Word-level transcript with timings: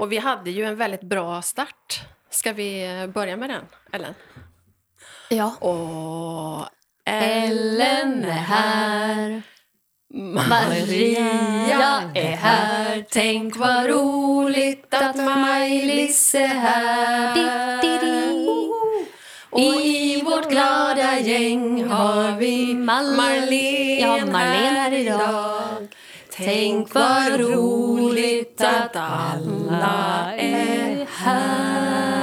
Och 0.00 0.12
vi 0.12 0.18
hade 0.18 0.50
ju 0.50 0.64
en 0.64 0.76
väldigt 0.76 1.02
bra 1.02 1.42
start. 1.42 2.00
Ska 2.30 2.52
vi 2.52 2.86
börja 3.14 3.36
med 3.36 3.50
den, 3.50 3.64
Ellen? 3.92 4.14
Ja. 5.28 5.56
Och 5.56 6.68
Ellen 7.06 8.24
är 8.24 8.30
här. 8.30 9.42
Maria 10.48 12.10
är 12.14 12.36
här. 12.36 13.04
Tänk 13.10 13.56
vad 13.56 13.86
roligt 13.86 14.94
att 14.94 15.16
Maj-Lis 15.16 16.34
är 16.34 16.46
här. 16.46 17.64
Och 19.50 19.80
i 19.80 20.22
vårt 20.22 20.50
glada 20.50 21.18
gäng 21.18 21.88
har 21.88 22.38
vi 22.38 22.74
Marlene, 22.74 24.00
ja, 24.00 24.26
Marlene 24.26 24.80
här 24.80 24.92
idag. 24.92 25.63
Tänk 26.36 26.94
vad 26.94 27.40
roligt 27.40 28.60
att 28.60 28.96
alla 28.96 30.32
är 30.36 31.06
här. 31.10 32.13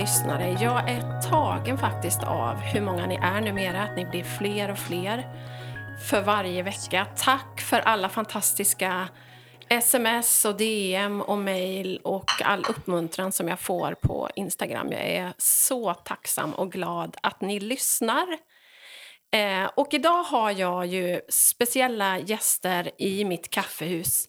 Lyssnare. 0.00 0.56
Jag 0.60 0.90
är 0.90 1.30
tagen 1.30 1.78
faktiskt 1.78 2.22
av 2.22 2.56
hur 2.56 2.80
många 2.80 3.06
ni 3.06 3.14
är 3.14 3.40
numera, 3.40 3.82
att 3.82 3.96
ni 3.96 4.04
blir 4.04 4.24
fler 4.24 4.70
och 4.70 4.78
fler 4.78 5.28
för 6.10 6.22
varje 6.22 6.62
vecka. 6.62 7.06
Tack 7.16 7.60
för 7.60 7.80
alla 7.80 8.08
fantastiska 8.08 9.08
sms 9.68 10.44
och 10.44 10.56
DM 10.56 11.20
och 11.20 11.38
mail 11.38 12.00
och 12.04 12.30
all 12.44 12.64
uppmuntran 12.68 13.32
som 13.32 13.48
jag 13.48 13.60
får 13.60 13.94
på 13.94 14.30
Instagram. 14.34 14.92
Jag 14.92 15.00
är 15.00 15.32
så 15.38 15.94
tacksam 15.94 16.54
och 16.54 16.72
glad 16.72 17.16
att 17.22 17.40
ni 17.40 17.60
lyssnar. 17.60 18.26
Eh, 19.32 19.70
och 19.74 19.94
idag 19.94 20.22
har 20.22 20.50
jag 20.50 20.86
ju 20.86 21.20
speciella 21.28 22.18
gäster 22.18 22.90
i 22.98 23.24
mitt 23.24 23.50
kaffehus 23.50 24.28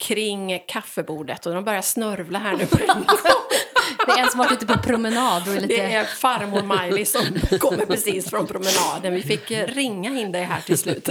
kring 0.00 0.62
kaffebordet 0.68 1.46
och 1.46 1.54
de 1.54 1.64
börjar 1.64 1.82
snörvla 1.82 2.38
här 2.38 2.56
nu. 2.56 2.66
Det 4.14 4.20
är 4.20 4.24
en 4.24 4.30
som 4.30 4.38
varit 4.38 4.52
ute 4.52 4.66
på 4.66 4.78
promenad 4.78 5.48
och 5.48 5.54
är 5.54 5.60
lite... 5.60 5.74
Det 5.74 5.94
är 5.94 6.04
farmor 6.04 6.62
Miley 6.62 7.04
som 7.04 7.22
kommer 7.58 7.86
precis 7.86 8.30
från 8.30 8.46
promenaden. 8.46 9.14
Vi 9.14 9.22
fick 9.22 9.50
eh, 9.50 9.66
ringa 9.66 10.20
in 10.20 10.32
dig 10.32 10.44
här 10.44 10.60
till 10.60 10.78
slut. 10.78 11.08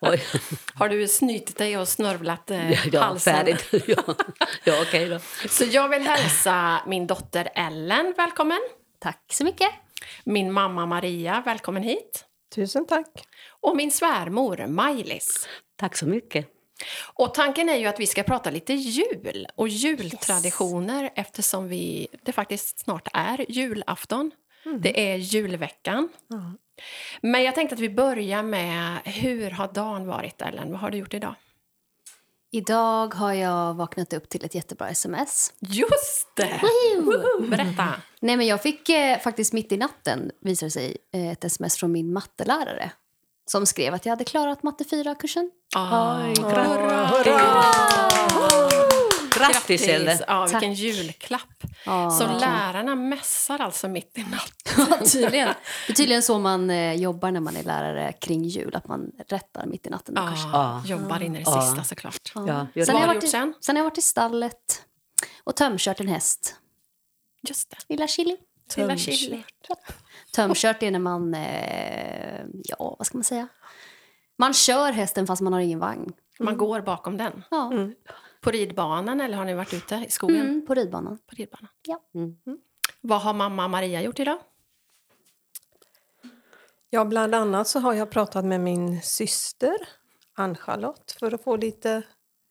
Oj, 0.00 0.22
Har 0.74 0.88
du 0.88 1.08
snytit 1.08 1.58
dig 1.58 1.78
och 1.78 1.88
snörvlat 1.88 2.50
eh, 2.50 2.72
ja, 2.72 2.78
ja, 2.92 3.00
halsen? 3.00 3.34
färdigt. 3.34 3.68
Ja, 3.86 4.14
ja 4.64 4.82
okej 4.82 5.08
då. 5.08 5.18
Så 5.48 5.64
jag 5.64 5.88
vill 5.88 6.02
hälsa 6.02 6.80
min 6.86 7.06
dotter 7.06 7.48
Ellen 7.54 8.14
välkommen. 8.16 8.58
Tack 8.98 9.24
så 9.32 9.44
mycket. 9.44 9.70
Min 10.24 10.52
mamma 10.52 10.86
Maria, 10.86 11.42
välkommen 11.46 11.82
hit. 11.82 12.24
Tusen 12.54 12.86
tack. 12.86 13.08
Och 13.60 13.76
min 13.76 13.90
svärmor 13.90 14.66
Maj-Lis. 14.66 15.48
Tack 15.76 15.96
så 15.96 16.06
mycket. 16.06 16.55
Och 17.14 17.34
tanken 17.34 17.68
är 17.68 17.76
ju 17.76 17.86
att 17.86 18.00
vi 18.00 18.06
ska 18.06 18.22
prata 18.22 18.50
lite 18.50 18.74
jul 18.74 19.46
och 19.54 19.68
jultraditioner 19.68 21.10
eftersom 21.14 21.68
vi, 21.68 22.08
det 22.22 22.32
faktiskt 22.32 22.78
snart 22.78 23.08
är 23.12 23.50
julafton. 23.50 24.30
Det 24.80 25.12
är 25.12 25.16
julveckan. 25.16 26.08
Men 27.20 27.42
jag 27.42 27.54
tänkte 27.54 27.74
att 27.74 27.80
vi 27.80 27.90
börjar 27.90 28.42
med 28.42 28.98
hur 29.04 29.50
har 29.50 29.72
dagen 29.72 30.06
varit, 30.06 30.42
Ellen? 30.42 30.70
Vad 30.70 30.80
har 30.80 30.90
du 30.90 30.98
gjort 30.98 31.14
idag? 31.14 31.34
Idag 32.50 33.14
har 33.14 33.32
jag 33.32 33.74
vaknat 33.74 34.12
upp 34.12 34.28
till 34.28 34.44
ett 34.44 34.54
jättebra 34.54 34.88
sms. 34.88 35.52
Just 35.60 36.36
det! 36.36 36.60
Berätta. 37.50 37.88
Nej, 38.20 38.36
men 38.36 38.46
jag 38.46 38.62
fick 38.62 38.88
eh, 38.88 39.18
faktiskt 39.18 39.52
mitt 39.52 39.72
i 39.72 39.76
natten 39.76 40.30
visade 40.40 40.70
sig 40.70 40.96
eh, 41.12 41.28
ett 41.28 41.44
sms 41.44 41.76
från 41.76 41.92
min 41.92 42.12
mattelärare 42.12 42.90
som 43.50 43.66
skrev 43.66 43.94
att 43.94 44.06
jag 44.06 44.12
hade 44.12 44.24
klarat 44.24 44.62
matte 44.62 44.84
4-kursen. 44.84 45.50
Ah, 45.74 46.20
Grattis, 49.38 49.88
Ellen. 49.88 50.18
Ja, 50.28 50.42
vilken 50.44 50.60
Tack. 50.70 50.78
julklapp. 50.78 51.42
Ja, 51.86 52.10
Så 52.10 52.26
lärarna 52.26 52.94
mässar 52.94 53.58
alltså 53.58 53.88
mitt 53.88 54.18
i 54.18 54.22
natten. 54.22 55.06
tydligen. 55.12 55.48
Det 55.86 55.92
är 55.92 55.94
tydligen 55.96 56.22
så 56.22 56.38
man 56.38 56.70
eh, 56.70 56.94
jobbar 56.94 57.30
när 57.30 57.40
man 57.40 57.56
är 57.56 57.62
lärare 57.62 58.12
kring 58.12 58.44
jul, 58.44 58.74
att 58.76 58.88
man 58.88 59.10
rättar 59.28 59.66
mitt 59.66 59.86
i 59.86 59.90
natten. 59.90 60.18
Ah, 60.18 60.30
kursen. 60.30 60.50
Ja. 60.52 60.82
Jobbar 60.86 61.22
in 61.22 61.36
i 61.36 61.44
det 61.44 61.50
Ja. 61.50 61.62
sista 61.62 61.84
såklart. 61.84 62.32
Ja, 62.34 62.66
Sen, 62.84 62.94
har 62.94 63.00
jag 63.00 63.08
varit 63.08 63.24
i, 63.24 63.26
sen? 63.28 63.54
sen 63.60 63.76
har 63.76 63.80
jag 63.80 63.84
varit 63.90 63.98
i 63.98 64.02
stallet 64.02 64.82
och 65.44 65.56
tömkört 65.56 66.00
en 66.00 66.08
häst. 66.08 66.54
Just 67.48 67.70
det. 67.70 67.76
Lilla 67.88 68.06
Chili. 68.06 68.36
Lilla 68.76 68.96
chili. 68.96 69.42
Tömkört 70.36 70.82
är 70.82 70.90
när 70.90 70.98
man, 70.98 71.34
eh, 71.34 72.44
ja 72.64 72.96
vad 72.98 73.06
ska 73.06 73.18
man 73.18 73.24
säga? 73.24 73.48
Man 74.38 74.54
kör 74.54 74.92
hästen 74.92 75.26
fast 75.26 75.42
man 75.42 75.52
har 75.52 75.60
ingen 75.60 75.78
vagn. 75.78 76.12
Man 76.38 76.56
går 76.56 76.80
bakom 76.80 77.16
den. 77.16 77.44
Ja, 77.50 77.72
På 78.40 78.50
ridbanan 78.50 79.20
eller 79.20 79.36
har 79.36 79.44
ni 79.44 79.54
varit 79.54 79.74
ute 79.74 80.04
i 80.08 80.10
skogen? 80.10 80.40
mm, 80.40 80.66
på 80.66 80.74
ridbanan. 80.74 81.18
På 81.26 81.34
ridbanan. 81.36 81.68
Ja. 81.82 82.00
Mm. 82.14 82.36
Vad 83.00 83.20
har 83.20 83.34
mamma 83.34 83.68
Maria 83.68 84.02
gjort 84.02 84.18
idag? 84.20 84.38
Ja, 86.90 87.04
bland 87.04 87.34
annat 87.34 87.68
så 87.68 87.78
har 87.78 87.94
jag 87.94 88.10
pratat 88.10 88.44
med 88.44 88.60
min 88.60 89.02
syster 89.02 89.76
Ann-Charlotte 90.34 91.16
för 91.18 91.34
att 91.34 91.44
få 91.44 91.56
lite 91.56 92.02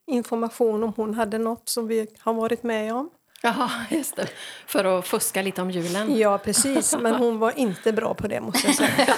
information 0.08 0.84
om 0.84 0.94
hon 0.96 1.14
hade 1.14 1.38
något 1.38 1.70
som 1.70 1.88
vi 1.88 2.08
har 2.20 2.34
varit 2.34 2.64
med 2.64 2.94
om. 2.94 3.10
Jaha, 3.42 3.70
just 3.90 4.16
det. 4.16 4.28
För 4.68 4.86
att 5.00 5.08
fuska 5.08 5.42
lite 5.42 5.62
om 5.62 5.72
julen. 5.72 6.18
Ja, 6.18 6.38
precis. 6.38 6.96
Men 7.00 7.16
hon 7.16 7.40
var 7.40 7.60
inte 7.60 7.94
bra 7.94 8.14
på 8.14 8.28
det, 8.28 8.42
måste 8.42 8.68
jag 8.68 8.76
säga. 8.76 9.08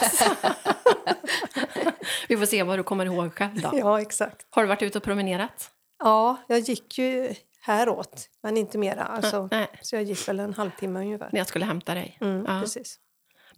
Vi 2.29 2.37
får 2.37 2.45
se 2.45 2.63
vad 2.63 2.79
du 2.79 2.83
kommer 2.83 3.05
ihåg 3.05 3.33
själv 3.33 3.61
då. 3.61 3.71
Ja, 3.73 4.01
exakt. 4.01 4.45
Har 4.49 4.61
du 4.63 4.67
varit 4.67 4.81
ute 4.81 4.97
och 4.97 5.03
promenerat? 5.03 5.71
Ja, 5.99 6.37
jag 6.47 6.59
gick 6.59 6.97
ju 6.97 7.33
häråt, 7.61 8.29
men 8.43 8.57
inte 8.57 8.77
mera. 8.77 9.03
Alltså, 9.03 9.47
Nej. 9.51 9.67
så 9.81 9.95
jag 9.95 10.03
gick 10.03 10.27
väl 10.27 10.39
en 10.39 10.53
halvtimme 10.53 10.99
ungefär. 10.99 11.29
När 11.31 11.39
jag 11.39 11.47
skulle 11.47 11.65
hämta 11.65 11.93
dig. 11.93 12.17
Mm, 12.21 12.45
Ja. 12.47 12.61
Precis. 12.61 12.99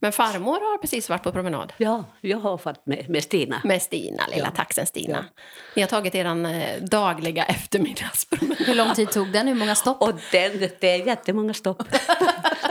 Men 0.02 0.12
farmor 0.12 0.52
har 0.72 0.78
precis 0.78 1.10
varit 1.10 1.24
på 1.24 1.32
promenad. 1.32 1.74
Ja, 1.78 2.04
jag 2.22 2.38
har 2.38 2.58
varit 2.64 2.86
med, 2.86 3.10
med 3.10 3.24
Stina. 3.24 3.62
Med 3.64 3.82
Stina, 3.82 4.28
lilla 4.28 4.46
Ja. 4.46 4.52
taxen 4.52 4.86
Stina. 4.86 5.26
Ni 5.76 5.82
har 5.82 5.90
tagit 5.90 6.16
er 6.16 6.26
eh, 6.26 6.82
dagliga 6.84 7.44
eftermiddagspromenad. 7.46 8.58
Hur 8.58 8.76
lång 8.76 8.94
tid 8.94 9.12
tog 9.12 9.32
den? 9.32 9.48
Hur 9.48 9.56
många 9.56 9.76
stopp? 9.76 10.02
Och 10.02 10.14
den, 10.32 10.60
det 10.80 10.84
är 10.84 11.06
jättemånga 11.08 11.54
stopp. 11.54 11.84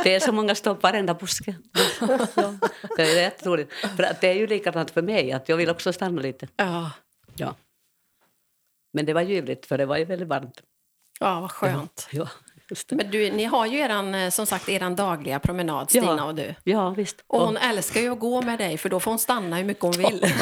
Det 0.04 0.14
är 0.14 0.20
så 0.20 0.32
många 0.32 0.54
stopp 0.54 0.82
varenda 0.82 1.14
buske. 1.14 1.54
Ja, 2.00 2.54
det 2.96 3.02
är 3.02 3.20
jätteroligt. 3.22 3.72
För 3.72 4.02
att 4.02 4.20
det 4.20 4.28
är 4.28 4.34
ju 4.34 4.46
likadant 4.46 4.90
för 4.90 5.02
mig, 5.02 5.32
att 5.32 5.48
jag 5.48 5.56
vill 5.56 5.70
också 5.70 5.92
stanna 5.92 6.22
lite. 6.22 6.48
Ja. 6.56 6.90
Ja. 7.36 7.54
Men 8.92 9.06
det 9.06 9.12
var 9.12 9.22
ljuvligt, 9.22 9.66
för 9.66 9.78
det 9.78 9.86
var 9.86 9.96
ju 9.96 10.04
väldigt 10.04 10.28
varmt. 10.28 10.60
ja, 11.20 11.40
vad 11.40 11.50
skönt. 11.52 12.08
Ja. 12.12 12.28
Men 12.90 13.10
du, 13.10 13.30
ni 13.30 13.44
har 13.44 13.66
ju 13.66 13.78
eran, 13.78 14.14
eh, 14.14 14.30
som 14.30 14.46
sagt 14.46 14.68
eran 14.68 14.96
dagliga 14.96 15.38
promenad, 15.38 15.90
Stina 15.90 16.14
Ja. 16.18 16.24
och 16.24 16.34
du. 16.34 16.54
Ja, 16.64 16.90
visst. 16.90 17.16
Och 17.26 17.40
hon 17.40 17.56
älskar 17.56 18.00
ju 18.00 18.12
att 18.12 18.18
gå 18.18 18.42
med 18.42 18.58
dig, 18.58 18.78
för 18.78 18.88
då 18.88 19.00
får 19.00 19.10
hon 19.10 19.18
stanna 19.18 19.56
hur 19.56 19.64
mycket 19.64 19.82
hon 19.82 19.92
vill. 19.92 20.24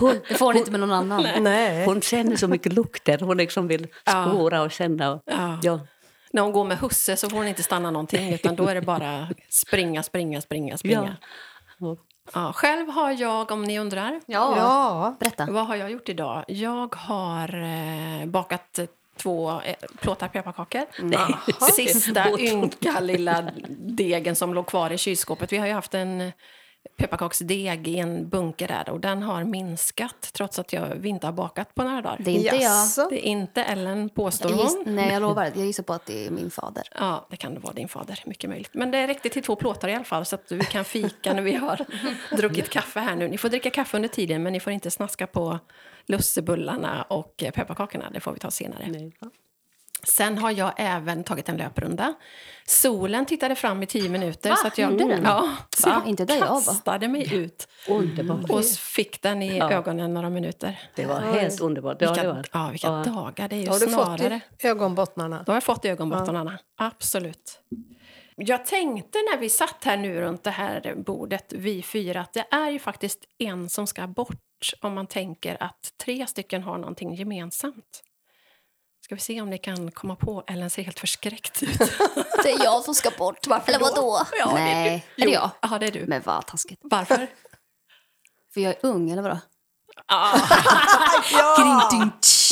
hon, 0.00 0.20
Det 0.28 0.34
får 0.34 0.46
hon 0.46 0.56
inte 0.56 0.70
med 0.70 0.80
någon 0.80 0.92
annan. 0.92 1.42
Nej. 1.42 1.84
hon 1.86 2.00
känner 2.02 2.36
så 2.36 2.48
mycket 2.48 2.72
lukter. 2.72 3.18
Hon 3.18 3.36
liksom 3.36 3.68
vill 3.68 3.86
Ja. 4.04 4.28
spåra 4.28 4.62
och 4.62 4.70
känna. 4.70 5.12
Och, 5.12 5.22
Ja. 5.26 5.58
ja. 5.62 5.80
När 6.32 6.42
hon 6.42 6.52
går 6.52 6.64
med 6.64 6.78
husse 6.78 7.16
så 7.16 7.28
får 7.30 7.36
hon 7.36 7.46
inte 7.46 7.62
stanna 7.62 7.90
någonting, 7.90 8.32
utan 8.34 8.56
då 8.56 8.66
är 8.66 8.74
det 8.74 8.80
bara 8.82 9.28
springa, 9.50 10.02
springa, 10.02 10.40
springa, 10.40 10.78
springa. 10.78 11.16
Och, 11.80 11.98
Ja, 12.34 12.52
själv 12.52 12.88
har 12.90 13.10
jag, 13.10 13.50
om 13.50 13.62
ni 13.64 13.78
undrar, 13.78 14.20
Ja. 14.26 14.54
Ja, 14.56 15.16
Berätta. 15.20 15.46
vad 15.50 15.66
har 15.66 15.76
jag 15.76 15.90
gjort 15.90 16.08
idag? 16.08 16.44
Jag 16.48 16.94
har 16.94 17.62
eh, 17.62 18.26
bakat 18.26 18.78
två 19.16 19.60
eh, 19.60 19.74
plåtar 20.00 20.28
pepparkakor. 20.28 20.84
nej. 20.98 21.34
Sista 21.72 22.40
ynka 22.40 23.00
lilla 23.00 23.50
degen 23.78 24.36
som 24.36 24.54
låg 24.54 24.66
kvar 24.66 24.90
i 24.92 24.98
kylskåpet. 24.98 25.52
Vi 25.52 25.56
har 25.56 25.66
ju 25.66 25.72
haft 25.72 25.94
en 25.94 26.32
pepparkaksdeg 26.96 27.88
i 27.88 27.98
en 27.98 28.28
bunker 28.28 28.68
där 28.68 28.90
och 28.90 29.00
den 29.00 29.22
har 29.22 29.44
minskat 29.44 30.30
trots 30.32 30.58
att 30.58 30.72
jag 30.72 30.94
vi 30.94 31.08
inte 31.08 31.26
har 31.26 31.32
bakat 31.32 31.74
på 31.74 31.82
några 31.82 32.02
dagar. 32.02 32.16
Det 32.20 32.30
är 32.30 32.34
inte 32.34 32.56
Jaså? 32.56 33.06
Det 33.10 33.26
är 33.26 33.30
inte 33.30 33.62
Ellen, 33.62 34.08
påstår 34.08 34.50
jag. 34.50 34.58
hon. 34.58 34.82
Nej, 34.86 35.12
jag 35.12 35.22
lovar. 35.22 35.44
Jag 35.54 35.66
gissar 35.66 35.82
på 35.82 35.92
att 35.92 36.06
det 36.06 36.26
är 36.26 36.30
min 36.30 36.50
fader. 36.50 36.84
Ja, 36.94 37.26
det 37.30 37.36
kan 37.36 37.54
det 37.54 37.60
vara 37.60 37.72
din 37.72 37.88
fader. 37.88 38.22
Mycket 38.26 38.50
möjligt. 38.50 38.70
Men 38.74 38.90
det 38.90 39.06
räckte 39.06 39.28
till 39.28 39.42
två 39.42 39.56
plåtar 39.56 39.88
i 39.88 39.94
alla 39.94 40.04
fall 40.04 40.24
så 40.24 40.34
att 40.34 40.52
vi 40.52 40.64
kan 40.64 40.84
fika 40.84 41.34
när 41.34 41.42
vi 41.42 41.54
har 41.54 41.86
druckit 42.36 42.70
kaffe 42.70 43.00
här 43.00 43.16
nu. 43.16 43.28
Ni 43.28 43.38
får 43.38 43.48
dricka 43.48 43.70
kaffe 43.70 43.96
under 43.96 44.08
tiden 44.08 44.42
men 44.42 44.52
ni 44.52 44.60
får 44.60 44.72
inte 44.72 44.90
snaska 44.90 45.26
på 45.26 45.58
lussebullarna 46.06 47.02
och 47.02 47.36
pepparkakorna. 47.36 48.10
Det 48.10 48.20
får 48.20 48.32
vi 48.32 48.38
ta 48.38 48.50
senare. 48.50 48.86
Nej. 48.88 49.12
Sen 50.06 50.38
har 50.38 50.50
jag 50.50 50.72
även 50.76 51.24
tagit 51.24 51.48
en 51.48 51.56
löprunda. 51.56 52.14
Solen 52.66 53.26
tittade 53.26 53.54
fram 53.54 53.82
i 53.82 53.86
tio 53.86 54.08
minuter. 54.08 54.50
Va? 54.50 54.56
Så 54.56 54.66
att 54.66 54.78
jag, 54.78 54.98
den? 54.98 55.22
Ja, 55.24 55.48
så 55.76 55.88
Va? 55.88 55.94
jag 56.02 56.08
Inte 56.10 56.24
där 56.24 56.34
jag 56.36 56.48
kastade 56.48 57.08
mig 57.08 57.34
ut 57.34 57.68
Underbart. 57.88 58.50
och 58.50 58.64
fick 58.64 59.22
den 59.22 59.42
i 59.42 59.58
Ja. 59.58 59.72
ögonen 59.72 60.14
några 60.14 60.30
minuter. 60.30 60.80
Det 60.94 61.06
var 61.06 61.20
helt 61.20 61.60
underbart. 61.60 61.98
Det 61.98 62.06
det 62.06 62.12
Vilka, 62.12 62.32
varit. 62.32 62.50
ja, 62.52 62.68
vilka 62.70 62.86
Ja. 62.86 62.92
dagar. 63.04 63.48
Det 63.48 63.56
är 63.56 63.60
ju 63.60 63.68
Har 63.68 63.78
du 63.78 63.86
fått 63.88 63.92
snarare... 64.18 64.40
i 64.62 64.66
ögonbottnarna? 64.66 65.42
Då 65.46 65.52
har 65.52 65.56
jag 65.56 65.62
fått 65.64 65.84
i 65.84 65.88
ögonbottnarna. 65.88 66.58
Absolut. 66.76 67.60
Jag 68.36 68.66
tänkte 68.66 69.18
när 69.18 69.38
vi 69.38 69.48
satt 69.48 69.84
här 69.84 69.96
nu 69.96 70.20
runt 70.20 70.44
det 70.44 70.50
här 70.50 70.94
bordet, 71.06 71.52
vi 71.56 71.82
fyra, 71.82 72.20
att 72.20 72.32
det 72.32 72.46
är 72.50 72.70
ju 72.70 72.78
faktiskt 72.78 73.18
en 73.38 73.68
som 73.68 73.86
ska 73.86 74.06
bort 74.06 74.36
om 74.80 74.94
man 74.94 75.06
tänker 75.06 75.62
att 75.62 75.92
tre 76.04 76.26
stycken 76.26 76.62
har 76.62 76.78
någonting 76.78 77.14
gemensamt. 77.14 78.02
Ska 79.12 79.16
vi 79.16 79.20
se 79.20 79.40
om 79.40 79.50
ni 79.50 79.58
kan 79.58 79.90
komma 79.90 80.16
på, 80.16 80.44
Ellen 80.46 80.70
ser 80.70 80.82
helt 80.82 81.00
förskräckt 81.00 81.62
ut. 81.62 81.78
Det 82.42 82.50
är 82.50 82.64
jag 82.64 82.84
som 82.84 82.94
ska 82.94 83.10
bort. 83.18 83.46
Eller 83.46 83.78
vadå? 83.78 84.26
Ja, 84.38 84.52
det 84.54 84.60
är 84.60 84.64
nej, 84.64 85.06
du. 85.16 85.22
är 85.22 85.26
det 85.26 85.32
Jo, 85.32 85.40
jag? 85.40 85.50
Ja, 85.60 85.78
det 85.78 85.86
är 85.86 85.90
du. 85.90 86.04
Men 86.06 86.22
vad 86.24 86.46
taskigt. 86.46 86.80
Varför? 86.82 87.26
För 88.54 88.60
jag 88.60 88.70
är 88.70 88.78
ung, 88.82 89.10
eller 89.10 89.22
vadå? 89.22 89.38
Ja! 90.08 91.90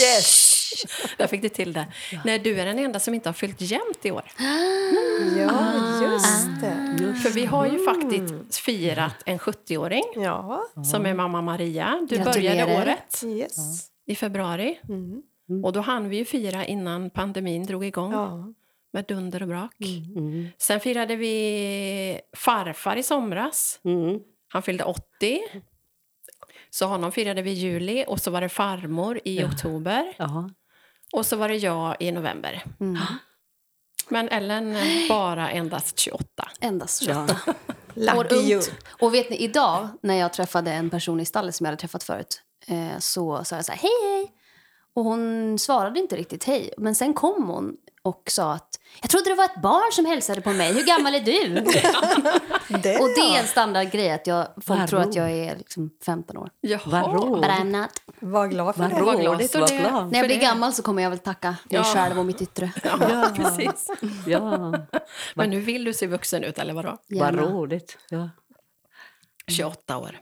Yes! 0.01 0.55
Där 1.17 1.27
fick 1.27 1.43
du 1.43 1.49
till 1.49 1.73
det. 1.73 1.87
Nej, 2.25 2.39
du 2.39 2.61
är 2.61 2.67
den 2.67 2.79
enda 2.79 3.01
som 3.01 3.15
inte 3.15 3.29
har 3.29 3.35
fyllt 3.35 3.61
jämnt 3.61 4.07
i 4.07 4.11
år. 4.11 4.33
Ja, 5.39 5.75
just 6.03 6.61
det. 6.61 7.15
För 7.23 7.31
vi 7.31 7.47
har 7.47 7.67
ju 7.67 7.85
faktiskt 7.85 8.57
firat 8.57 9.17
en 9.27 9.39
70-åring 9.39 10.05
Ja, 10.17 10.65
som 10.93 11.07
är 11.07 11.15
mamma 11.15 11.43
Maria. 11.43 12.07
Du 12.09 12.17
Gratulerar. 12.17 12.67
började 12.67 12.83
året 12.83 13.23
yes. 13.25 13.57
i 14.07 14.15
februari. 14.17 14.81
Mm. 14.89 15.23
Och 15.65 15.73
då 15.73 15.81
hann 15.81 16.09
vi 16.09 16.17
ju 16.17 16.25
fira 16.25 16.65
innan 16.67 17.11
pandemin 17.11 17.67
drog 17.67 17.85
igång 17.85 18.13
Ja. 18.13 18.53
med 18.93 19.05
dunder 19.05 19.43
och 19.43 19.49
brak. 19.49 19.75
Mm. 20.17 20.49
Sen 20.59 20.81
firade 20.81 21.17
vi 21.17 22.21
farfar 22.37 22.97
i 22.97 23.03
somras. 23.03 23.81
Mm. 23.85 24.19
Han 24.49 24.63
fyllde 24.63 24.85
80. 24.85 25.41
Så 26.71 26.87
honom 26.87 27.13
firade 27.13 27.43
vi 27.43 27.51
i 27.51 27.55
juli 27.55 28.05
och 28.09 28.21
så 28.21 28.31
var 28.31 28.41
det 28.41 28.49
farmor 28.49 29.21
i 29.25 29.45
oktober. 29.45 30.15
Ja. 30.17 30.51
Och 31.13 31.27
så 31.27 31.37
var 31.37 31.49
det 31.49 31.57
jag 31.57 31.97
i 32.01 32.13
november. 32.13 32.65
Mm. 32.81 32.99
Men 34.09 34.29
Ellen 34.29 34.77
bara 35.09 35.51
endast 35.51 35.99
28. 35.99 36.27
Endast 36.61 37.03
Ja. 37.03 37.27
Lucky 37.95 38.35
you. 38.37 38.63
Och 39.01 39.15
vet 39.15 39.31
ni, 39.31 39.37
idag 39.37 39.89
när 40.03 40.15
jag 40.15 40.33
träffade 40.33 40.73
en 40.73 40.91
person 40.91 41.21
i 41.21 41.25
stallet 41.25 41.55
som 41.55 41.65
jag 41.65 41.71
hade 41.71 41.81
träffat 41.81 42.03
förut 42.03 42.43
eh, 42.67 42.99
så 42.99 43.45
sa 43.45 43.57
jag 43.57 43.65
så 43.65 43.73
här, 43.73 43.79
hej 43.79 43.91
hej. 44.03 44.33
Och 44.95 45.05
hon 45.05 45.59
svarade 45.59 46.01
inte 46.01 46.17
riktigt 46.17 46.45
hej. 46.45 46.71
Men 46.79 46.95
sen 46.95 47.15
kom 47.15 47.49
hon 47.49 47.77
och 48.03 48.23
sa 48.31 48.53
att 48.53 48.69
jag 49.03 49.11
trodde 49.11 49.31
det 49.31 49.35
var 49.35 49.45
ett 49.45 49.63
barn 49.63 49.93
som 49.93 50.07
hälsade 50.07 50.41
på 50.41 50.51
mig. 50.53 50.73
Hur 50.75 50.87
gammal 50.87 51.15
är 51.15 51.21
du? 51.21 51.49
Det, 52.83 52.99
och 52.99 53.09
det 53.09 53.21
är 53.21 53.35
ja. 53.35 53.39
en 53.39 53.47
standardgrej 53.47 54.11
att 54.11 54.27
jag, 54.27 54.47
folk 54.57 54.81
Vad 54.81 54.89
tror 54.89 55.01
att 55.01 55.15
jag 55.15 55.31
är 55.31 55.57
liksom 55.57 55.91
15 56.07 56.37
år. 56.37 56.51
Roligt. 56.63 57.43
But 57.43 57.51
I'm 57.51 57.81
not. 57.81 57.91
Var 58.21 58.47
glad 58.49 58.75
för 58.75 58.83
Vad 58.83 58.91
det. 58.91 59.03
Vad 59.03 59.21
glad 59.21 59.39
det. 59.39 59.79
glad. 59.79 60.13
När 60.13 60.19
jag 60.19 60.27
blir 60.27 60.37
det- 60.37 60.43
gammal 60.43 60.73
så 60.73 60.83
kommer 60.83 61.03
jag 61.03 61.11
väl 61.11 61.19
tacka 61.19 61.49
mig 61.49 61.57
Ja. 61.69 61.83
själv 61.85 62.19
och 62.19 62.27
mitt 62.27 62.43
yttre. 62.43 62.73
Ja, 62.85 63.31
precis. 63.37 63.91
Ja, 64.27 64.75
Men 65.35 65.51
nu 65.51 65.61
vill 65.61 65.85
du 65.85 65.93
se 65.95 66.07
vuxen 66.07 66.45
ut, 66.45 66.59
eller 66.59 66.75
vadå? 66.75 66.99
vad 67.09 67.35
roligt. 67.35 67.99
Ja. 68.11 68.31
28 69.47 69.99
år. 69.99 70.19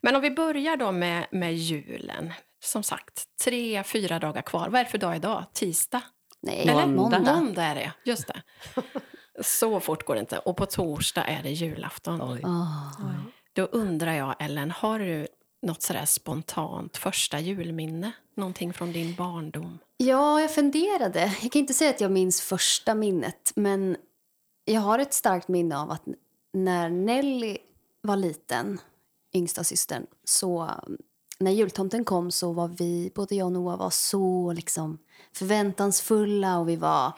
Men 0.00 0.16
om 0.16 0.22
vi 0.22 0.30
börjar 0.30 0.76
då 0.76 0.92
med, 0.92 1.26
med 1.30 1.54
julen. 1.56 2.32
Som 2.62 2.82
sagt, 2.82 3.24
tre, 3.44 3.84
fyra 3.84 4.18
dagar 4.18 4.42
kvar. 4.42 4.68
Vad 4.68 4.80
är 4.80 4.84
det 4.84 4.90
för 4.90 4.98
dag 4.98 5.16
idag? 5.16 5.44
Tisdag? 5.52 6.02
Nej, 6.42 6.68
Eller? 6.68 6.86
måndag. 6.86 7.18
Måndag 7.18 7.62
är 7.64 7.74
det, 7.74 7.92
just 8.04 8.26
det. 8.26 8.42
Så 9.42 9.80
fort 9.80 10.06
går 10.06 10.14
det 10.14 10.20
inte. 10.20 10.38
Och 10.38 10.56
på 10.56 10.66
torsdag 10.66 11.24
är 11.24 11.42
det 11.42 11.50
julafton. 11.50 12.22
Oj. 12.22 12.40
Ah. 12.44 12.90
Då 13.52 13.62
undrar 13.62 14.12
jag, 14.12 14.34
Ellen, 14.38 14.70
har 14.70 14.98
du 14.98 15.26
något 15.62 15.82
sådär 15.82 16.04
spontant 16.04 16.96
första 16.96 17.40
julminne? 17.40 18.12
Någonting 18.34 18.72
från 18.72 18.92
din 18.92 19.14
barndom? 19.14 19.78
Ja, 19.96 20.40
jag 20.40 20.54
funderade. 20.54 21.20
Jag 21.42 21.52
kan 21.52 21.60
inte 21.60 21.74
säga 21.74 21.90
att 21.90 22.00
jag 22.00 22.10
minns 22.12 22.40
första 22.40 22.94
minnet, 22.94 23.52
men 23.56 23.96
jag 24.64 24.80
har 24.80 24.98
ett 24.98 25.14
starkt 25.14 25.48
minne 25.48 25.78
av 25.78 25.90
att 25.90 26.02
när 26.52 26.88
Nelly 26.88 27.58
var 28.02 28.16
liten, 28.16 28.80
yngsta 29.34 29.64
systern, 29.64 30.06
så 30.24 30.70
när 31.40 31.50
jultomten 31.50 32.04
kom 32.04 32.30
så 32.30 32.52
var 32.52 32.68
vi, 32.68 33.12
både 33.14 33.34
jag 33.34 33.46
och 33.46 33.52
Noah, 33.52 33.78
var 33.78 33.90
så 33.90 34.52
liksom 34.52 34.98
förväntansfulla 35.32 36.58
och 36.58 36.68
vi 36.68 36.76
var, 36.76 37.12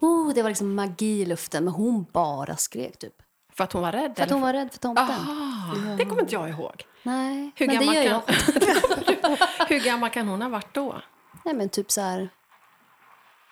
oh, 0.00 0.34
det 0.34 0.42
var 0.42 0.50
liksom 0.50 0.74
magi 0.74 1.20
i 1.22 1.24
luften, 1.26 1.64
men 1.64 1.74
hon 1.74 2.06
bara 2.12 2.56
skrek 2.56 2.98
typ. 2.98 3.14
För 3.52 3.64
att 3.64 3.72
hon 3.72 3.82
var 3.82 3.92
rädd? 3.92 4.12
För 4.16 4.22
att 4.24 4.30
hon 4.30 4.40
var 4.40 4.52
rädd 4.52 4.72
för 4.72 4.78
tomten. 4.78 5.04
Aha, 5.10 5.74
det 5.98 6.04
kommer 6.04 6.20
inte 6.22 6.34
jag 6.34 6.48
ihåg. 6.50 6.84
Nej, 7.02 7.50
Hur 7.56 7.66
men 7.66 7.78
det 7.78 7.84
gör 7.84 8.04
kan, 8.04 8.22
jag. 8.26 9.68
hur 9.68 9.84
gammal 9.84 10.10
kan 10.10 10.28
hon 10.28 10.42
ha 10.42 10.48
varit 10.48 10.74
då? 10.74 11.02
Nej, 11.44 11.54
men 11.54 11.68
typ 11.68 11.90
så 11.90 12.00
här... 12.00 12.28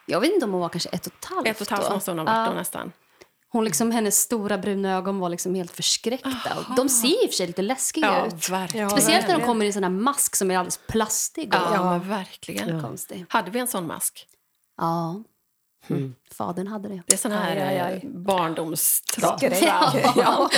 Jag 0.06 0.20
vet 0.20 0.32
inte 0.32 0.46
om 0.46 0.52
hon 0.52 0.60
var 0.60 0.68
kanske 0.68 0.88
ett 0.88 1.06
och 1.06 1.12
ett 1.18 1.24
halvt 1.24 1.48
Ett 1.48 1.56
och 1.56 1.62
ett 1.62 1.68
halvt 1.68 1.90
måste 1.90 2.10
hon 2.10 2.18
ha 2.18 2.24
varit 2.24 2.46
Ja. 2.46 2.52
då 2.52 2.58
nästan. 2.58 2.92
Hon 3.52 3.64
liksom, 3.64 3.90
hennes 3.90 4.18
stora 4.20 4.58
bruna 4.58 4.96
ögon 4.96 5.18
var 5.18 5.28
liksom 5.28 5.54
helt 5.54 5.70
förskräckta. 5.70 6.30
Och 6.68 6.74
de 6.76 6.88
ser 6.88 7.08
i 7.24 7.26
och 7.26 7.30
för 7.30 7.36
sig 7.36 7.46
lite 7.46 7.62
läskiga 7.62 8.06
Ja, 8.06 8.26
ut. 8.26 8.48
verkligen. 8.48 8.88
Ja, 8.88 8.96
Speciellt 8.96 9.28
när 9.28 9.38
de 9.38 9.44
kommer 9.46 9.64
i 9.64 9.68
en 9.68 9.72
sån 9.72 9.82
här 9.82 9.90
mask 9.90 10.36
som 10.36 10.50
är 10.50 10.56
alldeles 10.58 10.80
plastig 10.88 11.48
och 11.48 11.54
Ja, 11.54 11.74
Ja. 11.74 11.98
verkligen. 11.98 12.82
konstig. 12.82 13.26
Hade 13.28 13.50
vi 13.50 13.58
en 13.58 13.66
sån 13.66 13.86
mask? 13.86 14.26
Ja, 14.76 15.22
Mm. 15.88 16.14
fadern 16.34 16.66
hade 16.66 16.88
det. 16.88 17.02
Det 17.06 17.12
är 17.12 17.16
sån 17.18 17.32
här 17.32 17.50
Aj, 17.56 17.62
aj, 17.62 17.78
aj. 17.78 17.94
eh, 18.04 18.10
barndomstrauma. 18.10 19.36
Skräck. 19.38 19.62
Ja, 20.16 20.50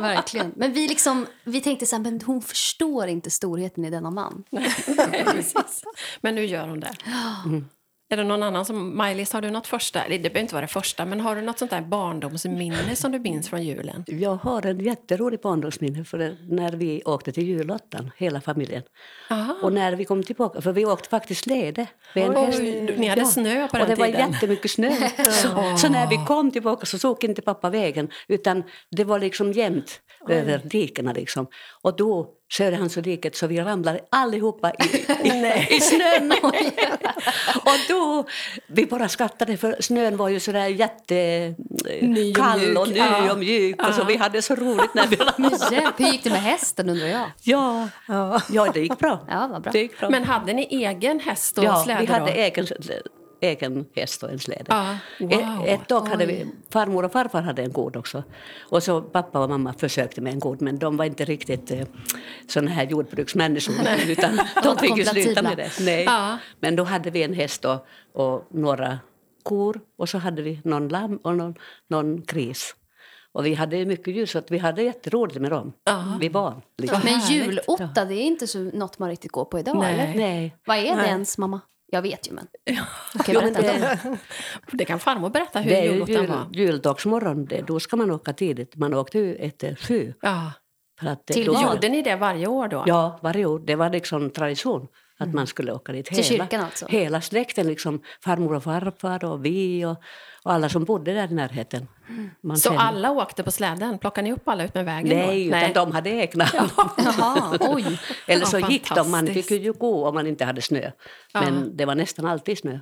verkligen. 0.00 0.52
Men 0.56 0.72
vi, 0.72 0.88
liksom, 0.88 1.26
vi 1.44 1.60
tänkte 1.60 1.86
så 1.86 1.96
här, 1.96 2.02
men 2.02 2.20
hon 2.26 2.42
förstår 2.42 3.06
inte 3.08 3.30
storheten 3.30 3.84
i 3.84 3.90
denna 3.90 4.10
man. 4.10 4.44
Nej. 4.50 4.74
Men 6.20 6.34
nu 6.34 6.44
gör 6.44 6.68
hon 6.68 6.80
det. 6.80 6.92
Är 8.12 8.16
det 8.16 8.24
någon 8.24 8.42
annan 8.42 8.64
som... 8.64 8.96
Maj-Lis, 8.96 9.32
har 9.32 9.40
du 9.40 9.50
något 9.50 9.66
första? 9.66 10.02
Det 10.08 10.18
behöver 10.18 10.40
inte 10.40 10.54
vara 10.54 10.62
det 10.66 10.72
första, 10.72 11.04
men 11.04 11.20
har 11.20 11.36
du 11.36 11.42
något 11.42 11.58
sånt 11.58 11.70
där 11.70 11.80
barndomsminne 11.80 12.96
som 12.96 13.12
du 13.12 13.18
minns 13.18 13.48
från 13.48 13.62
julen? 13.62 14.04
Jag 14.06 14.34
har 14.36 14.66
en 14.66 14.80
jätterolig 14.80 15.40
barndomsminne 15.40 16.04
för 16.04 16.18
det- 16.18 16.36
när 16.48 16.72
vi 16.72 17.02
åkte 17.04 17.32
till 17.32 17.44
julottan, 17.48 18.10
hela 18.16 18.40
familjen. 18.40 18.82
Aha. 19.30 19.56
Och 19.62 19.72
när 19.72 19.92
vi 19.96 20.04
kom 20.04 20.22
tillbaka, 20.22 20.60
för 20.60 20.72
vi 20.72 20.84
åkte 20.86 21.08
faktiskt 21.08 21.46
lede. 21.46 21.86
med 22.14 22.24
en 22.26 22.36
häst. 22.36 22.58
ni 22.98 23.06
hade 23.06 23.24
snö 23.24 23.68
på 23.68 23.72
och 23.72 23.78
den 23.78 23.88
det 23.88 23.94
var 23.94 24.06
tiden. 24.06 24.32
jättemycket 24.32 24.70
snö. 24.70 24.90
Så, 25.42 25.76
så 25.78 25.88
när 25.88 26.06
vi 26.10 26.16
kom 26.26 26.50
tillbaka 26.50 26.86
så 26.86 26.98
såg 26.98 27.24
inte 27.24 27.42
pappa 27.42 27.70
vägen 27.70 28.08
utan 28.28 28.62
det 28.90 29.04
var 29.04 29.18
liksom 29.18 29.52
jämnt 29.52 30.00
över 30.28 30.58
dikena. 30.64 31.12
Liksom. 31.12 31.46
Och 31.82 31.96
då 31.96 32.28
han 32.72 32.90
så 33.36 33.46
vi 33.46 33.60
ramlade 33.60 34.00
allihopa 34.10 34.70
i, 34.70 34.96
i, 35.28 35.66
i 35.76 35.80
snön. 35.80 36.32
och 37.54 37.72
då, 37.88 38.24
vi 38.66 38.86
bara 38.86 39.08
skrattade 39.08 39.56
för 39.56 39.76
snön 39.80 40.16
var 40.16 40.28
ju 40.28 40.40
sådär 40.40 40.66
jätte 40.66 41.14
Ny 42.02 42.32
och 42.76 42.88
ny 42.88 42.96
Ja. 42.96 43.32
och 43.32 43.38
mjuk. 43.38 43.88
Och 43.88 43.94
så 43.94 44.04
vi 44.04 44.16
hade 44.16 44.42
så 44.42 44.54
roligt 44.54 44.94
när 44.94 45.06
vi 45.06 45.16
ramlade. 45.16 45.92
Hur 45.96 46.06
gick 46.06 46.24
det 46.24 46.30
med 46.30 46.42
hästen 46.42 46.88
undrar 46.88 47.06
jag? 47.06 47.30
Ja, 47.42 47.88
Ja. 48.08 48.40
ja 48.50 48.70
det 48.74 48.80
gick 48.80 48.98
bra. 48.98 49.26
Ja, 49.30 49.48
vad 49.52 49.62
bra. 49.62 49.72
Bra. 50.00 50.10
Men 50.10 50.24
hade 50.24 50.52
ni 50.52 50.62
egen 50.84 51.20
häst 51.20 51.58
och 51.58 51.64
ja, 51.64 51.82
släde 51.84 52.00
vi 52.00 52.06
hade 52.06 52.24
då? 52.24 52.32
egen, 52.32 52.66
egen 53.42 53.86
häst 53.94 54.22
och 54.22 54.30
en 54.30 54.38
släde. 54.38 54.64
Ja, 54.68 54.96
wow. 55.20 55.66
Ett, 55.66 55.80
ett 55.80 55.88
tag 55.88 56.08
hade 56.08 56.26
vi, 56.26 56.46
farmor 56.70 57.04
och 57.04 57.12
farfar 57.12 57.42
hade 57.42 57.62
en 57.62 57.72
god 57.72 57.96
också. 57.96 58.22
Och 58.60 58.82
så 58.82 59.02
pappa 59.02 59.40
och 59.40 59.50
mamma 59.50 59.72
försökte 59.72 60.20
med 60.20 60.32
en 60.32 60.38
god 60.38 60.62
men 60.62 60.78
de 60.78 60.96
var 60.96 61.04
inte 61.04 61.24
riktigt 61.24 61.70
eh, 61.70 61.86
såna 62.48 62.70
här 62.70 62.86
jordbruksmänniskor 62.86 63.74
utan 64.08 64.40
de 64.62 64.78
fick 64.78 64.96
ju 64.96 65.04
sluta 65.04 65.42
med 65.42 65.56
det. 65.56 65.70
Nej. 65.80 66.04
Ja. 66.04 66.38
Men 66.60 66.76
då 66.76 66.84
hade 66.84 67.10
vi 67.10 67.22
en 67.22 67.34
häst 67.34 67.64
och, 67.64 67.86
och 68.12 68.46
några 68.50 68.98
kor 69.42 69.80
och 69.98 70.08
så 70.08 70.18
hade 70.18 70.42
vi 70.42 70.60
någon 70.64 70.88
lamm 70.88 71.16
och 71.16 71.36
någon, 71.36 71.54
någon 71.88 72.22
gris. 72.22 72.76
Och 73.32 73.46
vi 73.46 73.54
hade 73.54 73.84
mycket 73.84 74.14
djur 74.14 74.26
så 74.26 74.38
att 74.38 74.50
vi 74.50 74.58
hade 74.58 74.82
jätteroligt 74.82 75.40
med 75.40 75.50
dem. 75.50 75.72
Ja. 75.84 76.18
Vi 76.20 76.28
var 76.28 76.62
liksom. 76.78 77.00
Men 77.04 77.20
julotta, 77.20 78.04
det 78.04 78.14
är 78.14 78.22
inte 78.22 78.46
så, 78.46 78.58
något 78.58 78.98
man 78.98 79.08
riktigt 79.08 79.32
går 79.32 79.44
på 79.44 79.58
idag, 79.58 79.78
Nej. 79.78 79.94
eller? 79.94 80.14
Nej. 80.14 80.56
Vad 80.66 80.76
är 80.76 80.82
det 80.82 80.96
Nej. 80.96 81.08
ens, 81.08 81.38
mamma? 81.38 81.60
Jag 81.94 82.02
vet 82.02 82.28
ju, 82.28 82.32
men... 82.32 82.46
Okej, 83.14 83.34
Jo, 83.34 83.40
men 83.44 83.52
det, 83.52 83.98
Det 84.72 84.84
kan 84.84 84.98
farmor 85.00 85.30
berätta 85.30 85.60
hur 85.60 85.70
det 85.70 85.76
är 85.80 85.92
julottan 85.92 86.14
jul, 86.14 86.26
var. 86.30 86.46
juldagsmorgon, 86.52 87.44
det, 87.44 87.62
då 87.66 87.80
ska 87.80 87.96
man 87.96 88.10
åka 88.10 88.32
tidigt. 88.32 88.76
Man 88.76 88.94
åkte 88.94 89.18
ju 89.18 89.34
efter 89.34 89.74
sju. 89.76 90.14
Ja. 90.22 90.52
För 91.00 91.06
att 91.06 91.26
det- 91.26 91.32
Till 91.34 91.46
då 91.46 91.62
Gjorde 91.62 91.88
ni 91.88 92.02
det 92.02 92.16
varje 92.16 92.46
år 92.46 92.68
då? 92.68 92.84
Ja, 92.86 93.18
varje 93.22 93.46
år. 93.46 93.58
Det 93.66 93.74
var 93.76 93.90
liksom 93.90 94.30
tradition 94.30 94.88
att 95.18 95.34
man 95.34 95.46
skulle 95.46 95.72
åka 95.72 95.92
dit. 95.92 96.06
Till 96.06 96.24
kyrkan 96.24 96.60
alltså? 96.64 96.86
Hela 96.86 97.20
släkten, 97.20 97.66
liksom, 97.66 98.02
farmor 98.24 98.54
och 98.54 98.62
farfar 98.64 99.24
och 99.24 99.44
vi 99.44 99.84
och, 99.84 99.96
och 100.44 100.52
alla 100.52 100.68
som 100.68 100.84
bodde 100.84 101.12
där 101.12 101.30
i 101.30 101.34
närheten. 101.34 101.88
Man 102.42 102.56
Så 102.56 102.68
kände- 102.68 102.80
alla 102.84 103.10
åkte 103.10 103.42
på 103.42 103.50
släden? 103.50 103.98
Plockade 103.98 104.24
ni 104.28 104.32
upp 104.32 104.48
alla 104.48 104.64
ut 104.64 104.74
med 104.74 104.84
vägen 104.84 105.18
Nej, 105.18 105.50
då? 105.50 105.56
utan 105.56 105.72
de 105.72 105.92
hade 105.92 106.10
egna. 106.10 106.46
Jaha, 106.98 107.58
oj. 107.60 108.00
Eller 108.26 108.46
så 108.46 108.58
Ja, 108.58 108.70
gick 108.70 108.94
de, 108.94 109.10
man 109.10 109.26
fick 109.26 109.50
ju 109.50 109.72
gå 109.72 110.08
om 110.08 110.14
man 110.14 110.26
inte 110.26 110.44
hade 110.44 110.62
snö. 110.62 110.90
Men 111.34 111.76
det 111.76 111.84
var 111.84 111.94
nästan 111.94 112.26
alltid 112.26 112.58
snö. 112.58 112.78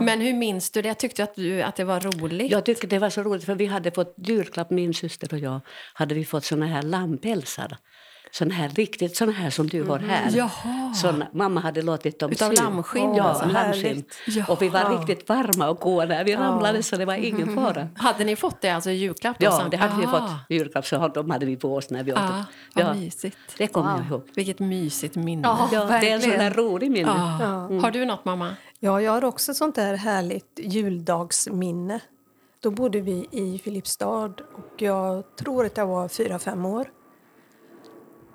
Men 0.00 0.20
hur 0.20 0.32
minns 0.34 0.70
du 0.70 0.82
det? 0.82 0.88
Jag 0.88 0.98
tyckte 0.98 1.24
att, 1.24 1.34
du, 1.34 1.62
att 1.62 1.76
det 1.76 1.84
var 1.84 2.00
roligt. 2.00 2.50
Jag 2.52 2.64
tyckte 2.64 2.86
det 2.86 2.98
var 2.98 3.10
så 3.10 3.22
roligt 3.22 3.44
för 3.44 3.54
vi 3.54 3.66
hade 3.66 3.90
fått 3.90 4.14
julklapp, 4.18 4.70
min 4.70 4.94
syster 4.94 5.32
och 5.34 5.38
jag, 5.38 5.60
hade 5.94 6.14
vi 6.14 6.24
fått 6.24 6.44
såna 6.44 6.66
här 6.66 6.82
lammpälsar. 6.82 7.76
Såna 8.34 8.54
här 8.54 8.68
riktigt 8.68 9.16
såna 9.16 9.32
här 9.32 9.50
som 9.50 9.66
du 9.66 9.82
har 9.84 9.98
här. 9.98 10.30
Jaha. 10.36 10.94
Såna, 10.94 11.26
mamma 11.32 11.60
hade 11.60 11.82
låtit 11.82 12.18
dem 12.18 12.30
Utav 12.32 12.50
sy. 12.50 12.56
lammskinn, 12.56 13.14
Ja, 13.14 13.22
alltså. 13.24 13.46
lammskinn. 13.48 14.04
Och 14.48 14.62
vi 14.62 14.68
var 14.68 14.98
riktigt 14.98 15.28
varma 15.28 15.68
och 15.68 15.78
goa 15.78 16.04
när 16.04 16.24
vi 16.24 16.36
ramlade 16.36 16.82
så 16.82 16.96
det 16.96 17.04
var 17.04 17.14
ingen 17.14 17.54
fara. 17.54 17.88
Hade 17.96 18.24
ni 18.24 18.36
fått 18.36 18.60
det 18.60 18.70
alltså 18.70 18.90
i 18.90 18.94
julklapp? 18.94 19.38
då 19.38 19.44
Ja, 19.44 19.62
det 19.70 19.76
hade 19.76 19.96
vi 20.00 20.06
Ah. 20.06 20.10
fått 20.10 20.30
i 20.48 20.54
julklapp 20.54 20.86
så 20.86 21.08
de 21.08 21.30
hade 21.30 21.46
vi 21.46 21.56
på 21.56 21.74
oss 21.76 21.90
när 21.90 22.02
vi 22.04 22.12
åt 22.12 22.18
Ah, 22.18 22.22
dem. 22.28 22.44
vad 22.74 22.84
Ja, 22.84 22.94
mysigt. 22.94 23.36
det 23.58 23.66
kommer 23.66 23.96
jag 23.98 24.06
ihåg. 24.06 24.22
Vilket 24.34 24.58
mysigt 24.58 25.16
minne. 25.16 25.42
Ja, 25.48 25.68
Ja, 25.72 25.84
det 25.84 26.10
är 26.10 26.14
en 26.14 26.20
sån 26.20 26.30
där 26.30 26.50
rolig 26.50 26.90
minne. 26.90 27.10
Ah. 27.12 27.80
Har 27.82 27.90
du 27.90 28.04
något, 28.04 28.24
mamma? 28.24 28.56
Ja, 28.80 29.00
jag 29.00 29.12
har 29.12 29.24
också 29.24 29.50
ett 29.50 29.56
sånt 29.56 29.74
där 29.74 29.94
härligt 29.96 30.60
juldagsminne. 30.62 32.00
Då 32.60 32.70
bodde 32.70 33.00
vi 33.00 33.28
i 33.30 33.58
Filipstad 33.64 34.24
och 34.54 34.82
jag 34.82 35.36
tror 35.36 35.66
att 35.66 35.76
jag 35.76 35.86
var 35.86 36.08
fyra 36.08 36.38
fem 36.38 36.64
år. 36.64 36.86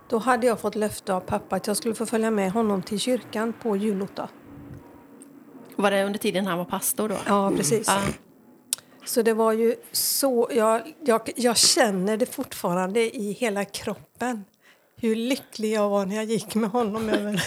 Då 0.09 0.17
hade 0.17 0.47
jag 0.47 0.59
fått 0.59 0.75
löfte 0.75 1.13
av 1.13 1.19
pappa 1.19 1.55
att 1.55 1.67
jag 1.67 1.77
skulle 1.77 1.95
få 1.95 2.05
följa 2.05 2.31
med 2.31 2.51
honom 2.51 2.81
till 2.81 2.99
kyrkan 2.99 3.53
på 3.61 3.77
julotta. 3.77 4.29
Var 5.75 5.91
det 5.91 6.03
under 6.05 6.19
tiden 6.19 6.45
han 6.47 6.57
var 6.57 6.65
pastor 6.65 7.09
då? 7.09 7.15
Ja, 7.27 7.51
precis. 7.57 7.89
Ah. 7.89 8.01
Så 9.05 9.21
det 9.21 9.33
var 9.33 9.51
ju 9.51 9.75
så... 9.91 10.49
Jag, 10.51 10.93
jag, 11.05 11.29
jag 11.35 11.57
känner 11.57 12.17
det 12.17 12.25
fortfarande 12.25 13.15
i 13.17 13.31
hela 13.31 13.65
kroppen. 13.65 14.45
Hur 14.95 15.15
lycklig 15.15 15.73
jag 15.73 15.89
var 15.89 16.05
när 16.05 16.15
jag 16.15 16.25
gick 16.25 16.55
med 16.55 16.69
honom 16.69 17.09
över 17.19 17.43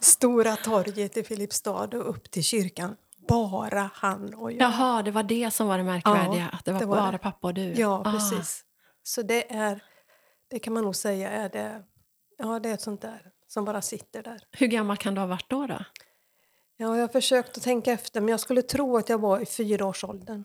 Stora 0.00 0.56
torget 0.56 1.16
i 1.16 1.22
Filipstad 1.22 1.72
och 1.94 2.10
upp 2.10 2.30
till 2.30 2.44
kyrkan. 2.44 2.96
Bara 3.28 3.90
han 3.94 4.34
och 4.34 4.52
jag. 4.52 4.60
Jaha, 4.60 5.02
det 5.02 5.10
var 5.10 5.22
det 5.22 5.50
som 5.54 5.66
var 5.68 5.78
det 5.78 5.84
märkvärdiga. 5.84 6.48
Ja, 6.52 6.58
att 6.58 6.64
det 6.64 6.72
var, 6.72 6.80
det 6.80 6.86
var 6.86 6.96
bara 6.96 7.10
det. 7.12 7.18
pappa 7.18 7.46
och 7.48 7.54
du? 7.54 7.62
Ja, 7.72 8.02
Ah. 8.04 8.12
precis. 8.12 8.64
Så 9.02 9.22
det 9.22 9.52
är... 9.56 9.80
Det 10.50 10.58
kan 10.58 10.72
man 10.72 10.84
nog 10.84 10.96
säga 10.96 11.30
är 11.30 11.48
det... 11.48 11.82
Ja, 12.38 12.58
det 12.60 12.68
är 12.68 12.74
ett 12.74 12.80
sånt 12.80 13.00
där 13.00 13.30
som 13.46 13.64
bara 13.64 13.82
sitter 13.82 14.22
där. 14.22 14.42
Hur 14.52 14.66
gammal 14.66 14.96
kan 14.96 15.14
du 15.14 15.20
ha 15.20 15.26
varit 15.28 15.50
då? 15.50 15.66
då? 15.66 15.84
Ja, 16.76 16.96
jag 16.96 17.02
har 17.02 17.08
försökt 17.08 17.56
att 17.56 17.62
tänka 17.62 17.92
efter, 17.92 18.20
men 18.20 18.28
jag 18.28 18.40
skulle 18.40 18.62
tro 18.62 18.96
att 18.96 19.08
jag 19.08 19.18
var 19.20 19.40
i 19.40 19.46
fyraårsåldern. 19.46 20.44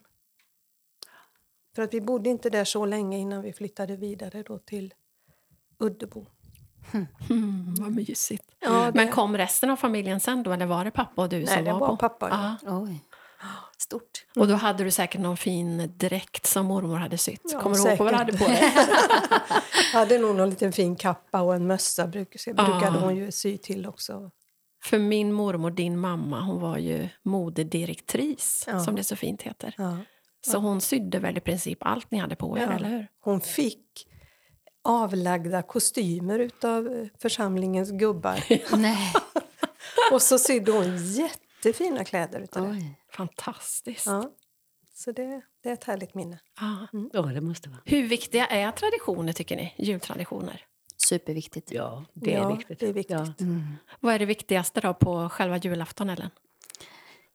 För 1.74 1.82
att 1.82 1.94
vi 1.94 2.00
bodde 2.00 2.30
inte 2.30 2.50
där 2.50 2.64
så 2.64 2.86
länge 2.86 3.18
innan 3.18 3.42
vi 3.42 3.52
flyttade 3.52 3.96
vidare 3.96 4.42
då 4.42 4.58
till 4.58 4.94
Uddebo. 5.78 6.26
Mm, 7.30 7.74
vad 7.74 7.92
mysigt. 7.92 8.54
Ja, 8.60 8.84
det- 8.84 8.92
Men 8.94 9.10
kom 9.12 9.36
resten 9.36 9.70
av 9.70 9.76
familjen 9.76 10.20
sen 10.20 10.42
då, 10.42 10.52
eller 10.52 10.66
var 10.66 10.84
det 10.84 10.90
pappa 10.90 11.22
och 11.22 11.28
du 11.28 11.36
Nej, 11.38 11.46
som 11.46 11.64
det 11.64 11.72
var 11.72 11.80
var 11.80 11.88
på? 11.88 11.96
pappa 11.96 12.26
och 12.26 12.32
jag. 12.32 12.38
Ah. 12.74 12.80
Oj. 12.82 13.04
Stort. 13.78 14.24
Och 14.36 14.48
då 14.48 14.54
hade 14.54 14.84
du 14.84 14.90
säkert 14.90 15.20
någon 15.20 15.36
fin 15.36 15.92
dräkt 15.96 16.46
som 16.46 16.66
mormor 16.66 16.96
hade 16.96 17.18
sytt. 17.18 17.40
Ja, 17.52 17.60
Kommer 17.60 17.76
du 17.76 17.88
ihåg 17.90 17.98
vad 17.98 18.12
du 18.12 18.16
hade 18.16 18.38
på 18.38 18.44
dig? 18.44 18.72
Jag 19.92 19.98
hade 20.00 20.18
nog 20.18 20.36
någon 20.36 20.50
liten 20.50 20.72
fin 20.72 20.96
kappa 20.96 21.40
och 21.40 21.54
en 21.54 21.66
mössa 21.66 22.06
bruk, 22.06 22.36
Ah. 22.46 22.52
brukade 22.64 22.98
hon 22.98 23.16
ju 23.16 23.32
sy 23.32 23.58
till 23.58 23.86
också. 23.86 24.30
För 24.84 24.98
min 24.98 25.32
mormor, 25.32 25.70
din 25.70 25.98
mamma, 25.98 26.40
hon 26.40 26.60
var 26.60 26.78
ju 26.78 27.08
modedirektris, 27.22 28.64
Ja. 28.66 28.80
som 28.80 28.96
det 28.96 29.04
så 29.04 29.16
fint 29.16 29.42
heter. 29.42 29.74
Ja. 29.78 29.96
Så 30.46 30.58
hon 30.58 30.80
sydde 30.80 31.18
väl 31.18 31.36
i 31.38 31.40
princip 31.40 31.78
allt 31.80 32.10
ni 32.10 32.18
hade 32.18 32.36
på 32.36 32.58
er, 32.58 32.66
eller 32.66 32.88
hur? 32.88 33.08
Hon 33.20 33.40
fick 33.40 34.06
avlagda 34.84 35.62
kostymer 35.62 36.38
utav 36.38 36.86
eh, 36.86 37.06
församlingens 37.22 37.90
gubbar. 37.90 38.44
Och 40.12 40.22
så 40.22 40.38
sydde 40.38 40.72
hon 40.72 40.96
jättefina 41.12 42.04
kläder 42.04 42.40
utav 42.40 42.74
det. 42.74 42.84
Fantastiskt. 43.16 44.06
Ja. 44.06 44.30
Så 44.94 45.12
det, 45.12 45.42
det 45.62 45.68
är 45.68 45.72
ett 45.72 45.84
härligt 45.84 46.14
minne. 46.14 46.38
Ah. 46.60 46.86
Ja, 47.12 47.22
det 47.22 47.40
måste 47.40 47.68
vara. 47.68 47.80
Hur 47.84 48.08
viktiga 48.08 48.46
är 48.46 48.70
traditioner, 48.70 49.32
tycker 49.32 49.56
ni? 49.56 49.74
Jultraditioner? 49.78 50.64
Superviktigt. 51.08 51.70
Ja, 51.72 52.04
det 52.14 52.32
är 52.34 52.38
Ja, 52.38 52.54
viktigt. 52.54 52.80
det 52.80 52.86
är 52.88 52.92
viktigt. 52.92 53.16
Ja. 53.16 53.46
Vad 54.00 54.14
är 54.14 54.18
det 54.18 54.24
viktigaste 54.26 54.80
då 54.80 54.94
på 54.94 55.28
själva 55.28 55.56
julafton, 55.56 56.10
Ellen? 56.10 56.30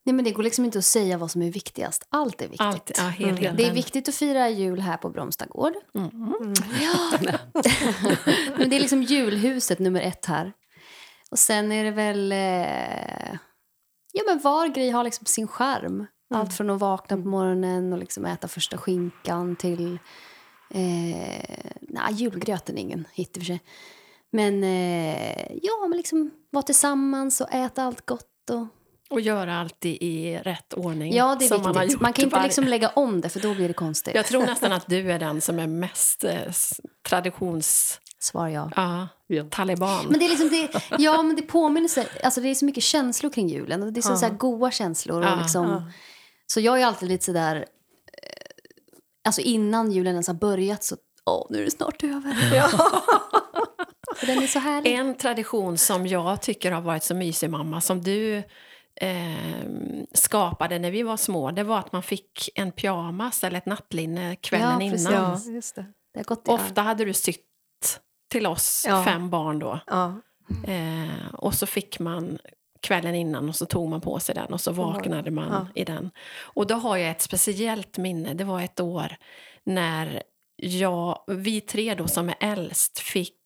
Nej, 0.04 0.14
men 0.16 0.26
det 0.26 0.32
går 0.32 0.44
liksom 0.44 0.66
inte 0.66 0.78
att 0.80 0.86
säga 0.86 1.18
vad 1.18 1.32
som 1.32 1.42
är 1.42 1.52
viktigast. 1.52 2.06
Allt 2.10 2.42
är 2.42 2.46
viktigt. 2.48 2.62
Allt, 2.62 2.92
ja, 2.98 3.04
helheten. 3.04 3.58
Det 3.58 3.66
är 3.66 3.74
viktigt 3.74 4.10
att 4.10 4.16
fira 4.16 4.50
jul 4.50 4.80
här 4.80 4.98
på 4.98 5.10
Bromstagård. 5.10 5.74
Mm. 5.96 6.10
Ja. 6.82 7.12
men 8.58 8.70
det 8.70 8.76
är 8.76 8.80
liksom 8.80 9.04
julhuset 9.04 9.80
nummer 9.80 10.02
ett 10.02 10.26
här. 10.26 10.54
Och 11.32 11.40
sen 11.40 11.72
är 11.72 11.84
det 11.84 11.92
väl... 11.92 12.32
Eh... 12.32 13.38
Ja, 14.13 14.24
men 14.27 14.39
var 14.39 14.68
grej 14.68 14.89
har 14.89 15.03
liksom 15.03 15.25
sin 15.25 15.48
charm. 15.48 16.06
Allt 16.34 16.53
från 16.53 16.70
att 16.70 16.80
vakna 16.80 17.18
på 17.18 17.27
morgonen 17.27 17.94
och 17.94 18.00
liksom 18.00 18.25
äta 18.25 18.48
första 18.48 18.77
skinkan 18.77 19.56
till... 19.56 20.00
Eh... 20.70 21.65
Nej, 21.82 22.13
julgröten 22.13 22.77
är 22.77 22.82
ingen 22.82 23.08
hit 23.13 23.38
i 23.38 23.39
och 23.39 23.41
för 23.41 23.46
sig. 23.46 23.62
Men 24.32 24.63
eh... 24.63 25.48
ja, 25.62 25.88
men 25.89 25.98
liksom 25.98 26.32
vara 26.50 26.63
tillsammans 26.63 27.41
och 27.41 27.53
äta 27.53 27.84
allt 27.84 28.06
gott. 28.06 28.50
Och... 28.50 28.68
Och 29.10 29.22
göra 29.22 29.60
allt 29.60 29.86
i, 29.86 30.38
rätt 30.38 30.74
ordning. 30.74 31.13
Ja, 31.13 31.36
det 31.39 31.46
är 31.46 31.60
Man, 31.60 31.74
viktigt. 31.74 31.91
gjort 31.91 32.01
Man, 32.01 32.13
kan 32.13 32.24
inte 32.24 32.36
varje- 32.36 32.48
liksom 32.48 32.68
lägga 32.68 32.89
om 32.89 33.22
det, 33.22 33.30
för 33.30 33.39
då 33.39 33.53
blir 33.53 33.68
det 33.68 33.74
konstigt. 33.74 34.15
Jag 34.15 34.25
tror 34.25 34.46
nästan 34.46 34.72
att 34.72 34.88
du 34.88 35.12
är 35.12 35.20
den 35.20 35.41
som 35.41 35.60
är 35.60 35.68
mest 35.68 36.24
eh, 36.24 36.51
traditions... 37.10 38.00
Svar 38.24 38.48
ja. 38.48 38.70
Ja, 38.75 39.08
Ja. 39.28 39.44
taliban. 39.51 40.06
Men 40.10 40.20
det 40.20 40.25
är 40.25 40.30
liksom 40.30 40.50
det, 40.50 40.82
ja, 41.04 41.22
men 41.24 41.36
det 41.36 41.42
påminner 41.42 41.88
sig, 41.88 42.08
alltså 42.24 42.42
det 42.42 42.48
är 42.50 42.56
så 42.56 42.66
mycket 42.66 42.84
känslor 42.84 43.32
kring 43.32 43.48
julen. 43.50 43.84
Och 43.84 43.94
det 43.94 44.00
är 44.00 44.01
så, 44.01 44.16
så 44.18 44.25
här 44.25 44.34
goa 44.34 44.72
känslor. 44.72 45.24
Ja, 45.24 45.32
Och 45.34 45.38
liksom, 45.42 45.92
Så 46.48 46.60
jag 46.60 46.82
är 46.82 46.86
alltid 46.86 47.10
lite 47.10 47.25
sådär... 47.25 47.56
Eh, 47.56 47.63
alltså 49.25 49.42
innan 49.42 49.92
julen 49.92 50.13
ens 50.13 50.28
har 50.28 50.34
börjat 50.36 50.84
så... 50.84 50.96
Åh, 51.25 51.48
nu 51.50 51.60
är 51.62 51.66
det 51.66 51.72
snart 51.72 52.04
över. 52.04 52.34
För 54.16 54.28
den 54.28 54.44
är 54.44 54.48
så 54.48 54.60
härlig. 54.60 54.94
En 54.96 55.16
tradition 55.18 55.78
som 55.78 56.08
jag 56.08 56.42
tycker 56.42 56.72
har 56.72 56.82
varit 56.82 57.04
så 57.04 57.16
mysig, 57.16 57.50
mamma, 57.50 57.82
som 57.82 58.01
du 58.01 58.44
eh, 58.96 59.66
skapade 60.13 60.80
när 60.80 60.92
vi 60.92 61.04
var 61.04 61.18
små, 61.18 61.51
det 61.51 61.63
var 61.63 61.80
att 61.80 61.92
man 61.92 62.04
fick 62.04 62.50
en 62.56 62.72
pyjamas 62.72 63.44
eller 63.44 63.58
ett 63.58 63.66
nattlinne 63.66 64.36
kvällen 64.36 64.82
Ja, 64.82 64.82
innan. 64.82 65.13
Ja, 65.13 65.40
just 65.51 65.75
det. 65.75 65.86
Det 66.13 66.20
har 66.20 66.24
gått 66.24 66.48
i 66.48 66.51
arv. 66.51 66.60
Ofta 66.62 66.82
hade 66.82 67.06
du 67.06 67.13
sytt 67.13 67.46
till 68.32 68.48
oss 68.48 68.86
Ja. 68.88 69.04
fem 69.04 69.30
barn 69.30 69.60
då. 69.60 69.80
Ja. 69.88 70.22
Eh, 70.68 71.34
och 71.34 71.54
så 71.54 71.66
fick 71.66 72.00
man 72.00 72.38
kvällen 72.82 73.16
innan 73.16 73.50
och 73.50 73.56
så 73.56 73.66
tog 73.66 73.90
man 73.90 74.02
på 74.02 74.20
sig 74.20 74.36
den 74.36 74.54
och 74.54 74.62
så 74.62 74.72
vaknade 74.72 75.32
man 75.32 75.48
Ja. 75.52 75.68
i 75.82 75.86
den. 75.86 76.12
Och 76.42 76.68
då 76.68 76.76
har 76.76 76.98
jag 76.98 77.12
ett 77.12 77.22
speciellt 77.22 77.98
minne. 77.98 78.34
Det 78.34 78.44
var 78.44 78.62
ett 78.62 78.80
år 78.80 79.16
när 79.64 80.24
jag, 80.56 81.24
vi 81.28 81.62
tre 81.62 81.96
då 81.96 82.08
som 82.08 82.30
är 82.30 82.36
äldst 82.40 83.00
fick 83.00 83.38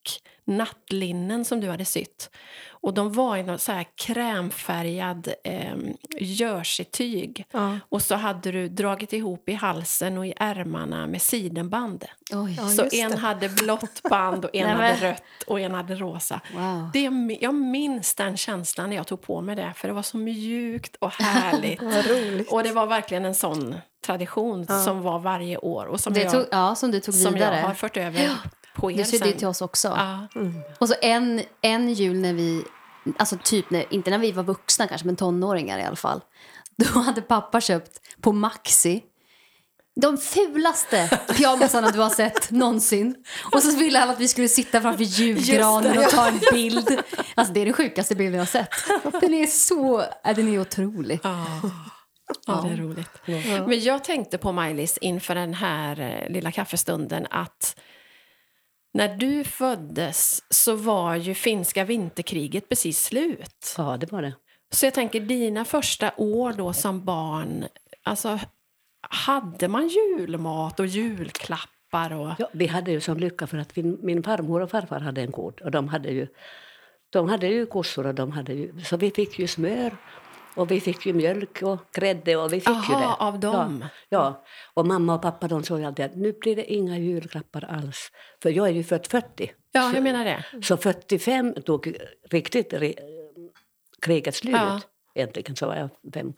nattlinnen 0.46 1.46
som 1.46 1.62
du 1.62 1.70
hade 1.70 1.86
sytt. 1.86 2.30
Och 2.70 2.94
de 2.94 3.14
var 3.14 3.38
i 3.38 3.44
något 3.44 3.62
så 3.62 3.72
här 3.72 3.86
krämfärgad 3.96 5.34
eh, 5.44 5.76
jerseytyg. 6.20 7.46
Ja. 7.52 7.80
Och 7.90 8.02
så 8.02 8.16
hade 8.16 8.52
du 8.52 8.68
dragit 8.70 9.14
ihop 9.14 9.50
i 9.50 9.54
halsen 9.54 10.18
och 10.18 10.26
i 10.28 10.34
ärmarna 10.38 11.08
med 11.08 11.22
sidenband. 11.22 12.06
Oj. 12.34 12.56
Ja, 12.58 12.70
så 12.70 12.84
just 12.84 12.96
en 12.96 13.12
det. 13.12 13.18
hade 13.18 13.50
blått 13.50 14.04
band 14.10 14.46
och 14.46 14.56
en 14.56 14.68
Nej, 14.78 14.94
hade 14.94 15.12
rött 15.12 15.24
och 15.48 15.60
en 15.60 15.74
hade 15.74 15.96
rosa. 15.96 16.42
Wow. 16.54 16.90
Det, 16.94 17.38
jag 17.42 17.54
minns 17.56 18.16
den 18.16 18.38
känslan 18.38 18.90
när 18.90 18.98
jag 18.98 19.08
tog 19.08 19.22
på 19.22 19.42
mig 19.42 19.56
det, 19.56 19.74
för 19.76 19.88
det 19.88 19.94
var 19.94 20.04
så 20.04 20.18
mjukt 20.18 20.96
och 20.96 21.12
härligt. 21.20 21.82
Och 22.52 22.64
det 22.64 22.72
var 22.72 22.86
verkligen 22.86 23.26
en 23.26 23.36
sån 23.36 23.76
tradition 24.06 24.68
som 24.68 25.02
var 25.02 25.20
varje 25.20 25.58
år 25.58 25.86
och 25.86 26.00
som, 26.00 26.14
Det 26.14 26.22
jag, 26.22 26.32
tog, 26.32 26.46
ja, 26.52 26.76
som 26.76 26.92
du 26.92 27.00
tog 27.00 27.14
som 27.16 27.34
vidare. 27.34 27.58
jag 27.60 27.68
har 27.68 27.74
fört 27.74 27.98
över 27.98 28.30
på 28.76 28.92
er 28.92 28.98
Du 28.98 29.04
sydde 29.04 29.28
ju 29.28 29.34
till 29.34 29.48
oss 29.48 29.62
också. 29.62 29.88
Ja. 29.88 30.28
Och 30.80 30.90
så 30.90 30.96
en, 31.02 31.42
en 31.62 31.94
jul 31.94 32.18
när 32.20 32.34
vi, 32.34 32.64
alltså 33.18 33.38
typ 33.44 33.70
när, 33.70 33.94
inte 33.94 34.10
när 34.10 34.18
vi 34.18 34.32
var 34.32 34.44
vuxna 34.44 34.88
kanske, 34.88 35.06
men 35.06 35.16
tonåringar 35.16 35.80
i 35.80 35.84
alla 35.84 35.96
fall. 35.96 36.22
Då 36.78 37.00
hade 37.00 37.22
pappa 37.22 37.62
köpt 37.62 38.00
på 38.22 38.32
Maxi 38.32 39.04
de 40.02 40.18
fulaste 40.18 41.20
pyjamasarna 41.38 41.92
du 41.92 42.00
har 42.00 42.10
sett 42.10 42.52
någonsin. 42.52 43.16
Och 43.52 43.64
så 43.64 43.78
ville 43.78 44.00
han 44.00 44.10
att 44.10 44.20
vi 44.20 44.28
skulle 44.28 44.48
sitta 44.50 44.82
framför 44.82 45.04
julgranen 45.04 45.98
och 45.98 46.10
ta 46.10 46.28
en 46.28 46.40
bild. 46.52 47.02
Alltså 47.36 47.54
det 47.54 47.60
är 47.60 47.66
den 47.66 47.74
sjukaste 47.74 48.16
bilden 48.16 48.34
jag 48.34 48.42
har 48.42 48.46
sett. 48.46 48.70
Den 49.22 49.34
är 49.34 49.46
så, 49.48 50.06
ja, 50.24 50.34
den 50.34 50.48
är 50.48 50.60
otrolig. 50.60 51.20
Ja. 51.24 51.46
Ja, 52.48 52.66
det 52.68 52.74
är 52.74 52.78
roligt. 52.78 53.10
Men 53.68 53.80
jag 53.80 54.04
tänkte 54.04 54.38
på 54.38 54.52
Maj-Lis 54.52 54.98
inför 54.98 55.36
den 55.36 55.54
här 55.54 56.00
eh, 56.00 56.34
lilla 56.34 56.52
kaffestunden 56.52 57.28
att 57.30 57.76
när 58.96 59.16
du 59.16 59.44
föddes 59.44 60.44
så 60.50 60.76
var 60.76 61.16
ju 61.16 61.34
finska 61.34 61.84
vinterkriget 61.84 62.70
precis 62.70 63.04
slut. 63.04 63.76
Ja, 63.78 63.98
det 63.98 64.12
var 64.12 64.22
det. 64.22 64.34
Så 64.72 64.86
jag 64.86 64.94
tänker, 64.94 65.20
dina 65.20 65.66
första 65.66 66.12
år 66.18 66.54
då 66.54 66.74
som 66.74 67.06
barn, 67.06 67.66
alltså 68.04 68.40
hade 69.10 69.68
man 69.68 69.88
julmat 69.88 70.80
och 70.80 70.86
julklappar? 70.86 72.14
Och... 72.14 72.32
Ja, 72.40 72.50
vi 72.54 72.68
hade 72.68 72.92
ju 72.92 73.02
som 73.02 73.18
lycka 73.18 73.48
för 73.48 73.58
att 73.58 73.76
min, 73.76 73.98
min 74.02 74.24
farmor 74.24 74.62
och 74.62 74.72
farfar 74.72 75.00
hade 75.00 75.22
en 75.22 75.32
gård 75.32 75.62
och 75.62 75.72
de 75.72 75.88
hade 75.88 76.10
ju, 76.10 76.28
de 77.10 77.30
hade 77.30 77.48
ju 77.48 77.66
kossor 77.66 78.08
och 78.08 78.16
de 78.16 78.32
hade 78.32 78.54
ju, 78.54 78.82
så 78.82 78.98
vi 78.98 79.12
fick 79.12 79.40
ju 79.40 79.48
smör 79.48 79.98
och 80.56 80.72
vi 80.72 80.82
fick 80.82 81.06
ju 81.06 81.14
mjölk 81.14 81.62
och 81.62 81.80
grädde 81.94 82.36
och 82.36 82.54
vi 82.54 82.60
fick 82.60 82.68
Aha, 82.68 83.00
ju 83.00 83.08
det. 83.08 83.14
av 83.14 83.40
dem? 83.40 83.82
Ja, 83.82 83.90
ja, 84.10 84.46
och 84.74 84.88
mamma 84.88 85.16
och 85.16 85.22
pappa 85.22 85.48
de 85.48 85.64
sa 85.64 85.80
ju 85.80 85.86
alltid 85.86 86.06
att 86.06 86.16
nu 86.16 86.34
blir 86.42 86.56
det 86.56 86.74
inga 86.74 86.98
julklappar 86.98 87.64
alls. 87.64 88.12
För 88.42 88.50
jag 88.50 88.68
är 88.68 88.72
ju 88.72 88.84
född 88.84 89.08
40. 89.08 89.52
Ja, 89.72 89.92
jag 89.94 90.04
menar 90.04 90.26
det. 90.26 90.46
Så 90.62 90.78
45 90.78 91.54
tog 91.54 91.96
riktigt 92.32 92.74
kriget 94.02 94.36
slut. 94.36 94.56
Ja. 94.56 94.82
Äntligen 95.18 95.56
så 95.56 95.68
var 95.68 95.76
jag 95.76 95.90
fem. 96.14 96.34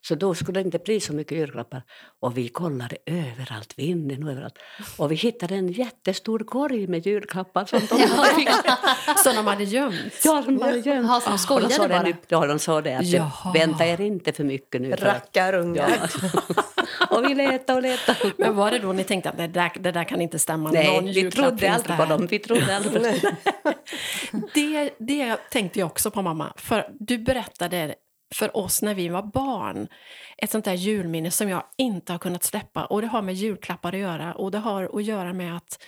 Så 0.00 0.14
då 0.14 0.34
skulle 0.34 0.60
det 0.60 0.64
inte 0.64 0.78
bli 0.78 1.00
så 1.00 1.12
mycket 1.14 1.38
julklappar. 1.38 1.82
Och 2.20 2.36
vi 2.38 2.48
kollade 2.48 2.96
överallt, 3.06 3.74
vinden 3.78 4.24
och 4.24 4.30
överallt. 4.32 4.58
Och 4.96 5.10
vi 5.12 5.14
hittade 5.14 5.54
en 5.54 5.68
jättestor 5.72 6.38
korg 6.38 6.86
med 6.86 7.06
julklappar 7.06 7.64
som 7.64 7.80
de 7.88 7.94
hade 8.02 8.34
fixat. 8.34 8.78
Som 9.24 9.36
de 9.36 9.46
hade 9.46 9.64
gömt? 9.64 10.20
Ja, 10.24 10.42
de 10.46 10.60
hade 10.62 10.78
gömt. 10.78 11.24
De 11.26 11.32
Och 11.32 11.40
skojade 11.40 11.74
det 11.82 11.88
bara? 11.88 12.02
nu- 12.02 12.16
Ja, 12.28 12.46
de 12.46 12.58
sa 12.58 12.80
det 12.80 12.94
att 12.94 13.06
Jaha. 13.06 13.52
vänta 13.54 13.86
er 13.86 14.00
inte 14.00 14.32
för 14.32 14.44
mycket 14.44 14.80
nu. 14.80 14.96
för 14.96 15.06
Rackarungar. 15.06 16.10
Ja. 16.22 16.28
och 17.16 17.24
vi 17.30 17.34
letade 17.34 17.76
och 17.76 17.82
letade. 17.82 18.32
Men 18.38 18.56
var 18.56 18.70
det 18.70 18.78
då 18.78 18.92
ni 18.92 19.04
tänkte 19.04 19.30
att 19.30 19.36
det 19.36 19.46
där, 19.46 19.72
det 19.80 19.92
där 19.92 20.04
kan 20.04 20.20
inte 20.20 20.38
stämma? 20.38 20.70
Nej, 20.70 20.86
Någon 20.86 21.04
vi 21.06 21.30
trodde 21.30 21.48
aldrig 21.72 21.72
där. 21.88 21.96
på 21.96 22.04
dem. 22.04 22.26
Vi 22.26 22.38
trodde 22.38 22.76
aldrig 22.76 22.92
på 22.92 22.98
dem. 23.08 23.14
Det, 24.54 24.90
det 24.98 25.36
tänkte 25.50 25.78
jag 25.78 25.86
också 25.86 26.10
på, 26.10 26.22
mamma. 26.22 26.52
För 26.56 26.88
Du 26.98 27.18
berättade 27.18 27.94
för 28.32 28.56
oss 28.56 28.82
när 28.82 28.94
vi 28.94 29.08
var 29.08 29.22
barn 29.22 29.88
ett 30.38 30.50
sånt 30.50 30.64
där 30.64 30.74
julminne 30.74 31.30
som 31.30 31.48
jag 31.48 31.62
inte 31.76 32.12
har 32.12 32.18
kunnat 32.18 32.44
släppa. 32.44 32.84
Och 32.84 33.00
Det 33.00 33.06
har 33.06 33.22
med 33.22 33.34
julklappar 33.34 33.92
att 33.92 33.98
göra. 34.00 34.34
Och 34.34 34.50
Det 34.50 34.58
har 34.58 34.90
att 34.98 35.04
göra 35.04 35.32
med 35.32 35.56
att, 35.56 35.82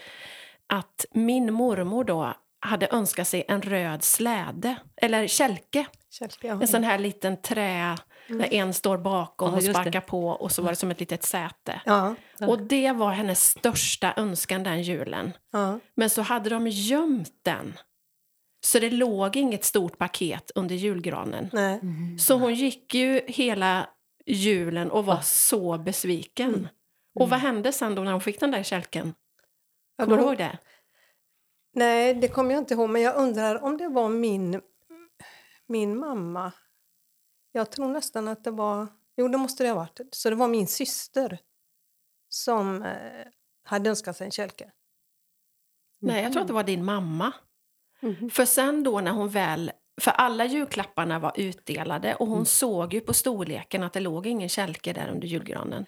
att 0.67 1.05
min 1.15 1.53
mormor 1.53 2.05
då 2.05 2.35
hade 2.61 2.89
önskat 2.91 3.29
sig 3.29 3.45
en 3.49 3.63
röd 3.63 4.05
släde, 4.05 4.75
eller 4.97 5.27
kälke. 5.27 5.87
Kälke, 6.11 6.47
ja. 6.47 6.53
En 6.61 6.69
sån 6.69 6.85
här 6.85 6.99
liten 6.99 7.43
trä 7.43 7.97
där 8.29 8.55
en 8.55 8.75
står 8.75 8.99
bakom 8.99 9.49
Ja, 9.51 9.57
och 9.57 9.63
just 9.63 9.75
det. 9.75 9.83
sparkar 9.83 10.01
på 10.01 10.29
och 10.29 10.53
så 10.53 10.63
var 10.63 10.71
det 10.71 10.77
som 10.77 10.91
ett 10.91 11.01
litet 11.01 11.23
säte. 11.23 11.81
Ja, 11.85 12.15
Och 12.41 12.63
det 12.63 12.93
var 12.93 13.11
hennes 13.11 13.45
största 13.45 14.15
önskan 14.17 14.63
den 14.63 14.83
julen. 14.83 15.33
Men 15.95 16.11
så 16.11 16.23
hade 16.23 16.51
de 16.51 16.67
gömt 16.69 17.33
den. 17.43 17.75
Så 18.65 18.79
det 18.79 18.91
låg 18.91 19.37
inget 19.37 19.65
stort 19.65 19.99
paket 19.99 20.51
under 20.55 20.75
julgranen. 20.75 21.51
Nej. 21.53 21.81
Så 22.19 22.35
hon 22.39 22.55
gick 22.55 22.95
ju 22.95 23.21
hela 23.27 23.91
julen 24.27 24.91
och 24.91 25.07
var 25.07 25.21
så 25.21 25.79
besviken. 25.79 26.69
Och 27.15 27.29
vad 27.29 27.39
hände 27.39 27.73
sen 27.73 27.95
då 27.95 28.03
när 28.03 28.13
hon 28.13 28.21
fick 28.21 28.41
den 28.41 28.51
där 28.51 28.63
kälken? 28.63 29.15
Ja, 29.97 30.05
Kommer 30.05 30.17
du 30.17 30.23
ihåg 30.23 30.39
det? 30.39 30.59
Nej, 31.73 32.15
det 32.15 32.29
kommer 32.29 32.51
jag 32.55 32.61
inte 32.61 32.75
ihåg, 32.75 32.91
men 32.91 33.03
jag 33.03 33.17
undrar 33.17 33.63
om 33.65 33.77
det 33.77 33.89
var 33.89 34.09
min, 34.09 34.61
min 35.67 35.99
mamma. 35.99 36.53
Jag 37.53 37.71
tror 37.71 37.89
nästan 37.89 38.29
att 38.29 38.45
det 38.45 38.51
var... 38.51 38.87
Jo, 39.17 39.29
det 39.29 39.39
måste 39.39 39.63
det 39.65 39.69
ha 39.69 39.77
varit. 39.77 40.01
Så 40.11 40.31
det 40.31 40.37
var 40.37 40.49
min 40.49 40.67
syster 40.67 41.39
som 42.29 42.83
eh, 42.83 43.27
hade 43.63 43.91
önskat 43.91 44.17
sig 44.17 44.25
en 44.25 44.31
kälke. 44.31 44.73
Nej, 45.99 46.23
jag 46.23 46.33
tror 46.33 46.43
att 46.43 46.49
det 46.49 46.55
var 46.55 46.65
din 46.65 46.85
mamma. 46.85 47.33
För 48.33 48.45
sen 48.45 48.83
då 48.83 49.01
när 49.01 49.11
hon 49.11 49.29
väl... 49.29 49.73
För 50.01 50.11
alla 50.11 50.45
julklapparna 50.45 51.19
var 51.19 51.33
utdelade 51.37 52.15
och 52.15 52.27
hon 52.27 52.47
såg 52.47 52.95
ju 52.95 53.01
på 53.01 53.15
storleken 53.15 53.83
att 53.83 53.93
det 53.93 54.01
låg 54.01 54.27
ingen 54.27 54.49
kälke 54.49 54.93
där 54.93 55.09
under 55.09 55.29
julgranen. 55.29 55.87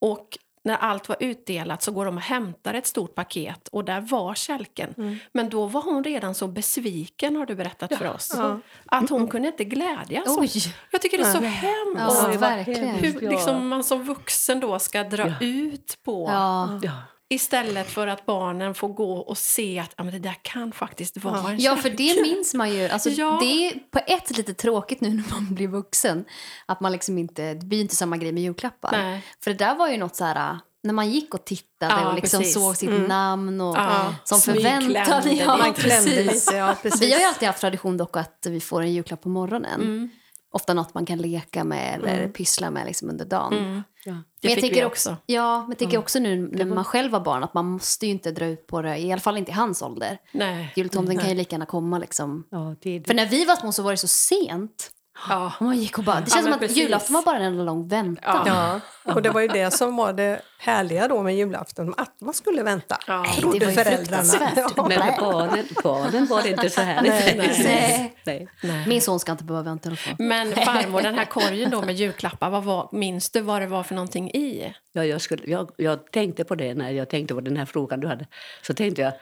Och 0.00 0.38
när 0.64 0.76
allt 0.76 1.08
var 1.08 1.16
utdelat 1.20 1.82
så 1.82 1.92
går 1.92 2.04
de 2.04 2.16
och 2.16 2.22
hämtar 2.22 2.74
ett 2.74 2.86
stort 2.86 3.14
paket 3.14 3.68
och 3.68 3.84
där 3.84 4.00
var 4.00 4.34
kälken. 4.34 5.18
Men 5.32 5.48
då 5.48 5.66
var 5.66 5.82
hon 5.82 6.04
redan 6.04 6.34
så 6.34 6.48
besviken 6.48 7.36
har 7.36 7.46
du 7.46 7.54
berättat 7.54 7.98
för 7.98 8.14
oss. 8.14 8.32
Ja. 8.36 8.60
Att 8.86 9.10
hon 9.10 9.28
kunde 9.28 9.48
inte 9.48 9.64
glädjas. 9.64 10.38
Oj. 10.38 10.50
Jag 10.90 11.02
tycker 11.02 11.18
det 11.18 11.24
är 11.24 11.32
så 11.32 11.40
Nej. 11.40 11.50
hemskt. 11.50 12.22
Ja, 12.22 12.38
verkligen. 12.38 12.94
Hur 12.94 13.20
liksom 13.20 13.68
man 13.68 13.84
som 13.84 14.04
vuxen 14.04 14.60
då 14.60 14.78
ska 14.78 15.04
dra 15.04 15.32
ut 15.40 15.98
på 16.04 16.26
Ja. 16.28 16.80
Ja. 16.82 16.92
Istället 17.34 17.90
för 17.90 18.06
att 18.06 18.26
barnen 18.26 18.74
får 18.74 18.88
gå 18.88 19.12
och 19.18 19.38
se 19.38 19.78
att 19.78 19.94
ja, 19.96 20.04
men 20.04 20.12
det 20.12 20.18
där 20.18 20.36
kan 20.42 20.72
faktiskt 20.72 21.16
vara 21.24 21.50
en 21.50 21.60
Ja, 21.60 21.76
för 21.76 21.90
det 21.90 22.22
minns 22.22 22.54
man 22.54 22.74
ju. 22.74 22.88
Alltså, 22.88 23.10
Ja. 23.10 23.38
Det 23.40 23.46
är 23.66 23.72
på 23.90 24.00
ett 24.06 24.36
lite 24.36 24.54
tråkigt 24.54 25.00
nu 25.00 25.08
när 25.08 25.24
man 25.30 25.54
blir 25.54 25.68
vuxen. 25.68 26.24
Att 26.66 26.80
man 26.80 26.92
liksom 26.92 27.18
inte, 27.18 27.54
det 27.54 27.66
blir 27.66 27.80
inte 27.80 27.96
samma 27.96 28.16
grej 28.16 28.32
med 28.32 28.42
julklappar. 28.42 28.92
Nej. 28.92 29.22
För 29.44 29.50
det 29.50 29.56
där 29.56 29.74
var 29.74 29.88
ju 29.88 29.96
något 29.96 30.16
så 30.16 30.24
här... 30.24 30.58
När 30.84 30.92
man 30.94 31.10
gick 31.10 31.34
och 31.34 31.44
tittade 31.44 31.94
Ja, 32.00 32.08
och 32.08 32.14
liksom 32.14 32.38
precis. 32.40 32.54
såg 32.54 32.76
sitt 32.76 33.08
namn 33.08 33.60
och 33.60 33.76
Ja. 33.76 34.14
som 34.24 34.40
förväntan. 34.40 35.22
lite. 35.24 35.44
Ja, 35.44 35.56
Man 35.56 35.74
precis. 35.74 36.16
lite, 36.46 36.56
ja 36.56 36.76
precis. 36.82 37.02
Vi 37.02 37.12
har 37.12 37.18
ju 37.20 37.24
alltid 37.26 37.46
haft 37.48 37.60
tradition 37.60 37.96
dock 37.96 38.16
att 38.16 38.46
vi 38.48 38.60
får 38.60 38.82
en 38.82 38.92
julklapp 38.92 39.22
på 39.22 39.28
morgonen. 39.28 39.80
Mm. 39.80 40.10
Ofta 40.54 40.74
något 40.74 40.94
man 40.94 41.06
kan 41.06 41.18
leka 41.18 41.64
med 41.64 41.94
eller 41.94 42.28
pyssla 42.28 42.70
med 42.70 42.86
liksom 42.86 43.10
under 43.10 43.24
dagen. 43.24 43.52
Mm. 43.52 43.82
Ja. 44.04 44.12
Det 44.12 44.48
Men 44.48 44.50
jag 44.50 44.52
fick 44.52 44.60
tänker 44.60 44.76
vi 44.76 44.84
också, 44.84 45.10
också. 45.10 45.22
ja, 45.26 45.60
men 45.60 45.70
jag 45.70 45.78
tänker 45.78 45.98
också 45.98 46.18
nu 46.18 46.36
när 46.52 46.64
man 46.64 46.84
själv 46.84 47.12
var 47.12 47.20
barn 47.20 47.44
att 47.44 47.54
man 47.54 47.66
måste 47.66 48.06
ju 48.06 48.12
inte 48.12 48.30
dra 48.30 48.46
ut 48.46 48.66
på 48.66 48.82
det, 48.82 48.98
i 48.98 49.12
alla 49.12 49.20
fall 49.20 49.38
inte 49.38 49.50
i 49.50 49.54
hans 49.54 49.82
ålder. 49.82 50.18
Nej. 50.32 50.72
Jultomten 50.76 51.18
kan 51.18 51.28
ju 51.28 51.34
lika 51.34 51.54
gärna 51.54 51.66
komma 51.66 51.98
liksom. 51.98 52.44
Ja, 52.50 52.76
det, 52.82 53.06
För 53.06 53.14
när 53.14 53.26
vi 53.26 53.44
var 53.44 53.56
små 53.56 53.72
så 53.72 53.82
var 53.82 53.90
det 53.90 53.96
så 53.96 54.08
sent. 54.08 54.90
Ja. 55.28 55.52
Och 55.58 55.62
man 55.66 55.76
gick 55.76 55.98
och 55.98 56.04
bara, 56.04 56.16
det 56.16 56.20
Ja, 56.20 56.26
känns 56.26 56.34
men 56.34 56.42
som 56.44 56.52
att 56.52 56.60
precis. 56.60 56.76
julafton 56.76 57.14
var 57.14 57.22
bara 57.22 57.36
en 57.36 57.42
enda 57.42 57.64
lång 57.64 57.88
väntan. 57.88 58.42
Ja. 58.46 58.80
Ja, 59.04 59.14
och 59.14 59.22
det 59.22 59.30
var 59.30 59.40
ju 59.40 59.48
det 59.48 59.70
som 59.70 59.96
var 59.96 60.12
det 60.12 60.40
härliga 60.58 61.08
då 61.08 61.22
med 61.22 61.36
julafton, 61.36 61.94
att 61.96 62.20
man 62.20 62.34
skulle 62.34 62.62
vänta. 62.62 62.98
Ja. 63.06 63.22
Nej, 63.22 63.38
det 63.40 63.46
var 63.46 63.54
ju 63.54 63.60
föräldrarna. 63.60 64.22
fruktansvärt. 64.22 64.72
Ja. 64.76 64.88
Men 64.88 64.98
barnen, 65.20 65.66
barnen 65.82 66.26
var 66.26 66.42
det 66.42 66.48
inte 66.48 66.70
så 66.70 66.80
här. 66.80 67.02
Nej, 67.02 67.34
nej. 67.36 68.12
nej. 68.24 68.48
Nej. 68.62 68.88
Min 68.88 69.00
son 69.00 69.20
ska 69.20 69.32
inte 69.32 69.44
behöva 69.44 69.64
vänta. 69.64 69.90
Men 70.18 70.52
farmor, 70.52 71.02
den 71.02 71.14
här 71.14 71.24
korgen 71.24 71.70
då 71.70 71.82
med 71.82 71.94
julklappar, 71.94 72.50
vad 72.50 72.64
var, 72.64 72.88
minns 72.92 73.30
du 73.30 73.40
vad 73.40 73.62
det 73.62 73.66
var 73.66 73.82
för 73.82 73.94
någonting 73.94 74.30
i? 74.30 74.74
Ja, 74.92 75.04
jag, 75.04 75.20
skulle, 75.20 75.42
jag, 75.46 75.70
jag 75.76 76.12
tänkte 76.12 76.44
på 76.44 76.54
det 76.54 76.74
när 76.74 76.90
jag 76.90 77.08
tänkte 77.08 77.34
på 77.34 77.40
den 77.40 77.56
här 77.56 77.66
frågan 77.66 78.00
du 78.00 78.08
hade. 78.08 78.26
Så 78.62 78.74
tänkte 78.74 79.02
jag, 79.02 79.12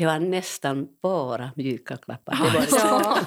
det 0.00 0.06
var 0.06 0.18
nästan 0.18 0.88
bara 1.02 1.50
mjuka 1.56 1.96
klappar. 1.96 2.38
Det 2.52 2.58
var, 2.58 2.66
Ja. 2.78 3.18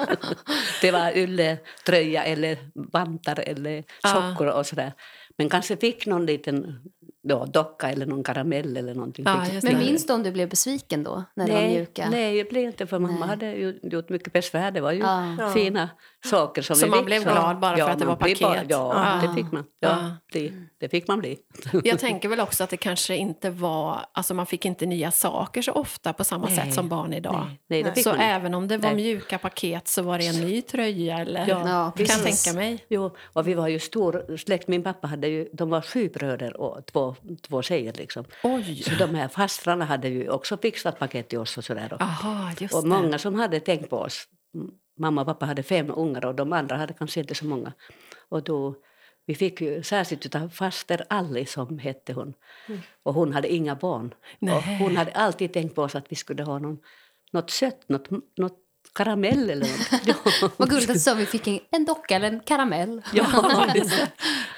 det 0.80 0.90
var 0.90 1.16
ylletröja 1.16 2.24
eller 2.24 2.56
vantar 2.92 3.40
eller 3.40 3.84
sockor 4.02 4.46
och 4.46 4.66
sådär. 4.66 4.92
Men 5.38 5.48
kanske 5.48 5.76
fick 5.76 6.06
någon 6.06 6.26
liten 6.26 6.80
då, 7.28 7.44
docka 7.44 7.90
eller 7.90 8.06
någon 8.06 8.24
karamell 8.24 8.76
eller 8.76 8.94
någonting. 8.94 9.24
Ja, 9.28 9.44
Men 9.62 9.78
minns 9.78 10.06
du 10.06 10.12
om 10.12 10.22
du 10.22 10.30
blev 10.32 10.48
besviken 10.48 11.02
då? 11.04 11.24
När 11.34 11.46
det 11.46 11.52
var 11.52 11.60
Nej, 11.60 11.76
mjuka? 11.76 12.08
nej, 12.10 12.36
jag 12.36 12.48
blev 12.48 12.62
inte 12.64 12.86
för 12.86 12.98
mamma 12.98 13.18
Nej. 13.20 13.28
hade 13.28 13.46
ju 13.46 13.78
gjort 13.82 14.08
mycket 14.08 14.32
besvär. 14.32 14.70
Det 14.70 14.80
var 14.80 14.92
ju. 14.92 14.98
Ja. 14.98 15.50
fina 15.54 15.88
saker 16.26 16.62
som 16.62 16.76
Så 16.76 16.84
vi 16.84 16.90
man 16.90 16.98
fick. 16.98 17.06
blev 17.06 17.18
Så- 17.24 17.30
glad 17.30 17.58
bara 17.58 17.76
för 17.76 17.90
att 17.90 17.98
det 17.98 18.04
var 18.04 18.16
blev 18.16 18.38
bara- 18.40 18.48
paket? 18.54 18.66
ja, 18.70 19.20
Ja. 19.22 19.28
det 19.28 19.34
fick 19.42 19.52
man. 19.52 19.64
Ja. 19.80 19.88
Ja, 19.88 20.10
det, 20.32 20.52
det 20.80 20.88
fick 20.88 21.08
man 21.08 21.18
bli. 21.18 21.38
Jag 21.84 21.98
tänker 21.98 22.28
väl 22.28 22.40
också 22.40 22.64
att 22.64 22.70
det 22.70 22.76
kanske 22.76 23.16
inte 23.16 23.50
var, 23.50 24.00
alltså 24.12 24.34
man 24.34 24.46
fick 24.46 24.64
inte 24.64 24.86
nya 24.86 25.10
saker 25.10 25.62
så 25.62 25.72
ofta 25.72 26.12
på 26.12 26.24
samma 26.24 26.46
Nej. 26.46 26.56
sätt 26.56 26.74
som 26.74 26.88
barn 26.88 27.12
idag. 27.12 27.46
Nej, 27.68 27.82
nej, 27.82 27.96
Så 28.02 28.12
även 28.14 28.54
om 28.54 28.68
det 28.68 28.76
var 28.78 28.88
Nej. 28.88 28.96
mjuka 28.96 29.38
paket 29.38 29.88
så 29.88 30.02
var 30.02 30.18
det 30.18 30.26
en 30.26 30.40
ny 30.40 30.62
tröja 30.62 31.18
eller? 31.18 31.40
Ja, 31.40 31.46
Ja, 31.48 31.56
kan 31.64 31.70
jag 31.70 31.94
precis. 31.94 32.44
tänka 32.44 32.58
mig. 32.58 32.84
Jo, 32.88 33.10
och 33.32 33.48
vi 33.48 33.54
var 33.54 33.68
ju 33.68 33.78
stor 33.78 34.36
släkt. 34.36 34.68
Min 34.68 34.82
pappa 34.82 35.06
hade 35.06 35.28
ju, 35.28 35.48
de 35.52 35.70
var 35.70 35.80
sju 35.80 36.08
bröder 36.08 36.60
och 36.60 36.86
två, 36.86 37.16
två 37.48 37.62
tjejer 37.62 37.92
liksom. 37.92 38.24
Oj! 38.42 38.82
Så 38.82 38.90
de 39.06 39.14
här 39.14 39.28
fastrarna 39.28 39.84
hade 39.84 40.08
ju 40.08 40.30
också 40.30 40.56
fixat 40.56 40.98
paket 40.98 41.28
till 41.28 41.38
oss 41.38 41.58
och 41.58 41.64
sådär. 41.64 41.92
Och, 41.92 42.00
Aha, 42.02 42.50
just 42.58 42.74
och 42.74 42.82
det. 42.82 42.88
många 42.88 43.18
som 43.18 43.34
hade 43.34 43.60
tänkt 43.60 43.90
på 43.90 43.96
oss. 43.98 44.24
Mm, 44.98 45.14
Mamma 45.14 45.20
och 45.20 45.26
pappa 45.26 45.46
hade 45.46 45.62
fem 45.62 45.92
ungar 45.96 46.24
och 46.24 46.34
de 46.34 46.52
andra 46.52 46.76
hade 46.76 46.94
kanske 46.94 47.20
inte 47.20 47.34
så 47.34 47.46
många. 47.46 47.72
Och 48.28 48.42
då, 48.42 48.74
vi 49.26 49.34
fick 49.34 49.60
ju 49.60 49.82
särskilt 49.82 50.34
av 50.34 50.48
faster 50.48 51.04
Alice 51.08 51.52
som 51.52 51.78
hette 51.78 52.12
hon. 52.12 52.34
Och 53.02 53.14
hon 53.14 53.32
hade 53.32 53.54
inga 53.54 53.74
barn. 53.76 54.14
Och 54.40 54.62
hon 54.62 54.96
hade 54.96 55.12
alltid 55.12 55.52
tänkt 55.52 55.74
på 55.74 55.82
oss 55.82 55.94
att 55.94 56.12
vi 56.12 56.16
skulle 56.16 56.42
ha 56.42 56.58
någon, 56.58 56.78
något 57.32 57.50
sött, 57.50 57.88
något, 57.88 58.10
något 58.36 58.58
karamell 58.98 59.50
eller 59.50 59.66
något. 60.06 60.52
Vad 60.58 60.70
gulligt 60.70 61.08
att 61.08 61.18
vi 61.18 61.26
fick 61.26 61.46
en, 61.46 61.60
en 61.70 61.84
docka 61.84 62.16
eller 62.16 62.28
en 62.28 62.40
karamell. 62.40 63.02
Ja, 63.12 63.24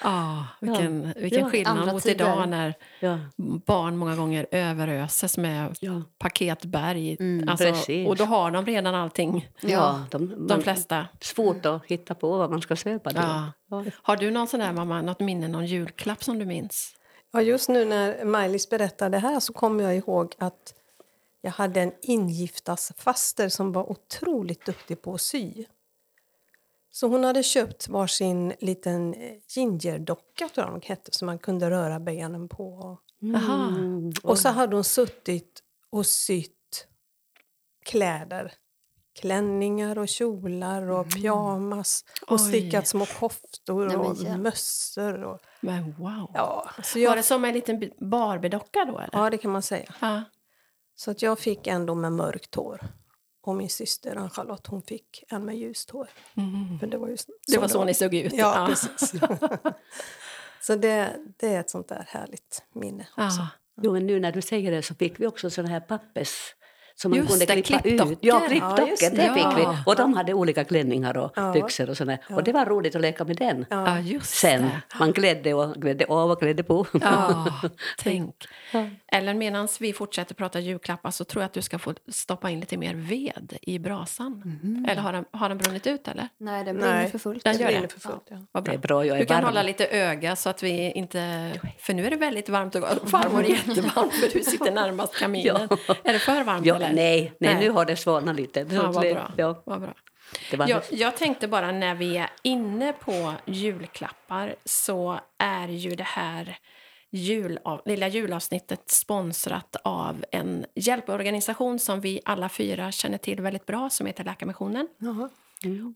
Ja, 0.02 0.46
vilken, 0.60 1.12
vilken 1.16 1.40
Ja, 1.40 1.50
skillnad 1.50 1.78
andra 1.78 1.92
mot 1.92 2.02
tider. 2.02 2.14
idag 2.24 2.48
när 2.48 2.74
ja, 3.00 3.18
barn 3.66 3.96
många 3.96 4.16
gånger 4.16 4.46
överöses 4.50 5.38
med 5.38 5.76
ja. 5.80 6.02
paketberg. 6.18 7.16
Mm, 7.20 7.48
alltså, 7.48 7.64
precis. 7.66 8.08
och 8.08 8.16
då 8.16 8.24
har 8.24 8.50
de 8.50 8.66
redan 8.66 8.94
allting, 8.94 9.48
ja 9.60 10.04
de, 10.10 10.28
de 10.28 10.54
man- 10.54 10.62
flesta. 10.62 11.06
Svårt 11.20 11.66
att 11.66 11.86
hitta 11.86 12.14
på 12.14 12.38
vad 12.38 12.50
man 12.50 12.62
ska 12.62 12.76
köpa. 12.76 13.10
Då. 13.10 13.20
Ja. 13.20 13.52
Ja. 13.70 13.84
Har 14.02 14.16
du 14.16 14.30
någon 14.30 14.46
sån 14.46 14.60
där, 14.60 14.72
mamma, 14.72 15.02
något 15.02 15.20
minne, 15.20 15.48
någon 15.48 15.66
julklapp 15.66 16.24
som 16.24 16.38
du 16.38 16.44
minns? 16.44 16.94
Ja, 17.32 17.42
just 17.42 17.68
nu 17.68 17.84
när 17.84 18.24
Maj-Lis 18.24 18.70
berättade 18.70 19.10
det 19.10 19.18
här 19.18 19.40
så 19.40 19.52
kommer 19.52 19.84
jag 19.84 19.96
ihåg 19.96 20.34
att 20.38 20.74
Jag 21.40 21.50
hade 21.50 21.80
en 21.80 21.92
ingiftasfaster 22.02 23.48
som 23.48 23.72
var 23.72 23.90
otroligt 23.90 24.66
duktig 24.66 25.02
på 25.02 25.14
att 25.14 25.20
sy. 25.20 25.64
Så 26.92 27.06
hon 27.06 27.24
hade 27.24 27.42
köpt 27.42 27.88
varsin 27.88 28.52
liten 28.60 29.14
eh, 29.14 29.32
gingerdocka, 29.54 30.48
tror 30.48 30.66
jag 30.66 30.80
de 30.80 30.86
hette, 30.86 31.10
som 31.12 31.26
man 31.26 31.38
kunde 31.38 31.70
röra 31.70 32.00
benen 32.00 32.48
på. 32.48 32.98
Mm. 33.22 34.12
Och 34.22 34.38
så 34.38 34.48
hade 34.48 34.76
hon 34.76 34.84
suttit 34.84 35.62
och 35.90 36.06
sytt 36.06 36.86
kläder. 37.84 38.52
Klänningar 39.20 39.98
och 39.98 40.08
kjolar 40.08 40.90
och 40.90 41.10
pyjamas 41.10 42.04
och 42.26 42.32
Oj. 42.32 42.48
stickat 42.48 42.86
små 42.88 43.06
koftor 43.06 43.86
Nej, 43.86 43.96
och 43.96 44.16
hjälp. 44.16 44.40
mössor. 44.40 45.22
Och, 45.22 45.38
Men 45.60 45.92
wow. 45.98 46.30
ja, 46.34 46.70
så 46.82 46.98
Var 46.98 47.04
jag, 47.04 47.16
det 47.16 47.22
som 47.22 47.44
en 47.44 47.54
liten 47.54 47.90
Barbie-docka 47.98 48.84
då 48.84 48.98
eller? 48.98 49.10
ja, 49.12 49.30
det 49.30 49.38
kan 49.38 49.50
man 49.50 49.62
säga. 49.62 49.94
Ja. 50.00 50.22
Så 51.00 51.10
att 51.10 51.22
jag 51.22 51.38
fick 51.38 51.66
en 51.66 51.86
då 51.86 51.94
med 51.94 52.12
mörkt 52.12 52.54
hår. 52.54 52.80
Och 53.42 53.56
min 53.56 53.68
syster 53.68 54.16
Ann-Charlotte 54.16 54.66
hon 54.66 54.82
fick 54.82 55.24
en 55.28 55.44
med 55.44 55.56
ljust 55.56 55.90
hår. 55.90 56.08
För 56.80 56.86
det 56.86 56.98
var, 56.98 57.08
ju 57.08 57.16
så 57.16 57.32
Det 57.46 57.58
var 57.58 57.68
så 57.68 57.84
ni 57.84 57.94
såg 57.94 58.14
ut? 58.14 58.32
Ja, 58.32 58.66
precis. 58.68 59.12
så 60.62 60.76
det, 60.76 61.16
det 61.36 61.54
är 61.54 61.60
ett 61.60 61.70
sånt 61.70 61.88
där 61.88 62.04
härligt 62.08 62.62
minne 62.72 63.06
också. 63.10 63.22
Ja. 63.22 63.48
Jo, 63.82 63.92
men 63.92 64.06
nu 64.06 64.20
när 64.20 64.32
du 64.32 64.42
säger 64.42 64.70
det 64.70 64.82
så 64.82 64.94
fick 64.94 65.20
vi 65.20 65.26
också 65.26 65.50
såna 65.50 65.68
här 65.68 65.80
pappers 65.80 66.54
som 67.02 67.10
man 67.10 67.18
Just 67.18 67.30
kunde 67.30 67.46
det, 67.54 67.62
klippa 67.62 67.88
ut. 67.88 68.00
Ja, 68.00 68.40
Ja, 68.40 68.40
klippdockor, 68.48 69.10
det 69.16 69.34
fick 69.34 69.58
vi. 69.58 69.62
Ja. 69.62 69.76
Och 69.86 69.96
de 69.96 70.14
hade 70.14 70.34
olika 70.34 70.64
klänningar 70.64 71.16
och 71.16 71.32
Ja. 71.36 71.52
byxor 71.52 71.90
och 71.90 71.96
sådär. 71.96 72.18
Och 72.30 72.44
det 72.44 72.52
var 72.52 72.66
roligt 72.66 72.94
att 72.94 73.00
leka 73.02 73.24
med 73.24 73.36
den. 73.36 73.66
Ja, 73.70 73.98
just 73.98 74.34
Sen, 74.34 74.62
det. 74.62 74.70
man 74.98 75.12
glädde 75.12 75.54
och 75.54 75.74
glädde 75.74 76.04
av 76.06 76.30
och 76.30 76.40
glädde 76.40 76.62
på. 76.62 76.86
Ja, 77.02 77.46
tänk. 77.98 78.34
Eller 79.12 79.34
medan 79.34 79.68
vi 79.80 79.92
fortsätter 79.92 80.34
prata 80.34 80.60
julklappar 80.60 81.10
så 81.10 81.24
tror 81.24 81.42
jag 81.42 81.46
att 81.46 81.52
du 81.52 81.62
ska 81.62 81.78
få 81.78 81.94
stoppa 82.08 82.50
in 82.50 82.60
lite 82.60 82.76
mer 82.76 82.94
ved 82.94 83.56
i 83.62 83.78
brasan. 83.78 84.58
Eller 84.88 85.02
har 85.02 85.12
den, 85.12 85.24
har 85.30 85.48
den 85.48 85.58
brunnit 85.58 85.86
ut 85.86 86.08
eller? 86.08 86.28
Nej, 86.38 86.64
den 86.64 86.76
brinner 86.76 87.06
för 87.06 87.18
fullt. 87.18 87.44
Den 87.44 87.56
Det 87.56 87.62
gör 87.72 87.80
det? 87.82 87.88
för 87.88 88.00
fullt, 88.00 88.28
ja. 88.52 88.60
Det 88.60 88.70
är 88.74 88.78
bra, 88.78 89.06
jag 89.06 89.16
är 89.16 89.20
Du 89.20 89.26
kan 89.26 89.36
varm. 89.36 89.44
hålla 89.44 89.62
lite 89.62 89.86
öga 89.86 90.36
så 90.36 90.48
att 90.50 90.62
vi 90.62 90.90
inte... 90.92 91.50
För 91.78 91.94
nu 91.94 92.06
är 92.06 92.10
det 92.10 92.16
väldigt 92.16 92.48
varmt 92.48 92.74
och 92.74 93.08
farmor 93.10 93.44
är 93.44 93.48
jättevarmt 93.48 94.12
för 94.14 94.38
du 94.38 94.44
sitter 94.44 94.72
närmast 94.72 95.14
kaminen. 95.18 95.68
Är 96.04 96.12
det 96.12 96.18
för 96.18 96.44
varmt 96.44 96.66
Ja, 96.66 96.78
nej, 96.94 97.32
nej, 97.38 97.54
Nej. 97.54 97.64
nu 97.64 97.70
har 97.70 97.84
det 97.84 97.96
svalnat 97.96 98.36
lite. 98.36 98.66
Ja, 98.70 98.82
vad 98.92 99.00
bra. 99.12 99.32
Ja, 99.36 99.62
Vad 99.66 99.80
bra. 99.80 99.94
det 100.50 100.56
var 100.56 100.68
Jag, 100.68 100.82
jag 100.90 101.16
tänkte 101.16 101.48
bara 101.48 101.72
när 101.72 101.94
vi 101.94 102.16
är 102.16 102.30
inne 102.42 102.92
på 102.92 103.32
julklappar 103.44 104.54
så 104.64 105.20
är 105.38 105.68
ju 105.68 105.90
det 105.94 106.04
här 106.04 106.58
julav, 107.10 107.82
lilla 107.84 108.08
julavsnittet 108.08 108.90
sponsrat 108.90 109.76
av 109.84 110.24
en 110.32 110.66
hjälporganisation 110.74 111.78
som 111.78 112.00
vi 112.00 112.20
alla 112.24 112.48
fyra 112.48 112.92
känner 112.92 113.18
till 113.18 113.40
väldigt 113.40 113.66
bra 113.66 113.90
som 113.90 114.06
heter 114.06 114.24
Läkarmissionen. 114.24 114.88
Jaha. 114.98 115.28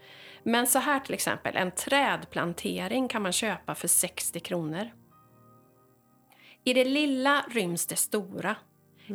Men 0.42 0.66
så 0.66 0.78
här 0.78 1.00
till 1.00 1.14
exempel, 1.14 1.56
en 1.56 1.70
trädplantering 1.70 3.08
kan 3.08 3.22
man 3.22 3.32
köpa 3.32 3.74
för 3.74 3.88
60 3.88 4.40
kronor. 4.40 4.90
I 6.64 6.74
det 6.74 6.84
lilla 6.84 7.44
ryms 7.50 7.86
det 7.86 7.96
stora. 7.96 8.56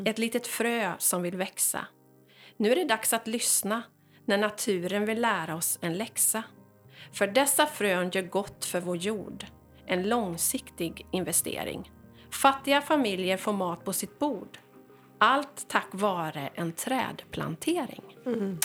Ett 0.06 0.18
litet 0.18 0.48
frö 0.48 0.94
som 0.98 1.22
vill 1.22 1.38
växa. 1.38 1.86
Nu 2.58 2.72
är 2.72 2.76
det 2.76 2.86
dags 2.86 3.14
att 3.14 3.28
lyssna 3.28 3.84
när 4.26 4.38
naturen 4.38 5.06
vill 5.06 5.22
lära 5.22 5.56
oss 5.56 5.80
en 5.82 5.94
läxa. 5.94 6.44
För 7.14 7.28
dessa 7.28 7.66
frön 7.66 8.10
gör 8.10 8.22
gott 8.22 8.66
för 8.66 8.82
vår 8.82 8.98
jord. 8.98 9.46
En 9.86 10.10
långsiktig 10.10 11.08
investering. 11.12 11.92
Fattiga 12.32 12.82
familjer 12.82 13.38
får 13.38 13.54
mat 13.54 13.86
på 13.86 13.94
sitt 13.94 14.20
bord. 14.20 14.58
Allt 15.18 15.70
tack 15.70 15.88
vare 15.92 16.50
en 16.56 16.74
trädplantering. 16.74 18.04
Mm. 18.26 18.58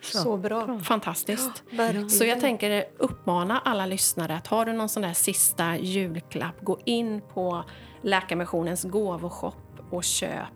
Så 0.00 0.36
bra. 0.36 0.78
Fantastiskt. 0.78 1.62
Verkligen. 1.72 2.10
Så 2.10 2.24
jag 2.24 2.40
tänker 2.40 2.84
uppmana 2.98 3.58
alla 3.64 3.86
lyssnare 3.86 4.34
att 4.36 4.46
har 4.46 4.64
du 4.66 4.72
någon 4.72 4.88
sån 4.88 5.02
där 5.02 5.12
sista 5.12 5.76
julklapp, 5.78 6.60
gå 6.60 6.78
in 6.84 7.20
på 7.34 7.64
Läkarmissionens 8.02 8.84
gåvoshop 8.84 9.54
och 9.90 10.04
köp 10.04 10.46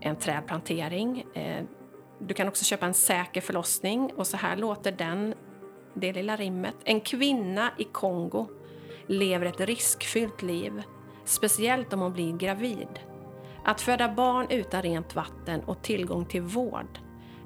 en 0.00 0.16
trädplantering. 0.16 1.24
Eh, 1.34 1.64
Du 2.20 2.34
kan 2.34 2.48
också 2.48 2.64
köpa 2.64 2.86
en 2.86 2.94
säker 2.94 3.40
förlossning 3.40 4.12
och 4.16 4.26
så 4.26 4.36
här 4.36 4.56
låter 4.56 4.92
den, 4.92 5.34
det 5.94 6.12
lilla 6.12 6.36
rimmet. 6.36 6.74
En 6.84 7.00
kvinna 7.00 7.70
i 7.78 7.84
Kongo 7.84 8.46
lever 9.06 9.46
ett 9.46 9.60
riskfyllt 9.60 10.42
liv, 10.42 10.82
speciellt 11.24 11.92
om 11.92 12.00
hon 12.00 12.12
blir 12.12 12.36
gravid. 12.36 12.88
Att 13.64 13.80
föda 13.80 14.08
barn 14.08 14.46
utan 14.50 14.82
rent 14.82 15.14
vatten 15.14 15.60
och 15.60 15.82
tillgång 15.82 16.24
till 16.26 16.42
vård 16.42 16.98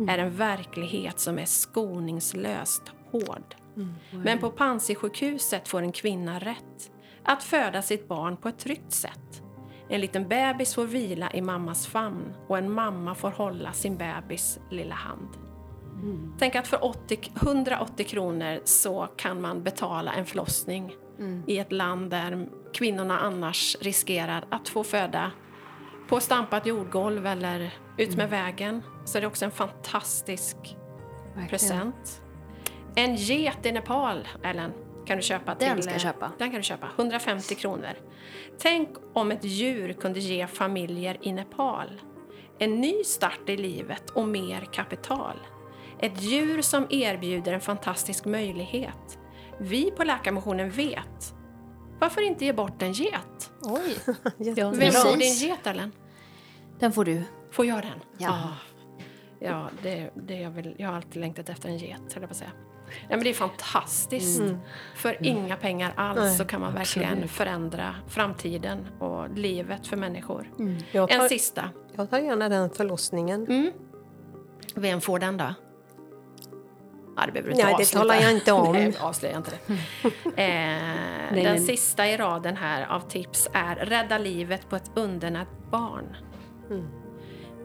är 0.09 0.18
en 0.18 0.37
verklighet 0.37 1.20
som 1.20 1.38
är 1.38 1.44
skoningslöst 1.44 2.83
hård. 3.11 3.55
Men 4.11 4.38
på 4.38 4.50
Panzisjukhuset 4.50 5.68
får 5.68 5.83
en 5.83 5.92
kvinna 5.92 6.38
rätt 6.38 6.90
att 7.24 7.42
föda 7.42 7.83
sitt 7.83 8.09
barn 8.09 8.37
på 8.37 8.48
ett 8.48 8.59
tryggt 8.59 8.92
sätt. 8.92 9.42
En 9.88 10.00
liten 10.00 10.28
bebis 10.28 10.74
får 10.74 10.85
vila 10.85 11.31
i 11.33 11.40
mammas 11.40 11.87
famn 11.87 12.35
och 12.48 12.59
en 12.59 12.72
mamma 12.72 13.14
får 13.14 13.31
hålla 13.31 13.72
sin 13.72 13.96
bebis 13.96 14.59
lilla 14.70 14.94
hand. 14.94 15.28
Tänk 16.38 16.57
att 16.57 16.68
för 16.68 16.85
80, 16.85 17.18
180 17.42 18.07
kronor 18.07 18.61
så 18.64 19.09
kan 19.16 19.40
man 19.40 19.62
betala 19.62 20.12
en 20.12 20.26
förlossning 20.26 20.94
i 21.46 21.59
ett 21.59 21.72
land 21.72 22.11
där 22.11 22.48
kvinnorna 22.72 23.18
annars 23.18 23.76
riskerar 23.81 24.44
att 24.50 24.68
få 24.68 24.85
föda 24.85 25.31
på 26.08 26.20
stampat 26.20 26.66
jordgolv 26.66 27.26
eller 27.26 27.74
ut 27.98 28.16
med 28.16 28.30
vägen. 28.30 28.82
Så 29.04 29.18
det 29.18 29.24
är 29.24 29.28
också 29.28 29.44
en 29.44 29.50
fantastisk 29.50 30.56
present. 31.50 32.22
En 32.94 33.16
get 33.16 33.66
i 33.66 33.72
Nepal, 33.72 34.28
Ellen, 34.42 34.72
kan 35.06 35.16
du 35.16 35.22
köpa. 35.22 35.54
Den 35.54 35.74
till, 35.74 35.82
ska 35.82 35.92
jag 35.92 36.00
eh, 36.00 36.02
köpa. 36.02 36.32
Den 36.38 36.50
kan 36.50 36.56
du 36.56 36.62
köpa. 36.62 36.88
150 36.96 37.54
kronor. 37.54 37.92
Tänk 38.58 38.88
om 39.12 39.30
ett 39.30 39.44
djur 39.44 39.92
kunde 39.92 40.20
ge 40.20 40.46
familjer 40.46 41.16
i 41.20 41.32
Nepal 41.32 42.00
en 42.62 42.80
ny 42.80 43.04
start 43.04 43.48
i 43.48 43.56
livet 43.56 44.10
och 44.10 44.28
mer 44.28 44.68
kapital. 44.72 45.36
Ett 45.98 46.22
djur 46.22 46.62
som 46.62 46.86
erbjuder 46.90 47.52
en 47.52 47.60
fantastisk 47.60 48.24
möjlighet. 48.24 49.18
Vi 49.58 49.90
på 49.90 50.04
Läkarmissionen 50.04 50.70
vet. 50.70 51.34
Varför 52.02 52.20
inte 52.20 52.44
ge 52.44 52.52
bort 52.52 52.82
en 52.82 52.92
get? 52.92 53.50
Oj, 53.62 53.96
Ja, 54.56 54.70
Vem 54.70 54.92
får 54.92 55.16
din 55.16 55.34
get, 55.34 55.66
Ellen? 55.66 55.92
den 56.78 56.92
får 56.92 57.04
du. 57.04 57.22
Får 57.50 57.66
jag 57.66 57.82
den? 57.82 58.00
Ja. 58.18 58.30
Ah. 58.30 58.56
Ja, 59.38 59.68
det, 59.82 60.10
det 60.14 60.34
jag, 60.34 60.50
vill, 60.50 60.74
jag 60.78 60.88
har 60.88 60.96
alltid 60.96 61.20
längtat 61.20 61.48
efter 61.48 61.68
en 61.68 61.76
get, 61.76 62.00
höll 62.14 62.22
jag 62.22 62.22
på 62.22 62.30
att 62.30 62.36
säga. 62.36 62.50
Ja, 62.88 63.16
men 63.16 63.24
det 63.24 63.30
är 63.30 63.34
fantastiskt. 63.34 64.42
För 64.96 65.26
inga 65.26 65.56
pengar 65.56 65.92
alls 65.96 66.20
Nej, 66.20 66.36
så 66.36 66.44
kan 66.44 66.60
man 66.60 66.74
verkligen 66.74 67.28
förändra 67.28 67.94
framtiden 68.08 68.86
och 68.98 69.30
livet 69.30 69.86
för 69.86 69.96
människor. 69.96 70.50
En 70.58 71.08
tar, 71.08 71.28
sista. 71.28 71.70
jag 71.96 72.10
tar 72.10 72.18
gärna 72.18 72.48
den 72.48 72.70
förlossningen. 72.70 73.46
Mm. 73.46 73.72
Vem 74.74 75.00
får 75.00 75.18
den 75.18 75.36
då? 75.36 75.54
Ja, 77.16 77.27
det 77.27 77.33
behöver 77.33 77.51
du 77.51 77.55
inte 77.55 77.66
Nej, 77.66 77.75
det 77.79 77.85
talar 77.85 78.14
jag 78.14 78.33
inte 78.33 78.53
om. 78.53 78.72
Nej, 78.72 78.96
avslöja 79.01 79.37
inte 79.37 79.51
det. 79.51 79.75
Eh, 80.42 81.35
den 81.35 81.42
men- 81.44 81.61
sista 81.61 82.09
i 82.09 82.16
raden 82.16 82.57
här 82.57 82.87
av 82.90 83.01
tips 83.01 83.48
är 83.53 83.77
Rädda 83.77 84.18
livet 84.18 84.68
på 84.68 84.77
ett 84.77 84.90
undernärt 84.94 85.70
barn. 85.70 86.16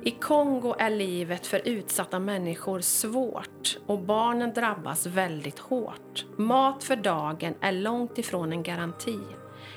I 0.04 0.12
Kongo 0.12 0.76
är 0.80 0.90
livet 0.90 1.48
för 1.48 1.62
utsatta 1.66 2.20
människor 2.20 2.82
svårt 2.82 3.78
och 3.86 4.00
barnen 4.00 4.54
drabbas 4.54 5.06
väldigt 5.06 5.60
hårt. 5.60 6.26
Mat 6.38 6.84
för 6.84 6.96
dagen 6.96 7.56
är 7.62 7.72
långt 7.72 8.18
ifrån 8.18 8.52
en 8.52 8.64
garanti. 8.64 9.20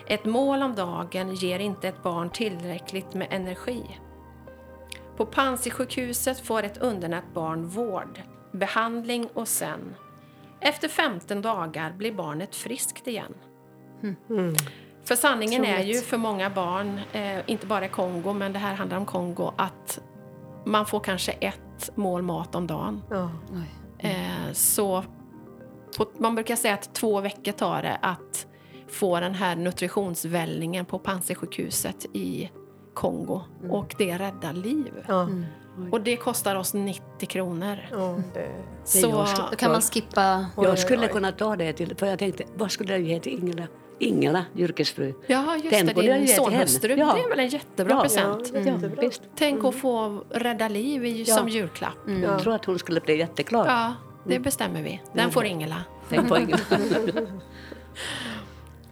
Ett 0.07 0.25
mål 0.25 0.63
om 0.63 0.75
dagen 0.75 1.35
ger 1.35 1.59
inte 1.59 1.89
ett 1.89 2.03
barn 2.03 2.31
tillräckligt 2.31 3.15
med 3.15 3.29
energi. 3.31 3.83
På 5.17 5.27
Panzisjukhuset 5.27 6.41
får 6.41 6.63
ett 6.63 6.79
undernärt 6.79 7.35
barn 7.35 7.69
vård, 7.69 8.21
behandling 8.53 9.29
och 9.35 9.49
sen, 9.49 9.95
efter 10.61 10.89
15 10.89 11.43
dagar 11.43 11.93
blir 11.93 12.13
barnet 12.13 12.57
friskt 12.57 13.07
igen. 13.07 13.35
För 15.05 15.17
sanningen 15.17 15.65
är 15.65 15.75
Otroligt. 15.75 15.97
ju 15.97 16.01
för 16.01 16.17
många 16.17 16.51
barn, 16.51 17.01
eh, 17.13 17.51
inte 17.51 17.67
bara 17.67 17.85
i 17.85 17.89
Kongo, 17.89 18.33
men 18.33 18.53
det 18.53 18.59
här 18.59 18.75
handlar 18.75 18.97
om 18.97 19.07
Kongo, 19.07 19.53
att 19.57 20.01
man 20.65 20.87
får 20.87 21.01
kanske 21.01 21.33
ett 21.33 21.91
mål 21.95 22.23
mat 22.23 22.55
om 22.55 22.67
dagen. 22.67 23.03
Ja. 23.11 23.31
Eh, 23.99 24.53
så 24.53 25.05
på, 25.99 26.07
man 26.19 26.35
brukar 26.35 26.57
säga 26.57 26.75
att 26.75 26.95
två 26.95 27.21
veckor 27.21 27.53
tar 27.53 27.83
det 27.83 27.99
att 28.03 28.47
få 28.89 29.21
den 29.21 29.35
här 29.35 29.57
nutritionsvällningen 29.57 30.85
på 30.85 30.99
Panzisjukhuset 30.99 32.07
i 32.13 32.51
Kongo. 32.95 33.41
Och 33.71 33.95
det 33.99 34.19
räddar 34.19 34.53
liv. 34.53 34.93
Ja. 35.09 35.29
Och 35.93 36.01
det 36.01 36.17
kostar 36.17 36.57
oss 36.57 36.75
90 36.75 37.03
kronor. 37.29 37.77
Ja, 37.91 38.17
det, 38.35 38.49
Så, 38.85 39.27
Då 39.51 39.57
kan 39.57 39.73
man 39.73 39.81
skippa... 39.81 40.47
Jag 40.57 40.79
skulle 40.79 41.09
kunna 41.09 41.33
ta 41.33 41.57
det 41.57 41.73
till, 41.73 41.97
för 41.97 42.07
jag 42.07 42.19
tänkte, 42.19 42.45
vad 42.57 42.71
skulle 42.71 42.93
jag 42.93 43.01
ge 43.03 43.21
till 43.21 43.33
Ingela? 43.33 43.67
Ingela, 43.99 44.45
yrkesfru. 44.57 45.15
ja, 45.27 45.57
just 45.57 45.71
Den 45.71 45.87
det, 45.87 45.93
din 46.03 46.29
sonhustru. 46.29 46.95
Ja. 46.95 47.13
Det 47.15 47.21
är 47.23 47.29
väl 47.29 47.41
en 47.41 47.49
jättebra 47.49 47.95
Ja. 47.95 48.03
present. 48.03 48.51
Ja, 48.55 48.61
jättebra. 48.61 49.03
Visst. 49.03 49.23
Tänk 49.37 49.65
att 49.65 49.75
få 49.75 50.25
rädda 50.31 50.69
liv 50.69 51.05
i, 51.05 51.23
Ja. 51.23 51.35
som 51.37 51.49
julklapp. 51.49 51.95
Jag 52.23 52.43
tror 52.43 52.55
att 52.55 52.65
hon 52.65 52.79
skulle 52.79 53.01
bli 53.01 53.19
jätteglad. 53.19 53.67
Ja, 53.67 53.95
det 54.27 54.39
bestämmer 54.39 54.83
vi. 54.83 55.03
Den 55.15 55.31
får 55.31 55.45
Ingela. 55.45 55.85
Tänk 56.09 56.29
på 56.29 56.39
Ingela. 56.39 56.59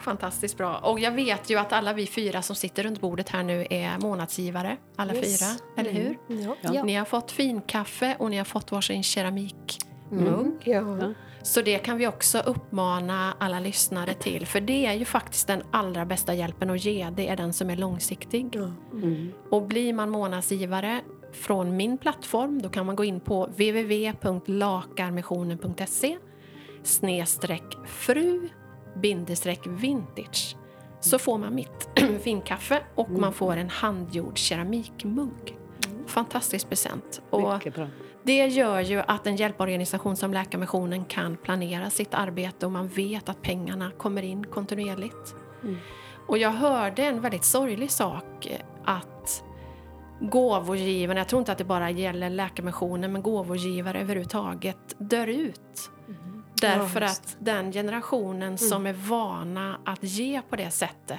Fantastiskt 0.08 0.56
bra. 0.56 0.78
Och 0.78 1.00
jag 1.00 1.12
vet 1.12 1.50
ju 1.50 1.58
att 1.58 1.72
alla 1.72 1.92
vi 1.92 2.06
fyra 2.06 2.42
som 2.42 2.56
sitter 2.56 2.82
runt 2.82 3.00
bordet 3.00 3.28
här 3.28 3.42
nu 3.42 3.66
är 3.70 3.98
månadsgivare. 3.98 4.76
Alla 4.96 5.14
Yes. 5.14 5.40
fyra, 5.40 5.48
eller 5.76 5.90
hur? 5.92 6.18
Ja. 6.28 6.56
Ja. 6.62 6.84
Ni 6.84 6.94
har 6.94 7.04
fått 7.04 7.30
finkaffe 7.30 8.16
och 8.18 8.30
ni 8.30 8.36
har 8.36 8.44
fått 8.44 8.72
varsin 8.72 9.02
keramikmugg. 9.02 10.62
Ja. 10.64 10.98
Så 11.42 11.62
det 11.62 11.78
kan 11.78 11.96
vi 11.96 12.06
också 12.06 12.38
uppmana 12.38 13.34
alla 13.38 13.60
lyssnare 13.60 14.14
till. 14.14 14.46
För 14.46 14.60
det 14.60 14.86
är 14.86 14.92
ju 14.92 15.04
faktiskt 15.04 15.46
den 15.46 15.62
allra 15.70 16.06
bästa 16.06 16.34
hjälpen 16.34 16.70
att 16.70 16.84
ge. 16.84 17.10
Det 17.16 17.28
är 17.28 17.36
den 17.36 17.52
som 17.52 17.70
är 17.70 17.76
långsiktig. 17.76 18.48
Ja. 18.52 18.70
Och 19.50 19.62
blir 19.62 19.92
man 19.92 20.10
månadsgivare 20.10 21.00
från 21.32 21.76
min 21.76 21.98
plattform 21.98 22.62
då 22.62 22.68
kan 22.68 22.86
man 22.86 22.96
gå 22.96 23.04
in 23.04 23.20
på 23.20 23.46
www.lakarmissionen.se 23.46 26.18
snedstreck 26.82 27.76
fru 27.86 28.48
bindestreck 28.96 29.60
vintage 29.66 30.56
så 31.00 31.18
får 31.18 31.38
man 31.38 31.54
mitt 31.54 31.88
finkaffe 32.22 32.82
och 32.94 33.10
man 33.10 33.32
får 33.32 33.56
en 33.56 33.70
handgjord 33.70 34.38
keramikmugg. 34.38 35.58
Fantastisk 36.06 36.68
present. 36.68 37.22
Och 37.30 37.68
det 38.22 38.46
gör 38.46 38.80
ju 38.80 39.02
att 39.06 39.26
en 39.26 39.36
hjälporganisation 39.36 40.16
som 40.16 40.32
Läkarmissionen 40.32 41.04
kan 41.04 41.36
planera 41.36 41.90
sitt 41.90 42.14
arbete 42.14 42.66
och 42.66 42.72
man 42.72 42.88
vet 42.88 43.28
att 43.28 43.42
pengarna 43.42 43.90
kommer 43.90 44.22
in 44.22 44.46
kontinuerligt. 44.46 45.34
Och 46.28 46.38
jag 46.38 46.50
hörde 46.50 47.02
en 47.02 47.20
väldigt 47.20 47.44
sorglig 47.44 47.90
sak 47.90 48.46
eh, 48.46 48.60
att 48.84 49.44
gåvogivarna, 50.20 51.20
jag 51.20 51.28
tror 51.28 51.40
inte 51.40 51.52
att 51.52 51.58
det 51.58 51.64
bara 51.64 51.90
gäller 51.90 52.30
Läkarmissionen, 52.30 53.12
men 53.12 53.22
gåvogivare 53.22 54.00
överhuvudtaget 54.00 54.94
dör 54.98 55.26
ut. 55.26 55.90
Därför 56.60 57.00
Ja, 57.00 57.06
att 57.06 57.36
den 57.38 57.72
generationen 57.72 58.58
som 58.58 58.86
är 58.86 58.92
vana 58.92 59.78
att 59.84 60.02
ge 60.04 60.42
på 60.50 60.56
det 60.56 60.70
sättet 60.70 61.18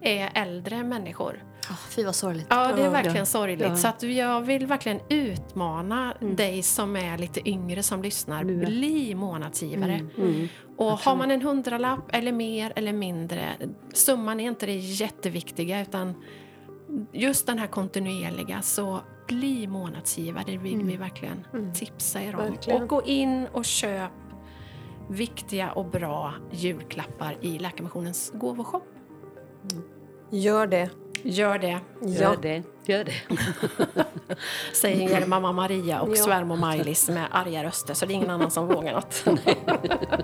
är 0.00 0.30
äldre 0.34 0.84
människor. 0.84 1.44
Oh, 1.70 1.76
fy 1.90 2.04
vad 2.04 2.14
sorgligt. 2.14 2.46
Ja, 2.50 2.72
det 2.72 2.82
är 2.82 2.84
Ja. 2.84 2.90
verkligen 2.90 3.26
sorgligt. 3.26 3.60
Ja. 3.68 3.76
Så 3.76 3.88
att 3.88 4.02
jag 4.02 4.40
vill 4.40 4.66
verkligen 4.66 5.00
utmana 5.08 6.14
dig 6.20 6.62
som 6.62 6.96
är 6.96 7.18
lite 7.18 7.48
yngre 7.48 7.82
som 7.82 8.02
lyssnar. 8.02 8.44
Nu. 8.44 8.64
Bli 8.66 9.14
månadsgivare. 9.14 10.00
Mm. 10.18 10.48
Och 10.76 10.92
har 10.92 11.16
man 11.16 11.30
en 11.30 11.42
hundralapp 11.42 12.14
eller 12.14 12.32
mer 12.32 12.72
eller 12.76 12.92
mindre, 12.92 13.48
summan 13.92 14.40
är 14.40 14.44
inte 14.44 14.66
det 14.66 14.76
jätteviktiga 14.76 15.80
utan 15.82 16.14
just 17.12 17.46
den 17.46 17.58
här 17.58 17.66
kontinuerliga, 17.66 18.62
så 18.62 19.00
bli 19.26 19.66
månadsgivare. 19.66 20.44
Det 20.46 20.58
vill 20.58 20.82
vi 20.84 20.96
verkligen 20.96 21.46
tipsa 21.74 22.22
er 22.22 22.36
om. 22.36 22.40
Verkligen. 22.40 22.82
Och 22.82 22.88
gå 22.88 23.02
in 23.02 23.46
och 23.52 23.64
köp 23.64 24.10
viktiga 25.10 25.72
och 25.72 25.84
bra 25.84 26.34
julklappar 26.50 27.36
i 27.40 27.58
Läkarmissionens 27.58 28.32
gåvoshop. 28.34 28.82
Gör 30.30 30.66
det. 30.66 30.90
Gör 31.22 31.58
det. 31.58 31.80
Gör 32.02 32.36
det. 32.42 32.62
Gör 32.84 33.04
det. 33.04 33.12
säger 34.72 35.26
mamma 35.26 35.52
Maria 35.52 36.00
och 36.00 36.10
Ja. 36.16 36.22
svärmor 36.22 36.56
Maj-Lis 36.56 37.08
med 37.08 37.26
arga 37.30 37.64
röster 37.64 37.94
så 37.94 38.06
det 38.06 38.12
är 38.12 38.14
ingen 38.14 38.30
annan 38.30 38.50
som 38.50 38.66
vågar 38.66 38.92
något. 38.92 39.24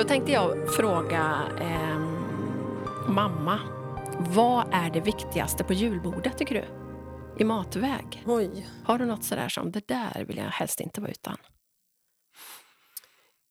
Då 0.00 0.04
tänkte 0.04 0.32
jag 0.32 0.74
fråga 0.74 1.48
ehm, 1.60 2.16
mamma, 3.14 3.60
vad 4.18 4.68
är 4.72 4.90
det 4.90 5.00
viktigaste 5.00 5.64
på 5.64 5.72
julbordet 5.72 6.38
tycker 6.38 6.54
du? 6.54 6.64
I 7.42 7.44
matväg? 7.44 8.22
Oj. 8.26 8.66
Har 8.84 8.98
du 8.98 9.04
något 9.06 9.24
sådär 9.24 9.48
som, 9.48 9.72
det 9.72 9.88
där 9.88 10.24
vill 10.24 10.36
jag 10.36 10.44
helst 10.44 10.80
inte 10.80 11.00
vara 11.00 11.10
utan? 11.10 11.36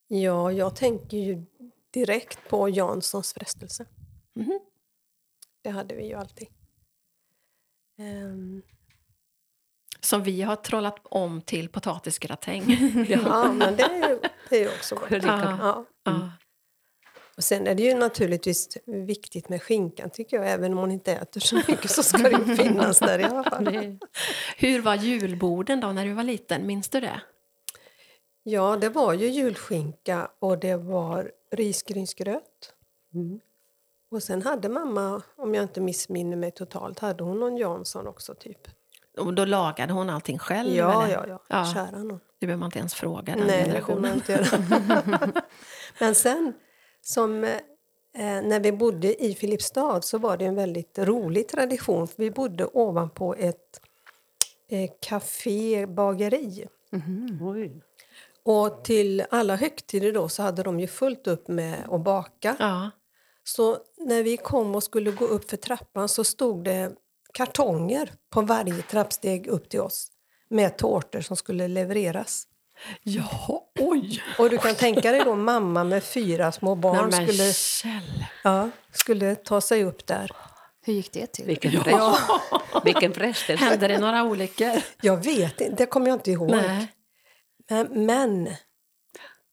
Ja, 0.07 0.51
jag 0.51 0.75
tänker 0.75 1.17
ju 1.17 1.45
direkt 1.93 2.49
på 2.49 2.69
Janssons 2.69 3.33
frestelse. 3.33 3.85
Mhm. 4.35 4.59
Det 5.62 5.69
hade 5.69 5.95
vi 5.95 6.07
ju 6.07 6.13
alltid. 6.13 6.47
Ehm, 7.97 8.62
Som 9.99 10.23
vi 10.23 10.41
har 10.41 10.55
trollat 10.55 10.99
om 11.03 11.41
till 11.41 11.69
potatisgratäng. 11.69 12.63
ja, 13.09 13.51
men 13.51 13.75
det 13.75 13.83
är 13.83 14.09
ju, 14.09 14.19
det 14.49 14.55
är 14.55 14.62
ju 14.62 14.67
också 14.67 14.95
gott. 14.95 15.12
Ja. 15.12 15.57
Ja. 15.59 15.85
Ja. 16.03 16.31
Och 17.39 17.43
sen 17.43 17.67
är 17.67 17.75
det 17.75 17.83
ju 17.83 17.93
naturligtvis 17.93 18.77
viktigt 18.85 19.49
med 19.49 19.62
skinkan 19.63 20.09
tycker 20.09 20.38
jag. 20.38 20.49
Även 20.49 20.71
om 20.71 20.77
man 20.77 20.91
inte 20.91 21.12
äter 21.13 21.41
så 21.41 21.55
mycket 21.55 21.91
så 21.91 22.03
ska 22.03 22.17
det 22.17 22.55
finnas 22.55 22.99
där 22.99 23.19
i 23.19 23.23
alla 23.23 23.43
fall. 23.43 23.67
Hur 24.57 24.81
var 24.81 24.95
julborden 24.95 25.79
då 25.79 25.88
när 25.91 26.05
du 26.05 26.13
var 26.13 26.23
liten? 26.23 26.67
Minns 26.67 26.89
du 26.89 26.99
det? 26.99 27.21
Ja, 28.43 28.77
det 28.81 28.89
var 28.89 29.13
ju 29.13 29.27
julskinka 29.27 30.31
och 30.39 30.59
det 30.59 30.75
var 30.75 31.31
risgrynsgröt. 31.51 32.73
Mm. 33.13 33.39
Och 34.12 34.23
sen 34.23 34.41
hade 34.41 34.69
mamma, 34.69 35.21
om 35.35 35.55
jag 35.55 35.63
inte 35.63 35.81
missminner 35.81 36.38
mig 36.38 36.51
totalt, 36.51 36.99
hade 36.99 37.23
hon 37.23 37.39
någon 37.39 37.57
Jansson 37.57 38.07
också 38.07 38.35
typ. 38.35 38.67
Och 39.17 39.33
då 39.33 39.45
lagade 39.45 39.93
hon 39.93 40.09
allting 40.09 40.39
själv? 40.39 40.75
Ja, 40.75 41.03
eller? 41.03 41.13
ja, 41.13 41.25
ja. 41.27 41.39
Ja. 41.47 41.73
Kära 41.73 42.03
någon. 42.03 42.19
Det 42.39 42.45
behöver 42.45 42.60
man 42.60 42.67
inte 42.67 42.80
ens 42.80 42.93
fråga 42.93 43.36
den 43.36 43.47
Nej, 43.47 43.63
generationen. 43.63 44.02
man 44.02 44.13
inte 44.13 44.32
göra. 44.32 45.32
Men 45.99 46.15
sen, 46.15 46.54
som 47.02 47.43
eh, 47.43 48.41
när 48.43 48.60
vi 48.60 48.71
bodde 48.71 49.23
i 49.23 49.36
Filipstad 49.36 50.02
så 50.02 50.17
var 50.17 50.38
det 50.38 50.45
en 50.45 50.56
väldigt 50.56 50.99
rolig 50.99 51.47
tradition. 51.47 52.08
För 52.08 52.23
vi 52.23 52.32
bodde 52.32 52.65
ovanpå 52.65 53.36
ett 53.36 53.82
eh, 54.69 54.89
café, 55.02 55.86
bageri. 55.86 56.67
Oj. 57.41 57.82
Och 58.43 58.84
till 58.84 59.23
alla 59.30 59.56
högtider 59.56 60.12
då 60.12 60.30
så 60.30 60.43
hade 60.43 60.63
de 60.63 60.80
ju 60.80 60.88
fullt 60.88 61.28
upp 61.28 61.47
med 61.47 61.84
att 61.89 62.02
baka. 62.04 62.56
Ja. 62.60 62.91
Så 63.43 63.78
när 63.97 64.23
vi 64.23 64.38
kom 64.38 64.75
och 64.75 64.84
skulle 64.84 65.12
gå 65.12 65.25
upp 65.25 65.49
för 65.49 65.58
trappan 65.58 66.10
så 66.10 66.23
stod 66.23 66.63
det 66.63 66.91
kartonger 67.34 68.12
på 68.30 68.41
varje 68.41 68.82
trappsteg 68.82 69.47
upp 69.47 69.69
till 69.69 69.82
oss 69.82 70.12
med 70.49 70.77
tårtor 70.77 71.21
som 71.21 71.38
skulle 71.38 71.67
levereras. 71.67 72.47
Jaha, 73.03 73.59
oj! 73.79 74.23
Och 74.38 74.49
du 74.49 74.57
kan 74.57 74.75
tänka 74.75 75.12
dig 75.12 75.21
då 75.25 75.35
mamma 75.35 75.83
med 75.83 76.03
fyra 76.03 76.51
små 76.51 76.75
barn 76.75 77.09
Nej, 77.12 77.27
skulle, 77.27 77.53
Kjell. 77.53 78.25
ja, 78.43 78.69
skulle 78.93 79.35
ta 79.35 79.62
sig 79.62 79.83
upp 79.83 80.07
där. 80.07 80.31
Hur 80.81 80.93
gick 80.93 81.12
det 81.12 81.27
till? 81.27 81.45
Vilken, 81.45 81.71
frest... 81.71 81.99
Vilken 82.83 83.13
frestelse. 83.13 83.65
Hände 83.65 83.88
det 83.88 83.97
några 83.97 84.23
olyckor? 84.23 84.71
Jag 85.01 85.23
vet 85.23 85.62
inte, 85.62 85.75
det 85.75 85.85
kommer 85.85 86.07
jag 86.07 86.15
inte 86.15 86.31
ihåg. 86.31 86.51
Nej. 86.51 86.88
Men, 87.69 88.05
men 88.05 88.49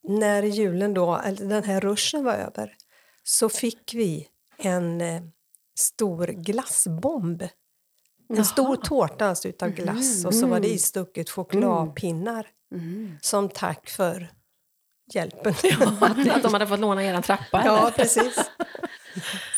när 0.09 0.43
julen 0.43 0.95
då, 0.95 1.17
eller 1.17 1.47
den 1.47 1.65
här 1.65 1.81
ruschen 1.81 2.25
var 2.25 2.35
över 2.35 2.75
så 3.23 3.49
fick 3.49 3.95
vi 3.95 4.29
en 4.59 5.01
eh, 5.01 5.23
stor 5.79 6.27
glassbomb. 6.27 7.43
En 8.29 8.45
stor 8.45 8.77
tårta 8.77 9.27
alltså 9.27 9.49
utav 9.49 9.71
glass 9.71 10.25
och 10.25 10.35
så 10.35 10.47
var 10.47 10.61
det 10.61 10.69
istucket 10.69 11.31
chokladpinnar 11.31 12.47
som 13.21 13.49
tack 13.49 13.89
för 13.89 14.29
hjälpen. 15.15 15.55
Att 16.31 16.43
de 16.43 16.53
hade 16.53 16.67
fått 16.67 16.81
låna 16.81 17.05
er 17.05 17.23
trappa? 17.23 17.63
ja, 17.65 17.79
eller? 17.79 17.91
precis. 17.91 18.51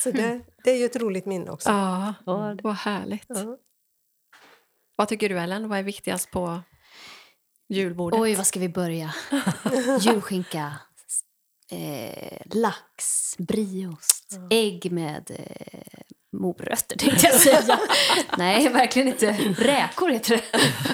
Så 0.02 0.10
det, 0.10 0.40
det 0.64 0.70
är 0.70 0.76
ju 0.76 0.84
ett 0.84 0.96
roligt 0.96 1.26
minne 1.26 1.50
också. 1.50 1.68
Ja, 1.68 2.14
Ja, 2.26 2.56
vad 2.62 2.74
härligt. 2.74 3.26
Ja. 3.28 3.58
Vad 4.96 5.08
tycker 5.08 5.28
du, 5.28 5.38
Ellen? 5.38 5.68
Vad 5.68 5.78
är 5.78 5.82
viktigast 5.82 6.30
på 6.30 6.60
julbordet? 7.68 8.20
Oj, 8.20 8.34
var 8.34 8.44
ska 8.44 8.60
vi 8.60 8.68
börja? 8.68 9.14
Julskinka, 10.00 10.72
eh, 11.70 12.42
lax, 12.44 13.34
brieost, 13.38 14.38
ägg 14.50 14.92
med 14.92 15.30
eh, 15.30 16.00
morötter 16.38 16.96
tänkte 16.98 17.26
jag 17.26 17.34
säga. 17.34 17.78
Nej, 18.38 18.68
verkligen 18.68 19.08
inte. 19.08 19.32
Räkor 19.58 20.08
heter 20.08 20.40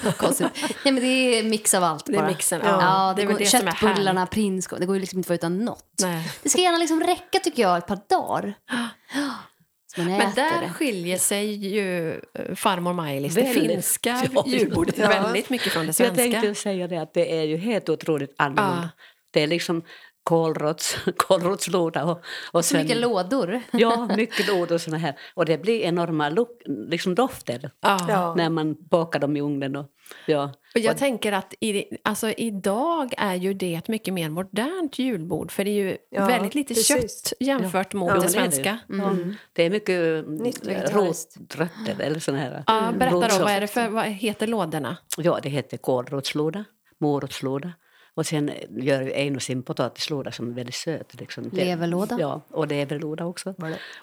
det. 0.05 0.13
Konstigt. 0.17 0.47
Nej, 0.85 0.93
men 0.93 1.03
det 1.03 1.07
är 1.07 1.41
en 1.43 1.49
mix 1.51 1.75
av 1.75 1.85
allt 1.85 2.07
Det 2.07 2.13
är 2.13 2.17
bara. 2.17 2.27
mixen, 2.27 2.61
Ja, 2.65 2.69
ja. 2.81 3.15
det 3.17 3.23
Det 3.23 3.27
går, 3.33 3.39
det 3.39 3.45
köttbullarna, 3.47 4.27
prinskorv, 4.27 4.81
det 4.81 4.87
går 4.87 4.97
ju 4.97 5.01
liksom 5.01 5.19
inte 5.19 5.27
att 5.27 5.31
vara 5.31 5.37
utan 5.37 5.65
något. 5.65 5.95
Nej. 6.03 6.29
Det 6.43 6.49
ska 6.49 6.61
gärna 6.61 6.79
liksom 6.79 7.01
räcka 7.01 7.39
tycker 7.39 7.63
jag 7.63 7.79
ett 7.79 7.87
par 7.87 7.99
dagar. 8.09 8.55
Men 9.97 10.35
där 10.35 10.61
det. 10.61 10.69
skiljer 10.73 11.19
sig 11.19 11.53
ju 11.69 12.11
eh, 12.13 12.55
farmor 12.55 12.93
Maj-Lis, 12.93 13.35
det 13.35 13.45
finska 13.45 14.23
Ja. 14.35 14.45
julbordet, 14.47 14.99
Ja. 14.99 15.09
väldigt 15.09 15.51
mycket 15.51 15.73
från 15.73 15.83
det 15.83 15.87
Jag 15.89 15.95
svenska. 15.95 16.23
tänkte 16.23 16.55
säga 16.55 16.89
det 16.89 16.97
att 16.97 17.15
det 17.15 17.39
är 17.39 17.43
ju 17.43 17.57
helt 17.57 17.89
otroligt 17.89 18.35
annorlunda. 18.39 18.91
Ja. 18.97 19.05
Det 19.33 19.41
är 19.43 19.47
liksom 19.47 19.83
kålrots, 20.25 20.97
kålrotslåda 21.17 22.05
och, 22.05 22.25
och 22.53 22.65
Så 22.65 22.77
mycket 22.77 22.97
lådor. 22.97 23.63
Ja, 23.73 24.09
mycket 24.17 24.49
lådor 24.49 24.75
och 24.75 24.81
såna 24.81 24.99
här. 24.99 25.19
Och 25.35 25.45
det 25.47 25.59
blir 25.59 25.81
enorma 25.81 26.29
luk, 26.29 26.49
liksom 26.67 27.15
dofter 27.15 27.71
Ja. 27.81 28.35
När 28.37 28.51
man 28.51 28.77
bakar 28.91 29.19
dem 29.21 29.37
i 29.37 29.41
ugnen. 29.41 29.77
Och, 29.77 29.87
ja. 30.27 30.53
Och 30.75 30.81
jag 30.81 30.97
tänker 30.99 31.33
att 31.33 31.55
i, 31.61 31.85
alltså, 32.03 32.31
idag 32.31 33.15
är 33.19 33.35
ju 33.35 33.55
det 33.55 33.75
ett 33.75 33.89
mycket 33.89 34.15
mer 34.15 34.29
modernt 34.31 34.99
julbord 34.99 35.53
för 35.53 35.65
det 35.65 35.71
är 35.71 35.85
ju 35.85 35.97
Ja, 36.11 36.27
väldigt 36.27 36.55
lite 36.55 36.75
precis. 36.75 37.25
kött 37.27 37.33
jämfört 37.41 37.95
mot 37.95 38.09
Ja, 38.09 38.15
det 38.15 38.21
men 38.21 38.33
det 38.33 38.39
är 38.39 38.45
det 38.45 38.53
svenska. 38.53 38.79
Ja. 38.89 39.17
Det 39.53 39.63
är 39.63 39.71
mycket 39.71 39.99
mm, 40.25 40.53
vegetariskt. 40.63 41.37
rotrötter 41.41 42.01
eller 42.01 42.21
såna 42.21 42.39
här. 42.39 42.65
Ja, 42.67 42.93
berätta 42.99 43.29
då, 43.29 43.45
vad 43.45 43.53
är 43.53 43.61
det 43.61 43.67
för, 43.67 43.89
vad 43.89 44.05
heter 44.05 44.47
lådorna? 44.47 44.97
Ja, 45.17 45.39
det 45.43 45.49
heter 45.49 45.77
kålrotslåda, 45.77 46.65
morotslåda. 47.01 47.73
Och 48.17 48.27
sen 48.27 48.51
gör 48.71 49.03
vi 49.03 49.13
Eino 49.13 49.41
sin 49.41 49.63
potatislåda 49.63 50.33
som 50.33 50.51
är 50.51 50.55
väldigt 50.55 50.75
söt. 50.75 51.21
Liksom. 51.21 51.49
Det- 51.51 51.65
Leverlåda. 51.65 52.17
Ja, 52.21 52.41
och 52.51 52.67
leverlåda 52.67 53.25
också. 53.25 53.55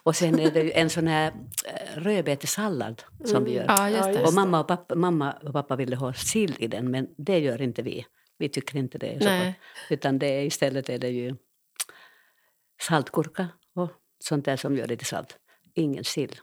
Och 0.04 0.16
sen 0.16 0.40
är 0.40 0.52
det 0.52 0.80
en 0.80 0.90
sån 0.90 1.08
här 1.08 1.28
eh, 1.66 2.00
rödbetesallad 2.02 3.04
som 3.26 3.44
vi 3.44 3.54
gör. 3.54 3.66
Ja, 3.68 3.90
just 3.90 4.04
det. 4.14 4.26
Och 4.26 4.34
mamma 4.34 4.60
och, 4.60 4.68
pappa, 4.68 4.96
mamma 4.96 5.32
och 5.32 5.54
pappa 5.54 5.76
ville 5.76 5.96
ha 5.96 6.14
sill 6.14 6.56
i 6.60 6.68
den, 6.68 6.92
men 6.92 7.08
det 7.18 7.40
gör 7.40 7.62
inte 7.62 7.82
vi. 7.82 8.06
Vi 8.38 8.50
tycker 8.50 8.78
inte 8.78 8.98
det 8.98 9.18
så 9.24 9.30
gott. 9.46 9.56
Utan 9.90 10.20
det 10.20 10.28
är, 10.28 10.44
istället 10.44 10.90
är 10.90 10.98
det 11.00 11.10
ju 11.10 11.36
saltgurka 12.82 13.48
och 13.76 13.90
sånt 14.20 14.46
där 14.46 14.58
som 14.58 14.76
gör 14.78 14.88
till 14.88 15.06
salt. 15.06 15.38
Ingen 15.76 16.04
sill. 16.04 16.36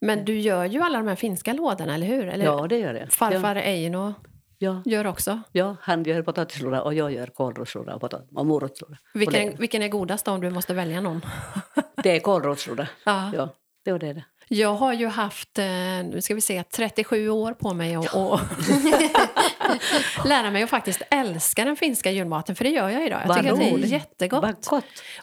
Men 0.00 0.24
du 0.24 0.38
gör 0.40 0.64
ju 0.64 0.80
alla 0.80 0.98
de 0.98 1.08
här 1.08 1.14
finska 1.16 1.52
lådorna, 1.52 1.94
eller 1.94 2.06
hur? 2.06 2.28
Eller 2.28 2.44
Ja, 2.44 2.66
det 2.66 2.78
gör 2.78 2.94
det. 2.94 3.06
Farfar 3.10 3.56
Eino 3.56 4.14
Ja, 4.60 4.82
gör 4.84 5.06
också. 5.06 5.40
ja, 5.52 5.76
han 5.80 6.04
gör 6.04 6.22
potatislåda 6.22 6.82
och 6.82 6.94
jag 6.94 7.12
gör 7.12 7.26
kålrotslåda 7.26 7.94
och, 7.94 8.00
potat- 8.00 8.28
och 8.34 8.46
morotslåda. 8.46 8.96
Och 9.14 9.20
Vilken, 9.20 9.56
vilken 9.56 9.82
är 9.82 9.88
godast 9.88 10.28
om 10.28 10.40
du 10.40 10.50
måste 10.50 10.74
välja 10.74 11.00
någon? 11.00 11.24
Det 12.02 12.16
är 12.16 12.20
kålrotslåda. 12.20 12.88
Ja. 13.04 13.30
Ja, 13.34 13.48
det 13.84 13.92
var 13.92 13.98
det. 13.98 14.24
Jag 14.48 14.74
har 14.74 14.92
ju 14.92 15.06
haft, 15.06 15.58
eh, 15.58 15.64
nu 15.64 16.20
ska 16.20 16.34
vi 16.34 16.40
se, 16.40 16.62
37 16.62 17.28
år 17.28 17.52
på 17.52 17.74
mig 17.74 17.94
att 17.96 18.14
och 18.14 18.40
lära 20.24 20.50
mig 20.50 20.62
att 20.62 20.70
faktiskt 20.70 21.02
älska 21.10 21.64
den 21.64 21.76
finska 21.76 22.10
julmaten, 22.10 22.56
för 22.56 22.64
det 22.64 22.70
gör 22.70 22.88
jag 22.88 23.06
idag. 23.06 23.20
Jag 23.22 23.28
Vad 23.28 23.36
tycker 23.36 23.52
att 23.52 23.58
det 23.58 23.70
är 23.70 23.78
jättegott. 23.78 24.70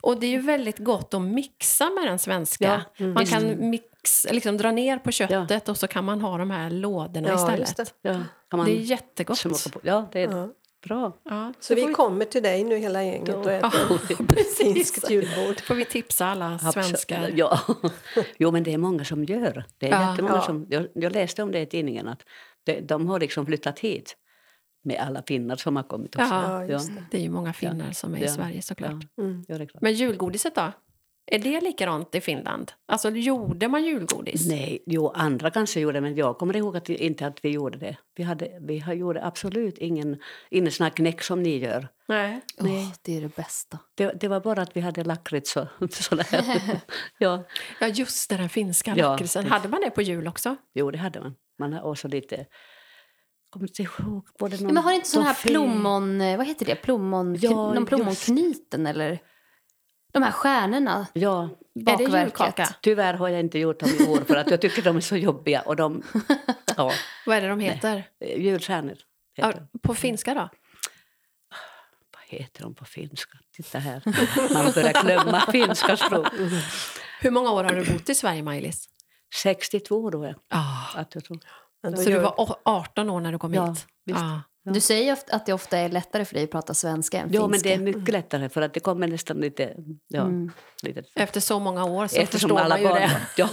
Och 0.02 0.20
det 0.20 0.26
är 0.26 0.32
ju 0.32 0.40
väldigt 0.42 0.80
gott 0.80 1.14
att 1.14 1.22
mixa 1.22 1.90
med 1.90 2.08
den 2.08 2.20
svenska. 2.20 2.82
Ja, 2.98 3.06
Man 3.06 3.26
kan 3.26 3.70
mix, 4.06 4.26
liksom 4.32 4.58
dra 4.58 4.72
ner 4.72 4.98
på 4.98 5.12
köttet 5.12 5.70
och 5.70 5.78
så 5.78 5.88
kan 5.88 6.06
man 6.06 6.22
ha 6.22 6.38
de 6.38 6.50
här 6.52 6.70
lådorna 6.70 7.28
Ja, 7.28 7.36
istället. 7.36 7.60
just 7.60 7.78
Det. 7.78 7.84
det. 8.02 8.10
Ja, 8.10 8.24
kan 8.50 8.58
man 8.58 8.68
är 8.68 8.72
jättegott. 8.72 9.46
Ja, 9.84 10.10
det 10.12 10.24
är 10.24 10.32
Ja. 10.32 10.50
bra. 10.88 11.12
Ja, 11.24 11.54
Så 11.60 11.76
vi 11.76 11.94
kommer 11.94 12.26
till 12.26 12.44
dig 12.44 12.64
nu 12.64 12.78
hela 12.78 13.04
gänget 13.04 13.36
och 13.36 13.52
äter 13.52 14.64
finskt 14.64 15.10
julbord. 15.10 15.60
får 15.62 15.76
vi 15.76 15.86
tipsa 15.86 16.26
alla 16.26 16.60
svenskar. 16.60 17.32
Ja. 17.36 17.60
Jo, 18.38 18.52
men 18.52 18.64
det 18.64 18.74
är 18.74 18.78
många 18.78 19.06
som 19.06 19.24
gör. 19.24 19.64
Det 19.78 19.86
är 19.90 19.92
Ja. 20.02 20.12
jättemånga 20.12 20.36
Ja. 20.36 20.42
som, 20.42 20.66
jag, 20.70 20.88
jag 20.96 21.12
läste 21.14 21.44
om 21.44 21.52
det 21.52 21.60
i 21.60 21.66
tidningen 21.66 22.08
att 22.08 22.22
de, 22.64 22.82
de 22.82 23.08
har 23.08 23.20
liksom 23.20 23.46
flyttat 23.46 23.80
hit 23.80 24.16
med 24.84 25.00
alla 25.00 25.24
finnar 25.28 25.56
som 25.56 25.76
har 25.76 25.84
kommit 25.84 26.16
också. 26.16 26.28
Ja, 26.34 26.66
just 26.66 26.92
Det 27.12 27.18
är 27.18 27.22
ju 27.22 27.30
många 27.30 27.54
finnar 27.54 27.92
som 27.92 28.14
är 28.16 28.18
i 28.20 28.22
Ja. 28.26 28.28
Sverige 28.34 28.62
såklart. 28.62 29.04
Ja. 29.16 29.24
Mm. 29.24 29.46
Ja, 29.48 29.58
det 29.58 29.64
är 29.64 29.68
klart. 29.68 29.82
Men 29.82 29.94
julgodiset 29.94 30.56
då? 30.56 30.72
Är 31.28 31.40
det 31.40 31.62
likadant 31.62 32.16
i 32.16 32.22
Finland? 32.22 32.72
Alltså 32.88 33.10
gjorde 33.10 33.68
man 33.68 33.84
julgodis? 33.86 34.48
Nej, 34.48 34.84
jo, 34.86 35.10
andra 35.10 35.52
kanske 35.52 35.80
gjorde 35.80 36.02
men 36.02 36.16
jag 36.16 36.38
kommer 36.38 36.56
ihåg 36.56 36.78
att 36.78 36.90
vi, 36.90 36.96
inte 36.96 37.28
att 37.28 37.46
vi 37.46 37.50
gjorde 37.50 37.78
det. 37.78 37.98
Vi, 38.16 38.24
hade, 38.24 38.58
vi 38.62 38.80
har- 38.80 38.94
gjorde 38.94 39.26
absolut 39.26 39.78
ingen, 39.78 40.18
ingen 40.50 40.72
sån 40.72 40.84
här 40.84 40.92
knäck 40.92 41.22
som 41.22 41.44
ni 41.44 41.58
gör. 41.58 41.88
Nej. 42.08 42.42
Åh, 42.60 42.92
det 43.02 43.18
är 43.18 43.22
det 43.22 43.36
bästa. 43.36 43.80
Det, 43.96 44.12
det 44.20 44.28
var 44.28 44.40
bara 44.40 44.62
att 44.62 44.78
vi 44.78 44.82
hade 44.82 45.04
lakrits 45.04 45.52
sådär. 45.92 46.28
ja, 47.18 47.44
Ja, 47.80 47.88
just 47.88 48.30
det, 48.30 48.38
den 48.38 48.50
finska 48.50 48.94
Ja, 48.98 49.12
lakritsen. 49.12 49.46
Hade 49.46 49.68
man 49.70 49.82
det 49.82 49.90
på 49.90 50.02
jul 50.02 50.28
också? 50.28 50.56
jo, 50.74 50.92
det 50.92 50.98
hade 50.98 51.20
man. 51.22 51.36
Man 51.60 51.74
har 51.74 51.82
också 51.82 52.08
lite... 52.08 52.46
Kommer 53.50 53.68
inte 53.68 53.82
ihåg. 53.82 54.28
Både 54.40 54.56
någon 54.58 54.68
Ja, 54.68 54.74
men 54.74 54.84
har 54.84 54.92
inte 54.94 55.08
sån 55.08 55.24
här 55.24 55.34
plommon... 55.48 56.20
Vad 56.20 56.48
heter 56.48 56.66
det? 56.66 56.76
Plommon, 56.76 57.36
Ja, 57.42 57.50
någon 57.52 57.76
just. 57.76 57.88
plommonknyten 57.88 58.88
eller? 58.88 59.20
De 60.16 60.24
här 60.24 60.32
stjärnorna. 60.32 61.08
Ja, 61.14 61.50
julkaka? 62.00 62.70
tyvärr 62.82 63.14
har 63.14 63.30
jag 63.30 63.40
inte 63.40 63.60
gjort 63.60 63.80
dem 63.80 63.90
i 64.00 64.04
år 64.08 64.22
för 64.28 64.36
att 64.36 64.52
jag 64.52 64.62
tycker 64.62 64.82
de 64.82 64.98
är 64.98 65.02
så 65.02 65.16
jobbiga. 65.18 65.62
Och 65.62 65.76
de, 65.76 66.04
ja, 66.78 66.92
Vad 67.26 67.38
är 67.38 67.42
det 67.42 67.48
de 67.48 67.60
heter? 67.60 68.04
eh, 68.20 68.42
julstjärnor. 68.42 68.98
Ja, 69.36 69.48
Heter. 69.48 69.68
de. 69.74 69.80
på 69.80 69.94
finska 69.96 70.34
då? 70.34 70.50
Vad 72.14 72.40
heter 72.40 72.62
de 72.64 72.76
på 72.76 72.86
finska? 72.86 73.38
Titta 73.56 73.80
här. 73.80 74.02
Man 74.54 74.72
börjar 74.72 75.04
glömma 75.04 75.40
finska 75.52 75.98
språk. 75.98 76.28
Hur 77.22 77.32
många 77.32 77.52
år 77.52 77.64
har 77.64 77.72
du 77.76 77.94
bott 77.94 78.10
i 78.10 78.16
Sverige, 78.16 78.44
Maj-Lis? 78.44 78.90
62 79.36 80.10
då 80.10 80.24
är 80.24 80.36
Ah. 80.50 81.00
att 81.00 81.16
jag 81.16 81.24
tror. 81.24 81.40
Så 81.96 82.10
du 82.10 82.20
var 82.20 82.40
å- 82.42 82.60
18 82.66 83.10
år 83.10 83.22
när 83.22 83.32
du 83.32 83.40
kom 83.40 83.54
Ja, 83.54 83.66
hit? 83.70 83.88
visst. 84.06 84.20
Ah. 84.20 84.40
Ja. 84.66 84.72
Du 84.72 84.80
säger 84.80 85.14
ofta 85.14 85.36
att 85.36 85.46
det 85.46 85.54
ofta 85.54 85.78
är 85.78 85.90
lättare 85.90 86.26
för 86.26 86.34
dig 86.34 86.44
att 86.44 86.52
prata 86.52 86.74
svenska 86.74 87.20
än 87.20 87.30
Ja, 87.32 87.42
men 87.42 87.52
finska. 87.52 87.70
det 87.70 87.76
är 87.76 87.80
mycket 87.80 88.10
lättare 88.14 88.50
för 88.50 88.62
att 88.62 88.74
det 88.74 88.80
kommer 88.80 89.08
nästan 89.08 89.38
lite... 89.38 89.74
Ja, 90.08 90.22
Mm. 90.22 90.52
lite 90.84 91.04
Efter 91.16 91.40
så 91.42 91.60
många 91.60 91.86
år 91.86 92.08
så 92.08 92.16
Eftersom 92.18 92.50
förstår 92.50 92.60
alla 92.60 92.76
man 92.76 92.82
ju 92.82 92.88
barn, 92.88 93.00
det. 93.00 93.22
ja, 93.38 93.50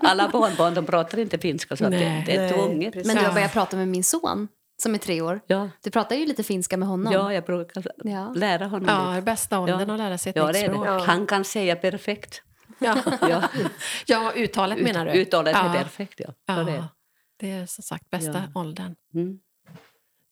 alla 0.00 0.28
barnbarn 0.28 0.74
de 0.74 0.86
pratar 0.86 1.18
inte 1.18 1.38
finska 1.38 1.76
så 1.76 1.84
att 1.84 1.90
det, 1.90 1.96
Nej. 1.98 2.22
det 2.26 2.36
är 2.36 2.40
Nej, 2.40 2.52
tvunget. 2.52 2.94
Men 2.94 3.04
du 3.16 3.22
har 3.22 3.28
Ja. 3.28 3.34
börjat 3.34 3.52
prata 3.52 3.76
med 3.76 3.88
min 3.88 4.04
son 4.04 4.48
som 4.82 4.94
är 4.94 4.98
tre 4.98 5.20
år. 5.22 5.40
Ja, 5.46 5.68
Du 5.82 5.90
pratar 5.90 6.16
ju 6.16 6.26
lite 6.26 6.42
finska 6.42 6.76
med 6.76 6.88
honom. 6.88 7.12
ja, 7.12 7.32
jag 7.32 7.44
brukar 7.44 8.34
lära 8.34 8.66
honom 8.66 8.88
Ja, 8.88 9.10
lite. 9.10 9.22
bästa 9.22 9.60
åldern 9.60 9.88
Ja. 9.88 9.94
att 9.94 9.98
lära 9.98 10.18
sig 10.18 10.30
ett 10.30 10.36
Ja, 10.36 10.46
nytt 10.46 10.54
det 10.54 10.60
är 10.60 10.68
språk. 10.68 11.06
Han 11.06 11.26
kan 11.26 11.44
säga 11.44 11.76
perfekt. 11.76 12.42
Ja. 12.78 12.96
Ja. 13.20 13.42
ja, 14.06 14.32
uttalet 14.36 14.80
menar 14.82 15.06
du? 15.06 15.12
Uttalet 15.12 15.54
ja. 15.56 15.74
är 15.74 15.82
perfekt, 15.82 16.20
ja. 16.20 16.28
Ja. 16.46 16.54
Det 16.54 16.72
är. 16.72 16.84
det 17.40 17.50
är 17.50 17.66
som 17.66 17.82
sagt 17.82 18.10
bästa 18.10 18.42
Ja. 18.54 18.60
åldern. 18.60 18.94
Mm. 19.14 19.38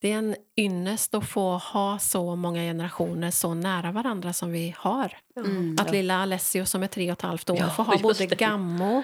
Det 0.07 0.13
är 0.13 0.19
en 0.19 0.37
ynnest 0.57 1.15
att 1.15 1.29
få 1.29 1.57
ha 1.57 1.99
så 1.99 2.37
många 2.37 2.61
generationer 2.61 3.31
så 3.31 3.55
nära 3.55 3.93
varandra 3.93 4.33
som 4.33 4.53
vi 4.53 4.75
har. 4.79 5.17
Mm. 5.37 5.77
Att 5.81 5.91
lilla 5.91 6.23
Alessio 6.23 6.65
som 6.65 6.83
är 6.83 6.87
tre 6.87 7.13
och 7.13 7.19
ett 7.19 7.23
halvt 7.23 7.51
år 7.51 7.57
Ja, 7.61 7.71
får 7.71 7.85
ha 7.85 7.99
både 7.99 8.27
det. 8.27 8.39
gammo 8.39 9.03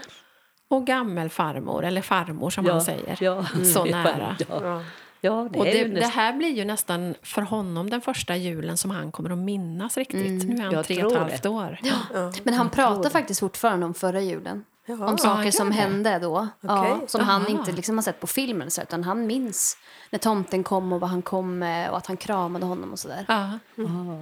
och 0.68 0.86
gammelfarmor, 0.86 1.84
eller 1.84 2.02
farmor 2.02 2.50
som 2.50 2.66
ja. 2.66 2.72
han 2.72 2.82
säger. 2.82 3.16
Ja. 3.20 3.46
Så 3.74 3.84
nära. 3.84 4.36
Ja, 4.38 4.60
Ja. 4.62 4.82
ja 5.20 5.48
det 5.52 5.58
Och 5.58 5.64
det, 5.64 5.84
det 5.84 6.06
här 6.06 6.32
blir 6.32 6.56
ju 6.56 6.64
nästan 6.64 7.14
för 7.22 7.42
honom 7.42 7.90
den 7.90 8.00
första 8.00 8.36
julen 8.36 8.76
som 8.76 8.90
han 8.90 9.12
kommer 9.12 9.30
att 9.30 9.38
minnas 9.38 9.96
riktigt. 9.96 10.42
Mm. 10.42 10.57
Nu 10.57 10.66
är 10.66 10.74
han 10.74 10.84
tre 10.84 11.05
och 11.05 11.12
ett 11.12 11.18
halvt 11.18 11.46
år. 11.46 11.78
Ja. 11.82 12.32
Men 12.42 12.55
han 12.55 12.70
pratar 12.70 13.11
faktiskt 13.11 13.40
fortfarande 13.40 13.86
om 13.86 13.94
förra 13.94 14.20
julen. 14.20 14.64
Jaha. 14.87 15.07
Om 15.11 15.18
saker 15.18 15.51
som 15.51 15.68
det? 15.68 15.74
hände 15.74 16.18
då. 16.18 16.49
Ja, 16.61 16.95
Okej. 16.95 17.09
som 17.09 17.20
han 17.20 17.43
Aha. 17.43 17.51
inte 17.51 17.72
liksom 17.72 17.99
har 17.99 18.03
sett 18.03 18.20
på 18.20 18.26
filmen, 18.26 18.70
så, 18.70 18.83
utan 18.83 19.05
han 19.05 19.26
minns 19.26 19.76
när 20.11 20.18
tomten 20.18 20.64
kom 20.64 20.93
och 20.93 21.01
vad 21.01 21.11
han 21.11 21.22
kom 21.22 21.59
med 21.59 21.91
och 21.91 21.97
att 21.97 22.07
han 22.07 22.16
kramade 22.16 22.66
honom 22.66 22.93
och 22.93 22.99
sådär. 22.99 23.24
Ja, 23.28 23.59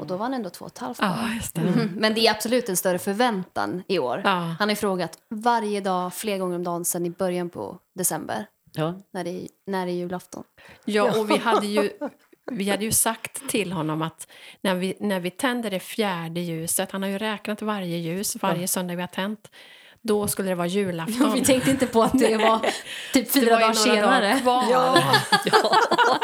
Och 0.00 0.06
då 0.06 0.16
var 0.16 0.24
han 0.24 0.34
ändå 0.34 0.50
två 0.50 0.64
och 0.64 0.70
ett 0.70 0.78
halvt 0.78 0.98
ja 1.00 1.28
det. 1.54 1.60
Mm. 1.60 1.88
Men 1.96 2.14
det 2.14 2.26
är 2.26 2.30
absolut 2.30 2.68
en 2.68 2.76
större 2.76 2.98
förväntan 2.98 3.82
i 3.88 3.98
år. 3.98 4.20
Ja. 4.24 4.30
Han 4.30 4.56
har 4.58 4.70
ju 4.70 4.76
frågat 4.76 5.18
varje 5.28 5.80
dag, 5.80 6.14
flera 6.14 6.38
gånger 6.38 6.56
om 6.56 6.64
dagen 6.64 6.84
sedan 6.84 7.06
i 7.06 7.10
början 7.10 7.50
på 7.50 7.78
december. 7.94 8.46
Ja. 8.72 8.94
När 9.12 9.24
det 9.24 9.30
är, 9.30 9.48
när 9.66 9.86
det 9.86 9.92
är 9.92 9.94
julafton. 9.94 10.44
Ja, 10.84 11.20
och 11.20 11.30
vi 11.30 11.36
hade 11.36 11.66
ju 11.66 11.90
vi 12.50 12.70
hade 12.70 12.84
ju 12.84 12.92
sagt 12.92 13.48
till 13.48 13.72
honom 13.72 14.02
att 14.02 14.26
när 14.60 14.74
vi, 14.74 14.96
när 15.00 15.20
vi 15.20 15.30
tänder 15.30 15.70
det 15.70 15.80
fjärde 15.80 16.40
ljuset, 16.40 16.90
han 16.92 17.02
har 17.02 17.10
ju 17.10 17.18
räknat 17.18 17.62
varje 17.62 17.96
ljus 17.96 18.36
varje 18.42 18.68
söndag 18.68 18.94
vi 18.94 19.00
har 19.00 19.08
tänt, 19.08 19.50
då 20.02 20.28
skulle 20.28 20.48
det 20.48 20.54
vara 20.54 20.66
julafton. 20.66 21.32
Vi 21.34 21.44
tänkte 21.44 21.70
inte 21.70 21.86
på 21.86 22.02
att 22.02 22.18
det 22.18 22.36
var 22.36 22.60
typ 23.12 23.32
fyra 23.32 23.44
det 23.44 23.50
var 23.50 23.60
ju 23.60 23.66
dagar 23.66 23.74
senare. 23.74 24.40
dagar. 24.44 24.70
Ja. 24.70 25.02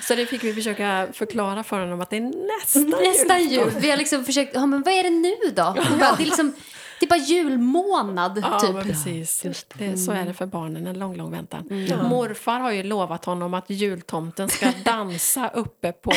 Så 0.02 0.14
det 0.14 0.26
fick 0.26 0.44
vi 0.44 0.54
försöka 0.54 1.08
förklara 1.12 1.62
för 1.64 1.80
honom 1.80 2.00
att 2.00 2.10
det 2.10 2.16
är 2.16 2.20
nästa, 2.20 2.78
Nästa 2.78 3.38
julafton. 3.38 3.72
jul. 3.72 3.82
Vi 3.82 3.90
har 3.90 3.96
liksom 3.96 4.24
försökt, 4.24 4.54
ja, 4.54 4.66
men 4.66 4.82
vad 4.82 4.94
är 4.94 5.02
det 5.02 5.10
nu 5.10 5.34
då? 5.44 5.74
Bara, 6.00 6.16
det 6.16 6.22
är 6.22 6.26
liksom, 6.26 6.52
det 7.00 7.06
är 7.06 7.08
bara 7.08 7.20
julmånad 7.20 8.38
Ja, 8.42 8.58
typ. 8.60 8.74
men 8.74 8.84
precis. 8.84 9.46
Det, 9.74 9.96
så 9.96 10.12
är 10.12 10.24
det 10.24 10.34
för 10.34 10.46
barnen, 10.46 10.86
en 10.86 10.98
lång, 10.98 11.16
lång 11.16 11.30
väntan. 11.30 11.68
Mm. 11.70 12.06
Morfar 12.06 12.60
har 12.60 12.70
ju 12.72 12.82
lovat 12.82 13.24
honom 13.24 13.54
att 13.54 13.70
jultomten 13.70 14.48
ska 14.48 14.72
dansa 14.84 15.48
uppe 15.48 15.92
på 15.92 16.12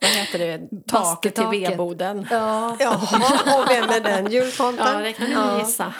vad 0.00 0.10
heter 0.10 0.38
det, 0.38 0.60
taket 0.86 1.34
till 1.34 1.46
vedboden. 1.46 2.26
Ja, 2.30 2.76
Jaha, 2.80 3.58
och 3.58 3.70
vem 3.70 3.90
är 3.90 4.00
den 4.00 4.32
jultomten? 4.32 4.86
Ja, 4.86 4.98
det 4.98 5.12
kan 5.12 5.30
ni 5.30 5.58
gissa. 5.60 5.94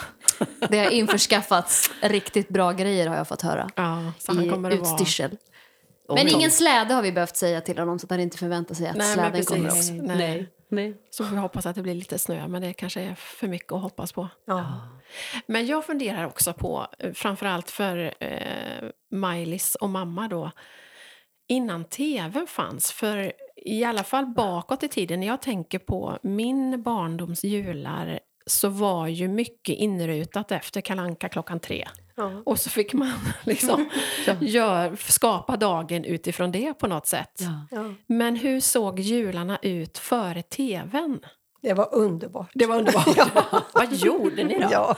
det 0.68 0.78
har 0.78 0.90
införskaffats 0.90 1.90
riktigt 2.00 2.48
bra 2.48 2.72
grejer 2.72 3.07
har 3.07 3.16
jag 3.16 3.28
fått 3.28 3.42
höra. 3.42 3.70
Ja, 3.74 4.12
så 4.18 4.32
han 4.32 4.44
I 4.44 4.50
kommer 4.50 4.70
att 4.70 4.78
vara... 4.78 4.90
utstyrsel. 4.92 5.30
Men 6.09 6.28
ingen 6.28 6.50
släde 6.50 6.94
har 6.94 7.02
vi 7.02 7.12
behövt 7.12 7.36
säga 7.36 7.61
till 7.61 7.78
honom 7.78 7.98
så 7.98 8.07
att 8.07 8.11
han 8.11 8.20
inte 8.20 8.38
förväntar 8.38 8.74
sig 8.74 8.88
att 8.88 8.96
Nej, 8.96 9.14
släden 9.14 9.44
kommer 9.44 9.68
upp. 9.68 9.74
Nej. 9.90 10.16
Nej. 10.16 10.48
Nej. 10.69 10.97
Så 11.11 11.25
får 11.25 11.35
vi 11.35 11.41
hoppas 11.41 11.67
att 11.67 11.77
det 11.77 11.83
blir 11.83 11.95
lite 11.95 12.19
snö, 12.19 12.49
men 12.49 12.62
det 12.62 12.73
kanske 12.73 13.01
är 13.01 13.14
för 13.14 13.49
mycket 13.49 13.73
att 13.73 13.83
hoppas 13.83 14.12
på. 14.12 14.29
Ja. 14.45 14.89
Men 15.47 15.67
jag 15.67 15.85
funderar 15.85 16.27
också 16.27 16.53
på, 16.53 16.87
eh, 16.99 17.12
framförallt 17.12 17.71
för 17.71 18.14
eh, 18.21 18.91
Maj-Lis 19.11 19.75
och 19.75 19.91
mamma 19.91 20.29
då, 20.29 20.51
innan 21.49 21.85
tv 21.85 22.47
fanns, 22.47 22.93
för 22.93 23.33
i 23.57 23.85
alla 23.85 24.05
fall 24.05 24.27
bakåt 24.27 24.83
i 24.83 24.89
tiden, 24.89 25.21
när 25.21 25.27
jag 25.27 25.43
tänker 25.43 25.79
på 25.79 26.19
min 26.23 26.83
barndoms 26.83 27.45
jular 27.45 28.21
så 28.47 28.69
var 28.69 29.07
ju 29.07 29.29
mycket 29.29 29.77
inrutat 29.77 30.53
efter 30.53 30.81
Kalanka 30.81 31.29
klockan 31.29 31.61
tre. 31.61 31.89
Ja. 32.17 32.43
Och 32.47 32.59
så 32.61 32.71
fick 32.71 32.93
man 32.93 33.12
liksom 33.45 33.91
gör, 34.41 34.97
skapa 34.97 35.57
dagen 35.57 36.05
utifrån 36.05 36.53
det 36.53 36.75
på 36.75 36.87
något 36.87 37.07
sätt. 37.07 37.41
Ja. 37.41 37.67
Ja. 37.71 37.95
Men 38.07 38.37
hur 38.37 38.61
såg 38.61 39.01
jularna 39.01 39.59
ut 39.62 39.99
före 39.99 40.43
tvn? 40.43 41.21
Det 41.62 41.75
var 41.75 41.95
underbart. 41.95 42.51
Det 42.55 42.67
var 42.67 42.77
underbart. 42.77 43.07
Vad 43.75 43.93
gjorde 43.93 44.45
ni 44.45 44.59
då? 44.59 44.69
Ja. 44.71 44.97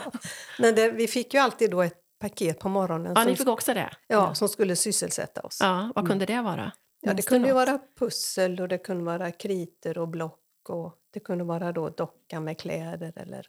Men 0.59 0.75
det, 0.75 0.91
vi 0.91 1.07
fick 1.07 1.33
ju 1.33 1.39
alltid 1.39 1.71
då 1.71 1.81
ett 1.81 1.97
paket 2.19 2.59
på 2.59 2.69
morgonen 2.69 3.13
Ja, 3.15 3.23
ni 3.23 3.29
som, 3.29 3.37
fick 3.37 3.47
också 3.47 3.73
det? 3.73 3.89
ja, 4.07 4.35
som 4.35 4.49
skulle 4.49 4.75
sysselsätta 4.75 5.41
oss. 5.41 5.57
Ja, 5.61 5.91
vad 5.95 6.07
kunde 6.07 6.25
det 6.25 6.41
vara? 6.41 6.71
Ja, 7.01 7.13
det 7.13 7.21
kunde 7.27 7.47
ju 7.47 7.53
något? 7.53 7.67
vara 7.67 7.79
pussel 7.99 8.59
och 8.61 8.67
det 8.67 8.77
kunde 8.77 9.03
vara 9.03 9.31
kriter 9.31 9.97
och 9.97 10.07
block 10.07 10.39
och 10.69 10.95
det 11.13 11.19
kunde 11.19 11.43
vara 11.43 11.71
då 11.71 11.89
docka 11.89 12.39
med 12.39 12.59
kläder 12.59 13.13
eller 13.15 13.45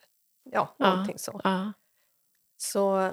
ja, 0.51 0.75
Ja. 0.79 0.91
någonting 0.91 1.19
så. 1.19 1.41
Ja. 1.45 1.73
Så 2.57 3.11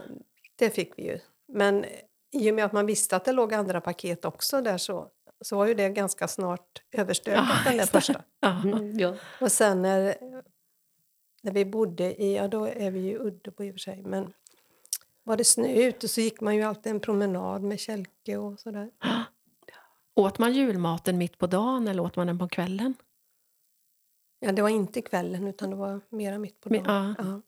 det 0.57 0.69
fick 0.69 0.93
vi 0.97 1.03
ju. 1.03 1.19
Men 1.47 1.85
i 2.31 2.51
och 2.51 2.55
med 2.55 2.65
att 2.65 2.71
man 2.71 2.85
visste 2.85 3.15
att 3.15 3.25
det 3.25 3.31
låg 3.31 3.53
andra 3.53 3.81
paket 3.81 4.25
också 4.25 4.61
där 4.61 4.77
så, 4.77 5.09
så 5.41 5.57
var 5.57 5.65
ju 5.65 5.73
det 5.73 5.89
ganska 5.89 6.27
snart 6.27 6.83
överstökat 6.91 7.45
Ja, 7.65 7.69
den 7.69 7.77
där 7.77 7.85
första. 7.85 8.23
Mm, 8.63 8.99
ja. 8.99 9.15
Och 9.41 9.51
sen 9.51 9.81
när, 9.81 10.17
när 11.41 11.51
vi 11.51 11.65
bodde 11.65 12.23
i, 12.23 12.35
ja 12.35 12.47
då 12.47 12.65
är 12.65 12.91
vi 12.91 12.99
ju 12.99 13.19
Uddebo 13.19 13.63
i 13.63 13.69
och 13.69 13.73
för 13.73 13.79
sig, 13.79 14.03
men 14.03 14.33
var 15.23 15.37
det 15.37 15.43
snö 15.43 15.67
ute 15.73 16.07
så 16.07 16.21
gick 16.21 16.41
man 16.41 16.55
ju 16.55 16.63
alltid 16.63 16.91
en 16.91 16.99
promenad 16.99 17.63
med 17.63 17.79
kälke 17.79 18.37
och 18.37 18.59
sådär. 18.59 18.91
Åt 20.13 20.39
man 20.39 20.53
julmaten 20.53 21.17
mitt 21.17 21.37
på 21.37 21.47
dagen 21.47 21.87
eller 21.87 22.03
åt 22.03 22.15
man 22.15 22.27
den 22.27 22.39
på 22.39 22.47
kvällen? 22.47 22.93
Ja, 24.39 24.51
det 24.51 24.61
var 24.61 24.69
inte 24.69 25.01
kvällen 25.01 25.47
utan 25.47 25.69
det 25.69 25.75
var 25.75 26.01
mera 26.09 26.37
mitt 26.37 26.61
på 26.61 26.69
dagen. 26.69 26.85
ja. 26.85 27.15
Ja. 27.17 27.41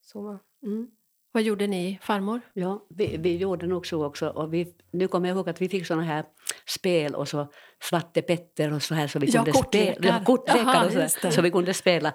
Så, 0.00 0.38
mm. 0.62 0.90
Vad 1.38 1.44
gjorde 1.44 1.66
ni, 1.66 1.98
farmor? 2.02 2.40
Ja, 2.54 2.86
vi, 2.88 3.16
vi 3.16 3.36
gjorde 3.36 3.66
nog 3.66 3.86
så 3.86 4.04
också. 4.04 4.28
Och 4.28 4.54
vi, 4.54 4.74
nu 4.90 5.08
kommer 5.08 5.28
jag 5.28 5.36
ihåg 5.36 5.48
att 5.48 5.60
vi 5.60 5.68
fick 5.68 5.86
såna 5.86 6.02
här 6.02 6.24
spel 6.66 7.14
och 7.14 7.28
så 7.28 7.46
Svarte 7.82 8.22
Petter 8.22 8.72
och 8.72 8.82
så 8.82 8.94
här 8.94 9.06
så 9.06 9.18
vi 9.18 9.26
Ja, 9.26 9.32
kunde 9.32 9.52
kortlekar. 9.52 9.92
spela. 9.92 10.08
Ja, 10.18 10.24
kortlekar 10.24 10.86
och 10.86 10.92
så, 10.92 10.98
där, 10.98 11.30
så 11.30 11.42
vi 11.42 11.50
kunde 11.50 11.74
spela. 11.74 12.12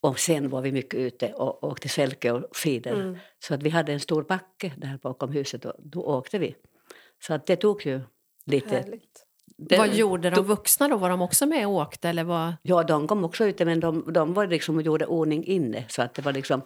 Och 0.00 0.18
sen 0.18 0.48
var 0.48 0.62
vi 0.62 0.72
mycket 0.72 1.00
ute 1.00 1.32
och 1.32 1.64
åkte 1.64 1.88
sälke 1.88 2.32
och 2.32 2.56
skidor. 2.56 2.94
Mm. 2.94 3.18
Så 3.38 3.54
att 3.54 3.62
vi 3.62 3.70
hade 3.70 3.92
en 3.92 4.00
stor 4.00 4.22
backe 4.22 4.72
där 4.76 4.98
bakom 5.02 5.32
huset 5.32 5.64
och 5.64 5.74
då 5.78 6.00
åkte 6.00 6.38
vi. 6.38 6.54
Så 7.26 7.34
att 7.34 7.46
det 7.46 7.56
tog 7.56 7.86
ju 7.86 8.00
lite... 8.46 8.76
Härligt. 8.76 9.26
Det, 9.58 9.78
vad 9.78 9.94
gjorde 9.94 10.30
de 10.30 10.44
vuxna 10.44 10.88
då? 10.88 10.96
Var 10.96 11.10
de 11.10 11.22
också 11.22 11.46
med 11.46 11.66
och 11.66 11.72
åkte? 11.72 12.08
Eller 12.08 12.24
vad? 12.24 12.54
Ja, 12.62 12.82
de 12.82 13.06
kom 13.06 13.24
också 13.24 13.44
ute 13.44 13.64
men 13.64 13.80
de, 13.80 14.12
de 14.12 14.34
var 14.34 14.46
liksom 14.46 14.76
och 14.76 14.82
gjorde 14.82 15.06
ordning 15.06 15.44
inne. 15.44 15.84
Så 15.88 16.02
att 16.02 16.14
det 16.14 16.22
var 16.22 16.32
liksom... 16.32 16.62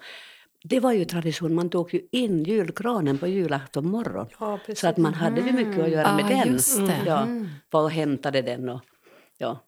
Det 0.65 0.81
var 0.81 0.93
ju 0.93 1.05
tradition, 1.05 1.55
man 1.55 1.71
tog 1.71 1.95
ju 1.95 2.01
in 2.13 2.45
julgranen 2.45 3.19
på 3.19 3.27
julafton 3.27 3.89
morgon. 3.89 4.27
Ja. 4.41 4.59
Så 4.75 4.89
att 4.89 4.97
man 4.97 5.15
hade 5.15 5.41
ju 5.41 5.53
mycket 5.53 5.85
att 5.85 5.91
göra 5.91 6.07
Ah, 6.09 6.17
med 6.17 6.27
den. 6.27 6.53
just 6.53 6.87
det. 6.87 7.03
Ja, 7.07 7.27
var 7.71 7.83
och 7.83 7.91
hämtade 7.91 8.43
den 8.43 8.69
och 8.69 8.81
ja. 9.39 9.59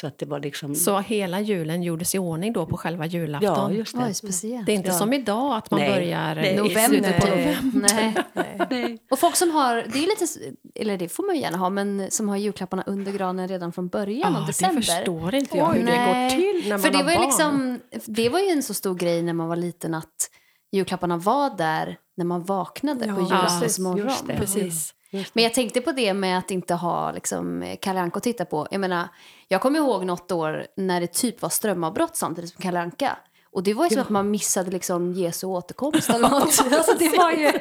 Så 0.00 0.06
att 0.06 0.18
det 0.18 0.26
var 0.26 0.40
liksom... 0.40 0.74
Så 0.74 0.98
hela 0.98 1.40
julen 1.40 1.82
gjordes 1.82 2.14
i 2.14 2.18
ordning 2.18 2.52
då 2.52 2.66
på 2.66 2.76
själva 2.76 3.06
julafton? 3.06 3.54
ja, 3.54 3.70
just 3.72 3.96
det. 3.98 4.04
Oj, 4.06 4.14
speciellt. 4.14 4.66
Det 4.66 4.72
är 4.72 4.76
inte 4.76 4.88
Ja. 4.88 4.94
som 4.94 5.12
idag 5.12 5.56
att 5.56 5.70
man 5.70 5.80
Nej. 5.80 5.90
börjar 5.90 6.34
Nej. 6.34 6.52
i 6.52 6.56
November. 6.56 6.80
slutet 6.88 7.20
på 7.20 7.26
Nej. 7.26 7.44
november. 7.46 7.88
Nej. 7.94 8.14
Nej. 8.32 8.66
Nej. 8.70 8.98
Och 9.10 9.18
folk 9.18 9.36
som 9.36 9.50
har, 9.50 9.74
det 9.76 9.98
är 9.98 10.06
lite, 10.06 10.26
eller 10.74 10.98
det 10.98 11.08
får 11.08 11.26
man 11.26 11.34
ju 11.36 11.40
gärna 11.42 11.58
ha, 11.58 11.70
men 11.70 12.10
som 12.10 12.28
har 12.28 12.36
julklapparna 12.36 12.82
under 12.86 13.12
granen 13.12 13.48
redan 13.48 13.72
från 13.72 13.88
början 13.88 14.32
Ja, 14.32 14.38
av 14.38 14.40
det 14.40 14.46
december. 14.46 14.82
förstår 14.82 15.34
inte 15.34 15.56
jag 15.58 15.66
hur 15.66 15.78
det 15.78 15.84
Nej. 15.84 16.30
går 16.30 16.36
till 16.36 16.62
när 16.68 16.70
man 16.70 16.80
För 16.80 16.90
det 16.90 16.96
har 16.96 17.04
var, 17.04 17.10
ju 17.12 17.16
barn. 17.18 17.26
liksom, 17.26 17.80
det 18.06 18.28
var 18.28 18.40
ju 18.40 18.48
en 18.48 18.62
så 18.62 18.74
stor 18.74 18.94
grej 18.94 19.22
när 19.22 19.32
man 19.32 19.48
var 19.48 19.56
liten 19.56 19.94
att 19.94 20.30
julklapparna 20.72 21.16
var 21.16 21.56
där 21.56 21.98
när 22.16 22.24
man 22.24 22.44
vaknade 22.44 23.06
Ja, 23.06 23.14
på 23.14 24.26
det. 24.26 24.36
Precis. 24.36 24.92
Men 25.10 25.44
jag 25.44 25.54
tänkte 25.54 25.80
på 25.80 25.92
det 25.92 26.14
med 26.14 26.38
att 26.38 26.50
inte 26.50 26.74
ha 26.74 27.12
liksom, 27.12 27.76
Kalle 27.80 28.00
Anka 28.00 28.16
att 28.16 28.22
titta 28.22 28.44
på. 28.44 28.68
Jag 28.70 28.80
menar, 28.80 29.08
jag 29.48 29.60
kommer 29.60 29.78
ihåg 29.78 30.04
något 30.04 30.32
år 30.32 30.66
när 30.76 31.00
det 31.00 31.06
typ 31.06 31.42
var 31.42 31.48
strömavbrott 31.48 32.16
samtidigt 32.16 32.50
som 32.50 32.62
Kalle 32.62 32.80
Anka. 32.80 33.18
Och 33.56 33.62
det 33.62 33.74
var 33.74 33.84
ju 33.84 33.90
som 33.90 34.02
att 34.02 34.08
man 34.08 34.30
missade 34.30 34.70
liksom 34.70 35.12
Jesu 35.12 35.46
återkomst 35.46 36.10
eller 36.10 36.28
något. 36.28 36.72
alltså 36.72 36.94
det 36.98 37.08
var 37.18 37.30
ju, 37.30 37.44
nej, 37.44 37.52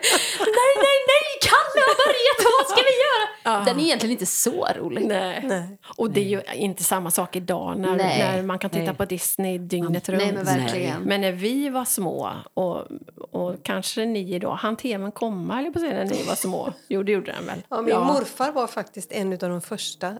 nej, 0.75 0.97
nej, 1.07 1.25
Kalle 1.41 1.81
har 1.87 1.95
börjat, 2.05 2.53
vad 2.59 2.67
ska 2.67 2.81
vi 2.81 2.95
göra? 3.05 3.65
Den 3.65 3.79
är 3.79 3.83
egentligen 3.83 4.11
inte 4.11 4.25
så 4.25 4.67
rolig. 4.75 5.07
Nej. 5.07 5.41
Nej. 5.43 5.77
Och 5.97 6.11
det 6.11 6.19
är 6.19 6.25
ju 6.25 6.41
inte 6.53 6.83
samma 6.83 7.11
sak 7.11 7.35
idag 7.35 7.79
när, 7.79 7.95
när 7.95 8.41
man 8.41 8.59
kan 8.59 8.69
titta 8.69 8.85
Nej. 8.85 8.95
på 8.95 9.05
Disney 9.05 9.57
dygnet 9.57 10.09
runt. 10.09 10.23
Nej, 10.23 10.33
men 10.33 10.45
verkligen. 10.45 11.01
Men 11.01 11.21
när 11.21 11.31
vi 11.31 11.69
var 11.69 11.85
små, 11.85 12.31
och, 12.53 12.83
och 13.31 13.55
kanske 13.63 14.05
ni 14.05 14.39
då, 14.39 14.51
han 14.51 14.75
tvn 14.75 15.11
komma 15.11 15.59
eller 15.59 15.71
på 15.71 15.79
när 15.79 16.05
ni 16.05 16.23
var 16.23 16.35
små? 16.35 16.73
Jo, 16.87 17.03
det 17.03 17.11
gjorde 17.11 17.31
den 17.31 17.45
väl? 17.45 17.63
Ja, 17.69 17.81
min 17.81 17.99
morfar 17.99 18.51
var 18.51 18.67
faktiskt 18.67 19.11
en 19.11 19.33
av 19.33 19.37
de 19.37 19.61
första 19.61 20.13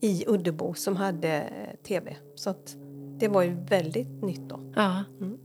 i 0.00 0.24
Uddebo 0.26 0.74
som 0.74 0.96
hade 0.96 1.28
eh, 1.28 1.86
tv. 1.86 2.16
Så 2.34 2.50
att 2.50 2.76
det 3.20 3.28
var 3.28 3.42
ju 3.42 3.54
väldigt 3.54 4.22
nytt 4.22 4.48
då. 4.48 4.60
Ja. 4.76 5.04
Mm. 5.20 5.38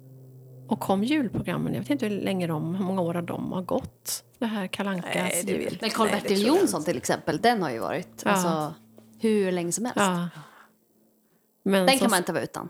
Och 0.67 0.79
kom 0.79 1.03
julprogrammen, 1.03 1.73
jag 1.73 1.81
vet 1.81 1.89
inte 1.89 2.07
hur 2.07 2.21
länge 2.21 2.47
de, 2.47 2.75
hur 2.75 2.85
många 2.85 3.01
år 3.01 3.21
de 3.21 3.51
har 3.51 3.61
gått. 3.61 4.23
Det 4.39 4.45
här 4.45 4.67
Kalankas 4.67 5.15
Nej, 5.15 5.43
det 5.45 5.51
jul. 5.51 5.77
Men 5.81 5.89
Karl-Bertil 5.89 6.39
det 6.39 6.47
Jonsson 6.47 6.83
till 6.83 6.97
exempel, 6.97 7.37
den 7.37 7.61
har 7.63 7.71
ju 7.71 7.79
varit 7.79 8.21
Ja. 8.25 8.31
alltså, 8.31 8.73
hur 9.19 9.51
länge 9.51 9.71
som 9.71 9.85
helst. 9.85 9.99
Ja. 9.99 10.29
Men 11.63 11.85
Den 11.85 11.97
kan 11.97 12.09
man 12.09 12.17
inte 12.19 12.33
vara 12.33 12.43
utan. 12.43 12.69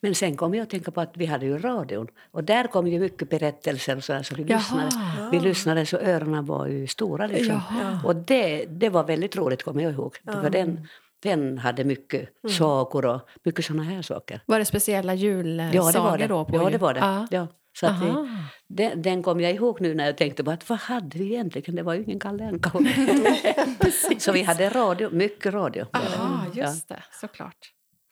Men 0.00 0.14
sen 0.14 0.36
kom 0.36 0.54
jag 0.54 0.62
att 0.62 0.70
tänka 0.70 0.90
på 0.90 1.00
att 1.00 1.16
vi 1.16 1.26
hade 1.26 1.46
ju 1.46 1.58
radion. 1.58 2.08
Och 2.30 2.44
där 2.44 2.66
kom 2.66 2.86
ju 2.86 3.00
mycket 3.00 3.30
berättelser 3.30 3.96
och 3.96 4.04
så, 4.04 4.12
där, 4.12 4.22
så 4.22 4.34
vi 4.34 4.42
Jaha. 4.42 4.58
lyssnade. 4.58 5.28
Vi 5.32 5.40
lyssnade 5.40 5.86
så 5.86 5.96
öronen 5.96 6.44
var 6.44 6.66
ju 6.66 6.86
stora 6.86 7.26
liksom. 7.26 7.60
Och 8.04 8.16
det, 8.16 8.64
det 8.64 8.88
var 8.88 9.04
väldigt 9.04 9.36
roligt 9.36 9.62
kommer 9.62 9.82
jag 9.82 9.92
ihåg. 9.92 10.16
För 10.24 10.50
den, 10.50 10.88
den 11.24 11.58
hade 11.58 11.84
mycket 11.84 12.28
sagor 12.58 13.06
och 13.06 13.20
mycket 13.44 13.64
såna 13.64 13.82
här 13.82 14.02
saker. 14.02 14.40
Var 14.46 14.58
det 14.58 14.64
speciella 14.64 15.14
julsagor 15.14 15.74
Ja, 15.74 15.92
det 15.92 15.98
var 15.98 16.18
det. 16.18 16.26
då? 16.26 16.44
På 16.44 16.56
ja, 16.56 16.70
det, 16.70 16.78
var 16.78 16.94
det. 16.94 17.00
Ja. 17.00 17.26
Ja. 17.30 17.46
Så 17.80 17.86
vi, 17.86 18.28
den, 18.68 19.02
den 19.02 19.22
kom 19.22 19.40
jag 19.40 19.52
ihåg 19.52 19.80
nu 19.80 19.94
när 19.94 20.06
jag 20.06 20.16
tänkte 20.18 20.44
på 20.44 20.50
att 20.50 20.68
vad 20.68 20.78
hade 20.78 21.18
vi 21.18 21.24
egentligen? 21.24 21.76
Det 21.76 21.82
var 21.82 21.94
ju 21.94 22.04
ingen 22.04 22.20
Anka. 22.24 22.70
Så 24.18 24.32
vi 24.32 24.42
hade 24.42 24.68
radio, 24.68 25.10
mycket 25.10 25.54
radio. 25.54 25.86
Aha, 25.92 26.44
Ja. 26.54 26.62
just 26.62 26.88
det. 26.88 27.02
Såklart. 27.20 27.70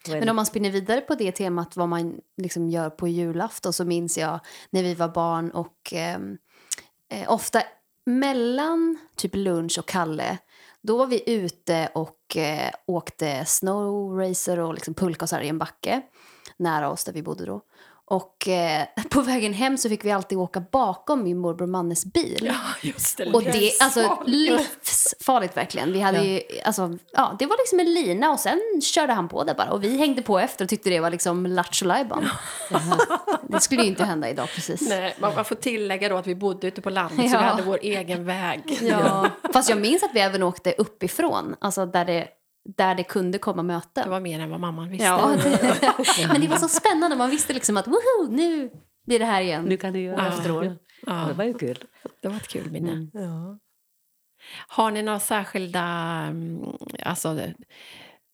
Men 0.08 0.28
om 0.28 0.36
man 0.36 0.46
spinner 0.46 0.70
vidare 0.70 1.00
på 1.00 1.14
det 1.14 1.32
temat 1.32 1.76
vad 1.76 1.88
man 1.88 2.20
liksom 2.42 2.68
gör 2.68 2.90
på 2.90 3.08
julafton 3.08 3.72
så 3.72 3.84
minns 3.84 4.18
jag 4.18 4.40
när 4.70 4.82
vi 4.82 4.94
var 4.94 5.08
barn 5.08 5.50
och 5.50 5.92
ehm, 5.92 6.38
eh, 7.12 7.32
ofta 7.32 7.62
mellan 8.06 8.98
typ 9.16 9.34
lunch 9.34 9.78
och 9.78 9.86
Kalle 9.88 10.38
då 10.82 10.96
var 10.96 11.06
vi 11.06 11.30
ute 11.34 11.90
och 11.94 12.36
eh, 12.36 12.70
åkte 12.86 13.44
snowracer 13.44 14.58
och 14.58 14.74
liksom 14.74 14.94
pulka 14.94 15.24
och 15.24 15.28
så 15.28 15.36
här 15.36 15.42
i 15.42 15.48
en 15.48 15.58
backe 15.58 16.02
nära 16.56 16.90
oss 16.90 17.04
där 17.04 17.12
vi 17.12 17.22
bodde 17.22 17.46
då. 17.46 17.60
Och 18.10 18.48
eh, 18.48 18.84
på 19.10 19.20
vägen 19.20 19.52
hem 19.52 19.78
så 19.78 19.88
fick 19.88 20.04
vi 20.04 20.10
alltid 20.10 20.38
åka 20.38 20.62
bakom 20.72 21.22
min 21.22 21.38
morbror 21.38 21.66
Mannes 21.66 22.04
bil. 22.04 22.52
just 22.82 23.16
det. 23.18 23.26
Och 23.32 23.42
det, 23.42 23.70
alltså 23.80 24.22
livsfarligt 24.26 25.56
verkligen. 25.56 25.92
Vi 25.92 26.00
hade 26.00 26.24
ju, 26.24 26.40
alltså, 26.64 26.98
ja, 27.12 27.36
det 27.38 27.46
var 27.46 27.56
liksom 27.58 27.80
en 27.80 27.94
lina 27.94 28.30
och 28.30 28.40
sen 28.40 28.60
körde 28.82 29.12
han 29.12 29.28
på 29.28 29.44
det 29.44 29.54
bara. 29.54 29.70
Och 29.70 29.84
vi 29.84 29.96
hängde 29.98 30.22
på 30.22 30.38
efter 30.38 30.64
och 30.64 30.68
tyckte 30.68 30.90
det 30.90 31.00
var 31.00 31.10
liksom 31.10 31.46
lattjo 31.46 31.86
lajban. 31.86 32.28
Det 33.48 33.60
skulle 33.60 33.82
ju 33.82 33.88
inte 33.88 34.04
hända 34.04 34.30
idag 34.30 34.48
precis. 34.54 34.88
Nej, 34.88 35.14
man 35.18 35.34
man 35.34 35.44
får 35.44 35.54
tillägga 35.54 36.08
då 36.08 36.16
att 36.16 36.26
vi 36.26 36.34
bodde 36.34 36.66
ute 36.66 36.80
på 36.80 36.90
landet 36.90 37.30
så 37.30 37.36
Ja. 37.36 37.38
vi 37.40 37.44
hade 37.44 37.62
vår 37.62 37.78
egen 37.82 38.24
väg. 38.24 38.78
Ja. 38.82 39.28
Fast 39.52 39.68
jag 39.68 39.80
minns 39.80 40.02
att 40.02 40.10
vi 40.14 40.20
även 40.20 40.42
åkte 40.42 40.72
uppifrån, 40.78 41.56
alltså 41.60 41.86
där 41.86 42.04
det, 42.04 42.28
där 42.64 42.94
det 42.94 43.02
kunde 43.04 43.38
komma 43.38 43.62
möten. 43.62 44.04
Det 44.04 44.10
var 44.10 44.20
mer 44.20 44.40
än 44.40 44.50
vad 44.50 44.60
mamman 44.60 44.88
visste. 44.88 45.04
Ja, 45.04 45.36
det, 45.44 46.28
men 46.32 46.40
det 46.40 46.48
var 46.48 46.56
så 46.56 46.68
spännande. 46.68 47.16
Man 47.16 47.30
visste 47.30 47.52
liksom 47.52 47.76
att 47.76 47.86
woho, 47.86 48.28
nu 48.30 48.70
blir 49.06 49.18
det 49.18 49.24
här 49.24 49.42
igen. 49.42 49.64
Nu 49.64 49.76
kan 49.76 49.92
ni 49.92 49.98
göra 50.02 50.28
Efter 50.28 50.50
år. 50.52 50.64
Ja. 50.64 50.72
Ja, 51.06 51.24
det 51.28 51.34
var 51.34 51.44
ju 51.44 51.54
kul. 51.54 51.84
Det 52.22 52.28
var 52.28 52.36
ett 52.36 52.48
kul 52.48 52.70
minne. 52.70 53.10
Ja. 53.12 53.58
Har 54.68 54.90
ni 54.90 55.02
några 55.02 55.20
särskilda... 55.20 55.80
mm, 56.28 56.64
Alltså, 57.02 57.38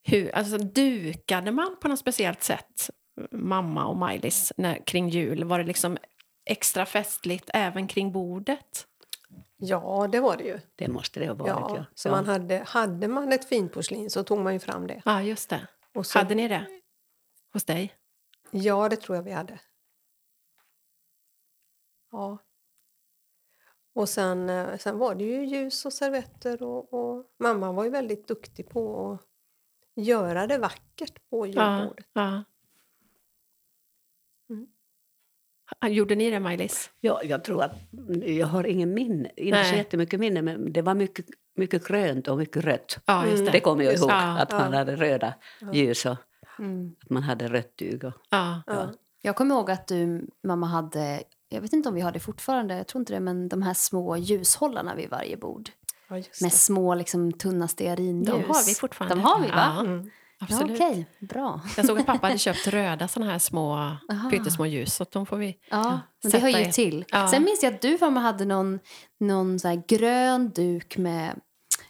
hur, 0.03 0.35
alltså, 0.35 0.59
dukade 0.59 1.53
man 1.53 1.77
på 1.81 1.89
något 1.89 1.99
speciellt 1.99 2.43
sätt, 2.43 2.91
mamma 3.33 3.87
och 3.87 3.97
Maj-Lis, 3.97 4.53
när- 4.57 4.87
kring 4.87 5.09
jul? 5.09 5.45
Var 5.45 5.59
det 5.59 5.65
liksom 5.65 5.99
extra 6.51 6.87
festligt 6.87 7.51
även 7.55 7.87
kring 7.89 8.13
bordet? 8.13 8.87
Ja, 9.59 10.09
det 10.13 10.21
var 10.21 10.37
det 10.37 10.45
ju. 10.45 10.61
Det 10.77 10.89
måste 10.89 11.21
det 11.21 11.27
ha 11.27 11.35
varit. 11.35 11.49
Ja, 11.49 11.77
Ja. 11.77 11.85
så 11.95 12.09
Ja. 12.09 12.13
man 12.13 12.27
hade, 12.27 12.59
hade 12.67 13.09
man 13.09 13.33
ett 13.33 13.45
finporslin 13.49 14.11
så 14.11 14.25
tog 14.25 14.39
man 14.39 14.53
ju 14.53 14.59
fram 14.59 14.87
det. 14.87 15.03
Ja, 15.05 15.23
just 15.23 15.51
det. 15.51 15.69
Och 15.95 16.07
så, 16.07 16.19
Hade 16.19 16.35
ni 16.35 16.49
det 16.49 16.67
hos 17.53 17.65
dig? 17.65 17.95
Ja, 18.51 18.89
det 18.89 18.97
tror 18.97 19.17
jag 19.17 19.23
vi 19.23 19.31
hade. 19.33 19.61
Ja. 22.11 22.39
Och 23.93 24.09
sen, 24.09 24.49
eh, 24.51 24.77
sen 24.79 24.99
var 24.99 25.15
det 25.15 25.25
ju 25.25 25.45
ljus 25.47 25.85
och 25.87 25.93
servetter 25.93 26.63
och, 26.63 26.93
och 26.95 27.27
mamma 27.39 27.73
var 27.73 27.85
ju 27.85 27.91
väldigt 27.91 28.29
duktig 28.29 28.69
på 28.71 29.13
att 29.13 29.27
göra 30.05 30.47
det 30.47 30.59
vackert 30.59 31.29
på 31.31 31.47
Ja. 31.47 31.79
julbordet. 31.81 32.07
ja. 32.13 32.45
Mm. 34.51 34.67
Ah, 35.67 35.68
Gjorde 35.87 36.15
ni 36.15 36.31
det, 36.31 36.41
Maj-Lis? 36.41 36.91
Ja, 37.01 37.21
jag 37.25 37.45
tror 37.45 37.63
att 37.63 37.73
jag 38.23 38.47
har 38.47 38.65
ingen 38.67 38.95
minne, 38.95 39.31
inte 39.37 39.65
så 39.65 39.71
Nej. 39.71 39.77
jättemycket 39.79 40.21
minne, 40.21 40.43
men 40.43 40.73
det 40.73 40.83
var 40.83 40.95
mycket, 40.95 41.27
mycket 41.57 41.89
grönt 41.89 42.29
och 42.29 42.39
mycket 42.39 42.65
rött. 42.65 42.99
Ja, 43.07 43.27
just 43.27 43.45
det. 43.45 43.51
Det 43.51 43.61
kommer 43.61 43.85
jag 43.85 43.95
ihåg, 43.95 44.11
Ja, 44.11 44.39
att 44.39 44.53
man 44.53 44.73
ja. 44.73 44.79
hade 44.79 44.97
röda 44.97 45.35
ljus 45.73 46.07
och 46.07 46.17
Mm. 46.59 46.95
att 47.03 47.11
man 47.11 47.23
hade 47.23 47.49
rött 47.49 47.77
tyg. 47.77 48.05
Och, 48.05 48.13
Ja. 48.31 48.63
Ja. 48.67 48.91
Jag 49.23 49.37
kommer 49.37 49.55
ihåg 49.55 49.71
att 49.71 49.87
du, 49.87 50.27
mamma, 50.47 50.67
hade, 50.67 51.23
jag 51.49 51.61
vet 51.61 51.73
inte 51.73 51.89
om 51.89 51.95
vi 51.95 52.01
har 52.01 52.13
det 52.13 52.21
fortfarande, 52.21 52.77
jag 52.77 52.87
tror 52.87 53.01
inte 53.01 53.13
det, 53.13 53.21
men 53.21 53.49
de 53.49 53.63
här 53.63 53.75
små 53.75 54.17
ljushållarna 54.17 54.95
vid 54.95 55.11
varje 55.11 55.37
bord. 55.37 55.71
Ja, 56.09 56.17
just 56.17 56.41
Med 56.41 56.51
det. 56.51 56.55
små 56.55 56.95
liksom, 56.95 57.33
tunna 57.33 57.69
stearinljus. 57.69 58.27
De 58.27 58.33
har 58.45 58.67
vi 58.67 58.75
fortfarande. 58.75 59.15
De 59.15 59.21
har 59.21 59.41
vi, 59.41 59.49
va? 59.49 59.85
Ja, 59.87 60.11
Mm. 60.41 60.49
Ja, 60.51 60.57
absolut. 60.57 60.81
Okej, 60.81 61.07
bra. 61.21 61.61
Jag 61.77 61.87
såg 61.87 61.99
att 61.99 62.07
pappa 62.07 62.27
hade 62.27 62.39
köpt 62.39 62.67
röda 62.67 63.09
såna 63.09 63.27
här 63.27 63.39
små, 63.39 63.73
Aha. 63.75 64.31
pyttesmå 64.31 64.67
ljus. 64.67 64.95
Så 64.95 65.03
att 65.03 65.11
de 65.13 65.27
får 65.27 65.37
vi... 65.37 65.57
Ja, 65.71 65.83
men 65.83 66.01
det 66.23 66.31
Sätta 66.31 66.43
hör 66.47 66.59
ju 66.59 66.69
i- 66.69 66.73
till. 66.73 67.05
Ja. 67.09 67.29
Sen 67.29 67.45
minns 67.45 67.63
jag 67.63 67.75
att 67.75 67.81
du 67.81 67.99
mamma 68.01 68.21
hade 68.21 68.45
någon, 68.45 68.79
någon 69.21 69.59
så 69.59 69.69
här 69.69 69.83
grön 69.89 70.51
duk 70.51 70.97
med 70.97 71.41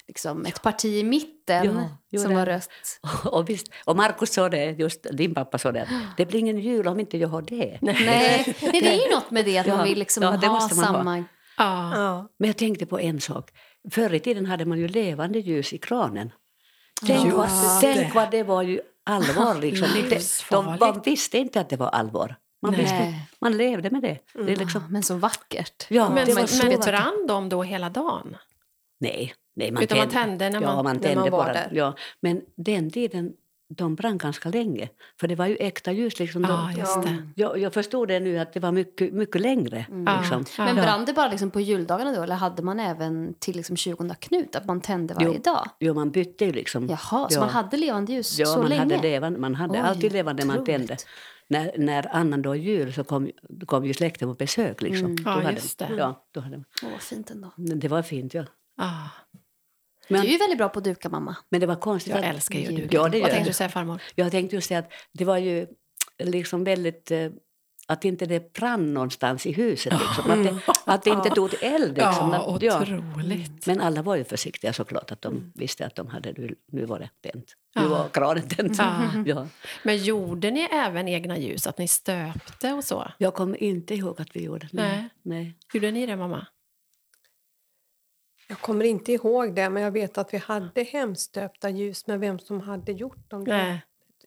liksom, 0.07 0.47
ett 0.47 0.63
parti 0.63 0.85
i 0.85 1.05
mitten 1.05 1.89
Ja, 2.11 2.21
som 2.21 2.31
det- 2.31 2.37
var 2.37 2.47
rött. 2.47 2.69
och, 3.25 3.49
visst, 3.51 3.67
och 3.85 3.97
Markus 3.97 4.33
sa 4.33 4.49
det, 4.49 4.65
just 4.71 5.07
din 5.13 5.35
pappa 5.35 5.59
sa 5.59 5.73
det, 5.73 5.83
att 5.83 5.89
det 6.17 6.27
blir 6.27 6.41
ingen 6.41 6.59
jul 6.59 6.89
om 6.89 7.01
inte 7.01 7.19
jag 7.19 7.29
har 7.29 7.43
det. 7.43 7.79
Nej, 7.83 7.97
nej, 8.07 8.57
det 8.61 8.79
är 8.89 9.07
ju 9.09 9.15
något 9.15 9.31
med 9.31 9.45
det 9.45 9.59
att 9.59 9.67
man 9.67 9.79
Ja, 9.79 9.85
vill 9.85 9.99
liksom 9.99 10.23
ja, 10.23 10.31
det 10.37 10.47
ha 10.47 10.53
man 10.53 10.63
ha. 10.63 10.69
samma... 10.69 11.19
Ja. 11.57 11.97
Ja. 11.97 12.29
Men 12.39 12.47
jag 12.47 12.57
tänkte 12.57 12.87
på 12.87 12.99
en 13.01 13.21
sak. 13.21 13.51
Förr 13.91 14.15
i 14.15 14.21
tiden 14.21 14.47
hade 14.47 14.65
man 14.65 14.79
ju 14.79 14.89
levande 14.89 15.39
ljus 15.39 15.73
i 15.73 15.79
kranen. 15.79 16.31
Tänk, 17.07 17.33
vad, 17.35 17.49
det. 17.49 17.95
tänk 17.95 18.15
vad 18.15 18.31
det 18.31 18.43
var 18.43 18.63
ju 18.63 18.81
allvar. 19.05 19.55
Liksom. 19.61 19.89
Det, 20.11 20.23
de, 20.51 20.77
man 20.81 21.01
visste 21.05 21.39
inte 21.39 21.61
att 21.61 21.69
det 21.69 21.77
var 21.77 21.89
allvar. 21.89 22.37
Man, 22.63 22.73
Nej. 22.73 22.81
visste, 22.81 23.15
man 23.41 23.57
levde 23.57 23.91
med 23.91 24.03
det. 24.03 24.19
det 24.47 24.57
liksom, 24.57 24.83
Men 24.91 25.03
så 25.03 25.15
vackert. 25.15 25.87
ja, 25.89 26.09
Men, 26.11 26.35
men, 26.35 26.49
så 26.49 26.67
men 26.67 26.81
brann 26.81 27.27
de 27.29 27.49
då 27.49 27.63
hela 27.63 27.91
dagen? 27.91 28.37
Nej, 29.01 29.35
nej 29.57 29.71
man, 29.73 29.83
Utan 29.83 29.99
man 29.99 30.09
tände 30.09 30.51
när 30.51 30.61
ja, 30.63 30.75
man- 30.75 30.85
man 30.85 30.97
när 30.97 31.03
tände 31.03 31.21
man 31.21 31.31
var 31.31 31.39
bara. 31.45 31.53
där. 31.53 31.71
Ja. 31.73 31.95
Men 32.21 32.43
den 32.57 32.91
tiden, 32.91 33.33
de 33.69 33.95
brann 33.95 34.19
ganska 34.19 34.49
länge. 34.49 34.89
För 35.21 35.29
det 35.29 35.35
var 35.35 35.47
ju 35.47 35.57
äkta 35.57 35.93
ljus. 35.93 36.19
Liksom. 36.19 36.43
De, 36.43 36.73
just 36.79 37.03
det. 37.03 37.17
jag, 37.35 37.59
jag 37.59 37.75
förstod 37.75 38.09
det 38.09 38.21
nu 38.21 38.39
att 38.39 38.53
det 38.53 38.61
var 38.61 38.73
mycket, 38.73 39.13
mycket 39.13 39.41
längre. 39.41 39.87
Liksom. 40.19 40.45
Ja. 40.59 40.65
Men 40.65 40.77
brann 40.77 41.05
det 41.05 41.13
bara 41.13 41.29
liksom 41.29 41.51
på 41.51 41.61
juldagarna 41.61 42.13
då? 42.13 42.23
Eller 42.23 42.35
hade 42.35 42.63
man 42.63 42.81
även 42.81 43.35
till 43.39 43.57
liksom 43.57 43.77
20 43.77 44.15
Knut 44.21 44.57
att 44.57 44.65
man 44.67 44.81
tände 44.81 45.15
varje 45.15 45.29
Jo. 45.35 45.41
dag? 45.45 45.69
Jo, 45.81 45.95
man 45.95 46.11
bytte 46.11 46.45
ju 46.45 46.53
liksom. 46.53 46.87
Jaha, 46.89 47.29
så 47.29 47.37
ja. 47.37 47.41
man 47.41 47.49
hade 47.49 47.77
levande 47.77 48.13
ljus 48.13 48.39
Ja, 48.39 48.47
så 48.47 48.59
man 48.61 48.69
länge? 48.69 48.81
hade, 48.81 49.03
levande, 49.03 49.39
man 49.39 49.55
hade 49.55 49.73
Oj, 49.75 49.79
alltid 49.79 50.13
levande 50.13 50.45
man 50.47 50.59
otroligt. 50.59 50.77
tände. 50.89 50.97
När, 51.51 51.73
när 51.79 52.17
annan 52.17 52.43
dag 52.43 52.57
jul 52.57 52.93
så 52.93 53.05
kom, 53.05 53.31
då 53.43 53.67
kom 53.67 53.85
ju 53.85 53.95
släkten 53.95 54.29
på 54.29 54.35
besök. 54.35 54.83
Liksom. 54.83 55.05
Mm. 55.07 55.17
Då 55.17 55.31
Ja, 55.31 55.35
hade, 55.35 55.53
just 55.53 55.79
det. 55.79 55.89
Ja, 55.99 56.27
då 56.33 56.41
hade, 56.41 56.57
Åh, 56.83 56.91
vad 56.93 57.01
fint 57.01 57.31
ändå. 57.31 57.53
det 57.57 57.89
var 57.89 58.03
fint, 58.03 58.35
ja. 58.35 58.45
Ah, 58.81 59.09
Men, 60.09 60.21
Du 60.21 60.27
är 60.29 60.33
ju 60.33 60.39
väldigt 60.39 60.59
bra 60.59 60.69
på 60.69 60.79
att 60.79 60.85
duka, 60.85 61.09
mamma. 61.09 61.37
men 61.49 61.61
det 61.61 61.67
var 61.67 61.77
konstigt. 61.77 62.11
jag 62.15 62.25
att- 62.25 62.35
älskar 62.35 62.59
ju 62.59 62.65
jul. 62.65 62.89
du. 62.89 62.97
Ja, 62.97 63.03
det 63.09 63.09
Vad 63.09 63.13
tänkte 63.13 63.37
jag. 63.37 63.47
du 63.47 63.53
säga, 63.53 63.69
farmor? 63.69 64.03
Jag 64.15 64.31
tänkte 64.31 64.57
just 64.57 64.69
säga 64.69 64.79
att 64.81 64.93
det 65.13 65.25
var 65.25 65.39
ju 65.39 65.67
liksom 66.23 66.65
väldigt... 66.65 67.11
Eh, 67.11 67.31
att 67.91 68.05
inte 68.05 68.27
det 68.27 68.53
brann 68.53 68.95
någonstans 68.95 69.47
i 69.47 69.53
huset. 69.53 69.93
Liksom. 69.93 70.31
Att, 70.31 70.45
det, 70.45 70.73
att 70.93 71.03
det 71.03 71.11
inte 71.11 71.31
tog 71.31 71.55
eld. 71.63 71.95
Liksom. 71.97 72.31
Ja, 72.33 72.55
att, 72.57 72.63
ja. 72.63 72.83
otroligt. 72.83 73.67
Men 73.67 73.81
alla 73.81 74.03
var 74.03 74.17
ju 74.17 74.25
försiktiga 74.25 74.73
såklart. 74.73 75.11
Att 75.11 75.23
de 75.23 75.53
visste 75.55 75.87
att 75.87 75.95
de 75.95 76.07
hade, 76.07 76.33
nu, 76.73 76.85
var 76.85 76.99
det 76.99 77.31
tänt. 77.31 77.55
Nu 77.77 77.83
Ja. 77.83 77.89
var 77.89 78.09
kranen 78.09 78.49
tänt. 78.49 78.79
Ja. 78.79 79.03
Ja. 79.27 79.47
Men 79.83 79.97
gjorde 79.99 80.51
ni 80.51 80.61
även 80.73 81.09
egna 81.09 81.39
ljus? 81.39 81.67
Att 81.67 81.79
ni 81.79 81.89
stöpte 81.89 82.73
och 82.73 82.85
så? 82.85 83.13
Jag 83.19 83.35
kommer 83.35 83.63
inte 83.63 83.95
ihåg 83.95 84.21
att 84.21 84.37
vi 84.37 84.43
gjorde 84.45 84.69
det. 84.73 84.83
Nej. 84.83 85.09
Nej. 85.23 85.57
Gjorde 85.75 85.91
ni 85.91 86.07
det, 86.07 86.17
mamma? 86.17 86.47
Jag 88.51 88.59
kommer 88.61 88.85
inte 88.85 89.13
ihåg 89.13 89.55
det, 89.55 89.71
men 89.71 89.83
jag 89.83 89.91
vet 89.91 90.19
att 90.19 90.35
vi 90.35 90.39
hade 90.39 90.83
hemstöpta 90.83 91.71
ljus, 91.71 92.07
men 92.07 92.21
vem 92.21 92.39
som 92.39 92.61
hade 92.61 92.93
gjort 92.93 93.31
dem, 93.31 93.45
det- 93.45 93.57
Nej. 93.57 93.83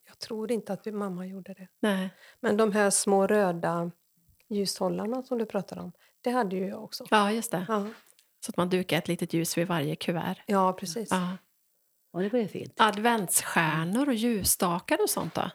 jag 0.07 0.19
tror 0.19 0.51
inte 0.51 0.73
att 0.73 0.87
vi, 0.87 0.91
mamma 0.91 1.25
gjorde 1.27 1.53
det. 1.53 1.67
Nej. 1.79 2.09
Men 2.39 2.57
de 2.57 2.71
här 2.71 2.89
små 2.89 3.27
röda 3.27 3.91
ljushållarna 4.49 5.23
som 5.23 5.37
du 5.37 5.45
pratar 5.45 5.79
om, 5.79 5.91
det 6.21 6.29
hade 6.29 6.55
ju 6.55 6.67
jag 6.67 6.83
också. 6.83 7.05
Ja, 7.09 7.31
just 7.31 7.51
det. 7.51 7.65
Ja, 7.69 7.87
Så 8.45 8.49
att 8.51 8.57
man 8.57 8.69
dukar 8.69 8.97
ett 8.97 9.07
litet 9.07 9.33
ljus 9.33 9.57
vid 9.57 9.67
varje 9.67 9.95
kuvert. 9.95 10.35
ja 10.45 10.73
precis. 10.73 11.07
Ja. 11.11 11.37
Och 12.13 12.21
det 12.21 12.29
var 12.29 12.39
ju 12.39 12.47
fint. 12.47 12.73
Adventsstjärnor 12.77 14.07
och 14.07 14.13
ljusstakar 14.13 15.01
och 15.03 15.09
sånt 15.09 15.35
då? 15.35 15.51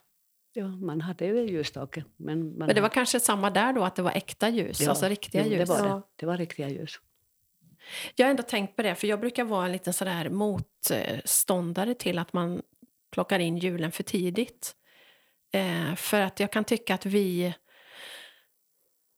Ja, 0.52 0.66
man 0.68 1.00
hade 1.00 1.26
ju 1.26 1.40
ljusstake. 1.50 2.04
Men, 2.16 2.48
man 2.48 2.66
Men 2.66 2.74
det 2.74 2.80
var 2.80 2.88
kanske 2.88 3.20
samma 3.20 3.50
där 3.50 3.72
då, 3.72 3.84
att 3.84 3.96
det 3.96 4.02
var 4.02 4.10
äkta 4.10 4.48
ljus, 4.48 4.80
Ja, 4.80 4.90
alltså 4.90 5.06
riktiga 5.06 5.46
ljus? 5.46 5.68
Det 5.68 5.74
var, 5.74 5.82
det. 5.82 5.88
Ja. 5.88 6.02
det 6.16 6.26
var 6.26 6.36
riktiga 6.36 6.68
ljus. 6.68 7.00
Jag 8.14 8.26
har 8.26 8.30
ändå 8.30 8.42
tänkt 8.42 8.76
på 8.76 8.82
det, 8.82 8.94
för 8.94 9.06
jag 9.06 9.20
brukar 9.20 9.44
vara 9.44 9.66
en 9.66 9.72
liten 9.72 9.92
sådär 9.92 10.28
motståndare 10.28 11.94
till 11.94 12.18
att 12.18 12.32
man 12.32 12.62
plockar 13.12 13.38
in 13.38 13.58
julen 13.58 13.92
för 13.92 14.02
tidigt. 14.02 14.74
Eh, 15.52 15.94
för 15.94 16.20
att 16.20 16.40
jag 16.40 16.52
kan 16.52 16.64
tycka 16.64 16.94
att 16.94 17.06
vi, 17.06 17.54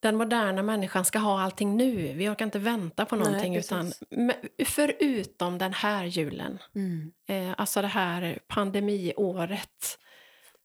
den 0.00 0.16
moderna 0.16 0.62
människan, 0.62 1.04
ska 1.04 1.18
ha 1.18 1.40
allting 1.42 1.76
nu. 1.76 2.12
Vi 2.12 2.28
orkar 2.28 2.44
inte 2.44 2.58
vänta 2.58 3.04
på 3.04 3.16
Nej, 3.16 3.24
någonting. 3.26 3.56
utan, 3.56 3.84
precis. 3.86 4.02
men 4.10 4.34
förutom 4.64 5.58
den 5.58 5.72
här 5.72 6.04
julen, 6.04 6.58
Mm. 6.74 7.12
eh, 7.28 7.54
alltså 7.58 7.82
det 7.82 7.88
här 7.88 8.38
pandemiåret. 8.48 9.98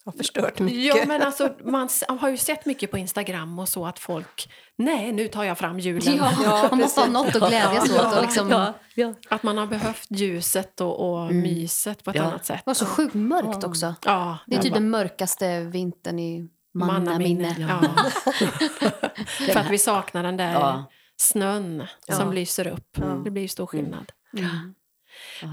Har 0.06 0.12
förstört 0.12 0.60
mycket. 0.60 0.98
Ja, 0.98 1.04
men 1.08 1.22
alltså, 1.22 1.56
man 1.64 1.90
har 2.08 2.30
ju 2.30 2.38
sett 2.38 2.66
mycket 2.66 2.92
på 2.92 2.98
Instagram 2.98 3.60
och 3.60 3.70
så 3.70 3.86
att 3.86 4.00
folk, 4.00 4.52
nej, 4.78 5.12
nu 5.12 5.28
tar 5.28 5.44
jag 5.44 5.58
fram 5.58 5.80
julen. 5.80 6.16
Ja, 6.44 6.68
man 6.72 6.80
måste 6.80 7.02
ha 7.02 7.08
något 7.08 7.36
att 7.36 7.50
glädjas 7.50 7.92
åt. 7.92 8.16
Och 8.18 8.22
liksom, 8.22 8.50
Ja, 8.50 8.74
ja. 8.96 9.14
Att 9.30 9.44
man 9.44 9.58
har 9.58 9.68
behövt 9.68 10.08
ljuset 10.10 10.82
och, 10.82 11.00
och 11.24 11.34
myset 11.34 12.04
på 12.04 12.10
ett 12.10 12.16
Ja. 12.16 12.24
annat 12.24 12.46
sätt. 12.46 12.58
Det 12.58 12.70
var 12.70 12.74
så 12.74 12.86
sjukt 12.86 13.14
mörkt 13.14 13.64
också. 13.64 13.96
Ja, 14.06 14.38
Det 14.48 14.56
är 14.56 14.60
typ 14.62 14.70
ja, 14.72 14.74
den 14.80 14.90
mörkaste 14.90 15.60
vintern 15.60 16.20
i 16.20 16.50
mannaminne. 16.74 17.56
Ja. 17.60 17.82
För 19.54 19.60
att 19.60 19.70
vi 19.70 19.78
saknar 19.78 20.24
den 20.24 20.38
där 20.38 20.54
Ja. 20.54 20.92
snön 21.18 21.88
som 22.10 22.28
Ja. 22.28 22.32
lyser 22.34 22.68
upp. 22.68 22.98
Ja. 22.98 23.06
Det 23.06 23.32
blir 23.32 23.42
ju 23.42 23.48
stor 23.48 23.66
skillnad. 23.66 24.12
Mm. 24.38 24.74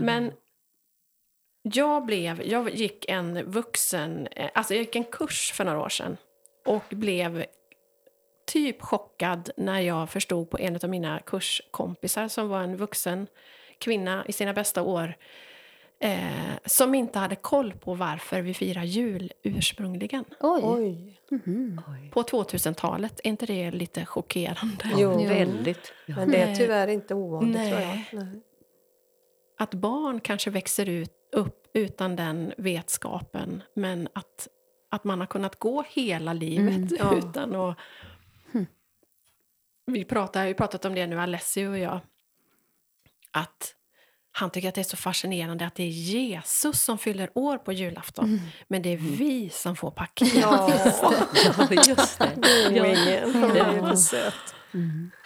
Men 0.00 0.32
jag 1.62 2.06
blev, 2.06 2.42
jag 2.42 2.74
gick 2.74 3.08
en 3.08 3.50
vuxen, 3.50 4.26
eh, 4.26 4.50
alltså 4.54 4.74
jag 4.74 4.80
gick 4.80 4.96
en 4.96 5.04
kurs 5.04 5.52
för 5.52 5.64
några 5.64 5.80
år 5.80 5.88
sedan 5.88 6.16
och 6.66 6.84
blev 6.90 7.44
typ 8.46 8.82
chockad 8.82 9.50
när 9.56 9.80
jag 9.80 10.10
förstod 10.10 10.50
på 10.50 10.58
en 10.58 10.76
av 10.82 10.90
mina 10.90 11.18
kurskompisar 11.18 12.28
som 12.28 12.48
var 12.48 12.62
en 12.62 12.76
vuxen 12.76 13.26
kvinna 13.78 14.24
i 14.26 14.32
sina 14.32 14.52
bästa 14.52 14.82
år 14.82 15.14
eh, 15.98 16.18
som 16.64 16.94
inte 16.94 17.18
hade 17.18 17.36
koll 17.36 17.72
på 17.72 17.94
varför 17.94 18.40
vi 18.40 18.54
firar 18.54 18.84
jul 18.84 19.32
ursprungligen. 19.42 20.24
Oj. 20.40 20.62
Oj. 20.64 21.20
Oj. 21.88 22.10
På 22.12 22.22
2000-talet, 22.22 23.20
är 23.24 23.28
inte 23.28 23.46
det 23.46 23.70
lite 23.70 24.06
chockerande? 24.06 24.90
Jo. 24.96 25.20
Ja, 25.20 25.28
väldigt. 25.28 25.92
Ja. 26.06 26.16
Men 26.16 26.30
det 26.30 26.38
är 26.38 26.54
tyvärr 26.54 26.88
inte 26.88 27.14
ovanligt 27.14 27.68
tror 27.68 27.80
Nej. 27.80 28.08
jag. 28.10 28.24
Nej. 28.24 28.40
Att 29.58 29.74
barn 29.74 30.20
kanske 30.20 30.50
växer 30.50 30.88
ut, 30.88 31.12
upp 31.32 31.70
utan 31.74 32.16
den 32.16 32.52
vetskapen, 32.58 33.62
men 33.74 34.08
att, 34.12 34.48
att 34.90 35.04
man 35.04 35.20
har 35.20 35.26
kunnat 35.26 35.58
gå 35.58 35.84
hela 35.88 36.32
livet 36.32 36.76
Mm, 36.76 36.96
ja. 36.98 37.16
utan 37.18 37.54
att... 37.54 37.76
Vi 39.86 40.04
pratar, 40.04 40.40
har 40.40 40.46
ju 40.48 40.54
pratat 40.54 40.84
om 40.84 40.94
det 40.94 41.06
nu, 41.06 41.20
Alessio 41.20 41.66
och 41.68 41.78
jag, 41.78 42.00
att 43.30 43.74
han 44.32 44.50
tycker 44.50 44.68
att 44.68 44.74
det 44.74 44.80
är 44.80 44.82
så 44.82 44.96
fascinerande 44.96 45.66
att 45.66 45.74
det 45.74 45.82
är 45.82 45.88
Jesus 45.88 46.82
som 46.82 46.98
fyller 46.98 47.30
år 47.34 47.58
på 47.58 47.72
julafton, 47.72 48.40
men 48.68 48.82
det 48.82 48.88
är 48.92 48.96
vi 48.96 49.50
som 49.50 49.76
får 49.76 49.90
paket. 49.90 50.34
Ja, 50.34 50.70
Ja, 51.58 51.84
just 51.88 52.18
det. 52.18 52.30
Boingen. 52.36 53.34
Han 53.34 53.56
är 53.56 53.72
ju 53.74 53.80
för 53.80 53.94
söt. 53.96 54.54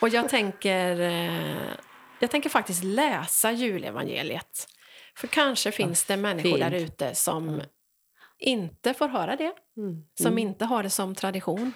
Och 0.01 0.09
jag 0.09 0.29
tänker, 0.29 1.01
eh, 1.01 1.73
jag 2.21 2.31
tänker 2.31 2.51
faktiskt 2.51 2.85
läsa 2.85 3.53
julevangeliet. 3.53 4.69
För 5.17 5.27
kanske 5.27 5.73
finns 5.73 6.05
det 6.05 6.17
människor 6.17 6.49
fint. 6.51 6.61
där 6.61 6.73
ute 6.73 7.15
som 7.15 7.63
inte 8.39 8.95
får 8.95 9.09
höra 9.09 9.37
det, 9.37 9.53
Mm. 9.77 10.05
som 10.23 10.39
inte 10.39 10.65
har 10.65 10.83
det 10.83 10.91
som 10.91 11.15
tradition. 11.15 11.73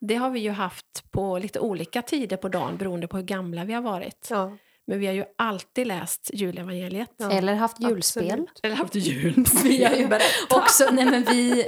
Det 0.00 0.14
har 0.14 0.30
vi 0.30 0.40
ju 0.40 0.50
haft 0.50 1.10
på 1.10 1.38
lite 1.38 1.60
olika 1.60 2.02
tider 2.02 2.36
på 2.36 2.48
dagen 2.48 2.76
beroende 2.76 3.08
på 3.08 3.16
hur 3.16 3.24
gamla 3.24 3.64
vi 3.64 3.72
har 3.72 3.82
varit. 3.82 4.26
Ja, 4.30 4.56
Men 4.86 4.98
vi 4.98 5.06
har 5.06 5.14
ju 5.14 5.24
alltid 5.38 5.86
läst 5.86 6.30
julevangeliet. 6.34 7.10
Ja, 7.16 7.30
Eller 7.32 7.54
haft 7.54 7.80
julspel. 7.80 8.24
absolut. 8.30 8.60
Eller 8.62 8.76
haft 8.76 8.94
jul. 8.94 9.44
Vi 9.64 9.84
har 9.84 9.94
ju 9.96 10.06
berättat. 10.08 10.52
Också, 10.62 10.88
nej 10.92 11.04
men 11.04 11.22
vi, 11.24 11.64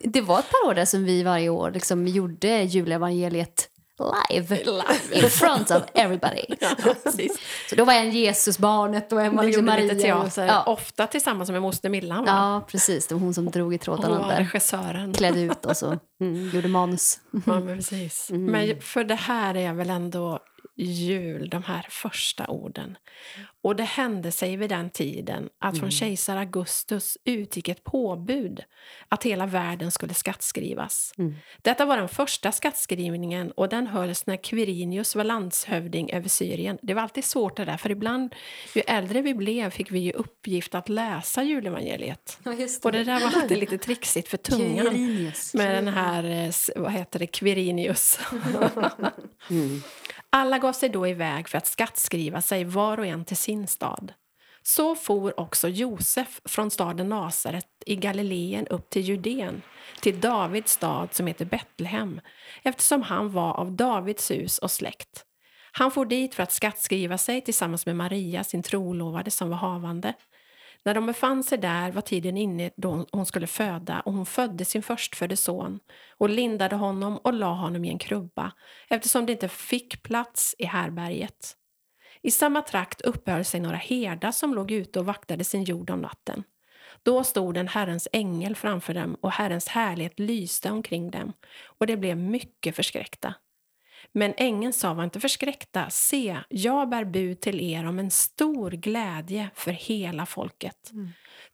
det 0.00 0.20
var 0.20 0.38
ett 0.38 0.50
par 0.50 0.68
år 0.70 0.74
där 0.74 0.84
som 0.84 1.04
vi 1.04 1.22
varje 1.22 1.48
år 1.48 1.70
liksom 1.70 2.06
gjorde 2.08 2.62
julevangeliet 2.62 3.70
live. 3.98 4.62
In 5.12 5.30
front 5.30 5.70
of 5.70 5.82
everybody. 5.94 6.44
Ja. 6.60 6.94
Så 7.70 7.76
då 7.76 7.84
var 7.84 7.92
en 7.92 8.10
Jesusbarnet 8.10 9.12
och 9.12 9.22
en 9.22 9.36
var 9.36 9.44
liksom 9.44 9.64
Maria. 9.64 9.94
teater, 9.94 10.46
Ja. 10.46 10.62
ofta 10.66 11.06
tillsammans 11.06 11.50
med 11.50 11.62
moster 11.62 11.88
Millan. 11.88 12.24
va? 12.24 12.30
ja, 12.30 12.66
precis. 12.70 13.06
Det 13.06 13.14
var 13.14 13.20
hon 13.20 13.34
som 13.34 13.50
drog 13.50 13.74
i 13.74 13.78
trådarna 13.78 14.18
var 14.18 14.28
där. 14.28 14.36
regissören. 14.38 15.12
Klädde 15.12 15.40
ut 15.40 15.66
oss 15.66 15.82
och 15.82 15.94
gjorde 16.52 16.68
manus. 16.68 17.20
Ja, 17.46 17.60
men 17.60 17.66
precis. 17.76 18.28
Men 18.32 18.80
för 18.80 19.04
det 19.04 19.14
här 19.14 19.56
är 19.56 19.72
väl 19.72 19.90
ändå 19.90 20.38
jul, 20.76 21.48
de 21.50 21.62
här 21.62 21.86
första 21.90 22.46
orden. 22.46 22.96
Och 23.64 23.76
det 23.76 23.84
hände 23.84 24.32
sig 24.32 24.56
vid 24.56 24.70
den 24.70 24.90
tiden 24.90 25.48
att 25.58 25.78
från 25.78 25.90
kejsar 25.90 26.36
Augustus 26.36 27.18
utgick 27.24 27.68
ett 27.68 27.84
påbud 27.84 28.64
att 29.08 29.24
hela 29.24 29.46
världen 29.46 29.90
skulle 29.90 30.14
skattskrivas. 30.14 31.12
Detta 31.62 31.84
var 31.84 31.96
den 31.96 32.08
första 32.08 32.52
skattskrivningen 32.52 33.50
och 33.50 33.68
den 33.68 33.86
hölls 33.86 34.26
när 34.26 34.36
Quirinius 34.36 35.16
var 35.16 35.24
landshövding 35.24 36.10
över 36.10 36.28
Syrien. 36.28 36.78
Det 36.82 36.94
var 36.94 37.02
alltid 37.02 37.24
svårt 37.24 37.56
det 37.56 37.64
där, 37.64 37.76
för 37.76 37.90
ibland, 37.90 38.34
ju 38.74 38.82
äldre 38.86 39.22
vi 39.22 39.34
blev 39.34 39.70
fick 39.70 39.90
vi 39.90 39.98
ju 39.98 40.12
uppgift 40.12 40.74
att 40.74 40.88
läsa 40.88 41.42
julevangeliet. 41.42 42.38
Ja, 42.44 42.52
just 42.52 42.84
Och 42.84 42.92
det 42.92 43.04
där 43.04 43.20
var 43.20 43.42
alltid 43.42 43.58
lite 43.58 43.78
trixigt 43.86 44.28
för 44.28 44.36
tungan. 44.36 44.86
Quirinius. 44.86 45.54
Med 45.54 45.74
den 45.74 45.88
här, 45.88 46.24
eh, 46.24 46.82
vad 46.82 46.92
heter 46.92 47.18
det, 47.18 47.26
Quirinius. 47.26 48.20
Alla 50.36 50.58
gav 50.58 50.72
sig 50.72 50.88
då 50.88 51.06
iväg 51.06 51.48
för 51.48 51.58
att 51.58 51.66
skattskriva 51.66 52.40
sig 52.40 52.64
var 52.64 52.98
och 52.98 53.06
en 53.06 53.24
till 53.24 53.36
sin 53.36 53.53
stad. 53.66 54.12
Så 54.62 54.94
for 54.94 55.40
också 55.40 55.68
Josef 55.68 56.40
från 56.44 56.70
staden 56.70 57.08
Nasaret 57.08 57.66
i 57.86 57.96
Galileen 57.96 58.66
upp 58.66 58.90
till 58.90 59.02
Judeen, 59.02 59.62
till 60.00 60.20
Davids 60.20 60.72
stad 60.72 61.14
som 61.14 61.26
heter 61.26 61.44
Betlehem, 61.44 62.20
eftersom 62.62 63.02
han 63.02 63.30
var 63.30 63.54
av 63.54 63.72
Davids 63.72 64.30
hus 64.30 64.58
och 64.58 64.70
släkt. 64.70 65.24
Han 65.72 65.90
for 65.90 66.04
dit 66.04 66.34
för 66.34 66.42
att 66.42 66.52
skattskriva 66.52 67.18
sig 67.18 67.40
tillsammans 67.40 67.86
med 67.86 67.96
Maria, 67.96 68.44
sin 68.44 68.62
trolovade 68.62 69.30
som 69.30 69.50
var 69.50 69.56
havande. 69.56 70.14
När 70.84 70.94
de 70.94 71.06
befann 71.06 71.44
sig 71.44 71.58
där 71.58 71.92
var 71.92 72.02
tiden 72.02 72.36
inne 72.36 72.70
då 72.76 73.06
hon 73.12 73.26
skulle 73.26 73.46
föda 73.46 74.00
och 74.00 74.12
hon 74.12 74.26
födde 74.26 74.64
sin 74.64 74.82
förstfödde 74.82 75.36
son 75.36 75.80
och 76.18 76.28
lindade 76.28 76.76
honom 76.76 77.16
och 77.16 77.32
la 77.32 77.54
honom 77.54 77.84
i 77.84 77.88
en 77.88 77.98
krubba 77.98 78.52
eftersom 78.88 79.26
det 79.26 79.32
inte 79.32 79.48
fick 79.48 80.02
plats 80.02 80.54
i 80.58 80.64
härberget. 80.64 81.56
I 82.24 82.30
samma 82.30 82.62
trakt 82.62 83.00
uppehöll 83.00 83.44
sig 83.44 83.60
några 83.60 83.76
herdar 83.76 84.30
som 84.30 84.54
låg 84.54 84.70
ute 84.70 84.98
och 84.98 85.06
vaktade 85.06 85.44
sin 85.44 85.64
jord 85.64 85.90
om 85.90 86.00
natten. 86.00 86.44
Då 87.02 87.24
stod 87.24 87.56
en 87.56 87.68
Herrens 87.68 88.08
ängel 88.12 88.56
framför 88.56 88.94
dem 88.94 89.16
och 89.20 89.32
Herrens 89.32 89.68
härlighet 89.68 90.18
lyste 90.18 90.70
omkring 90.70 91.10
dem 91.10 91.32
och 91.78 91.86
de 91.86 91.96
blev 91.96 92.16
mycket 92.16 92.76
förskräckta. 92.76 93.34
Men 94.12 94.34
ängeln 94.36 94.72
sa, 94.72 94.94
var 94.94 95.04
inte 95.04 95.20
förskräckta, 95.20 95.90
se, 95.90 96.38
jag 96.48 96.88
bär 96.88 97.04
bud 97.04 97.40
till 97.40 97.60
er 97.60 97.86
om 97.86 97.98
en 97.98 98.10
stor 98.10 98.70
glädje 98.70 99.50
för 99.54 99.70
hela 99.70 100.26
folket. 100.26 100.90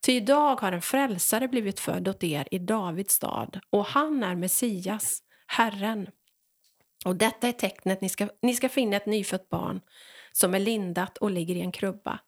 Ty 0.06 0.12
idag 0.12 0.60
har 0.60 0.72
en 0.72 0.82
frälsare 0.82 1.48
blivit 1.48 1.80
född 1.80 2.08
åt 2.08 2.24
er 2.24 2.48
i 2.50 2.58
Davids 2.58 3.14
stad, 3.14 3.60
och 3.70 3.86
han 3.86 4.22
är 4.22 4.34
Messias, 4.34 5.22
Herren. 5.46 6.08
Och 7.04 7.16
detta 7.16 7.48
är 7.48 7.52
tecknet, 7.52 8.00
ni 8.00 8.08
ska, 8.08 8.28
ni 8.42 8.54
ska 8.54 8.68
finna 8.68 8.96
ett 8.96 9.06
nyfött 9.06 9.48
barn 9.48 9.80
som 10.32 10.54
är 10.54 10.58
lindat 10.58 11.16
och 11.18 11.30
ligger 11.30 11.54
i 11.54 11.60
en 11.60 11.72
krubba. 11.72 12.20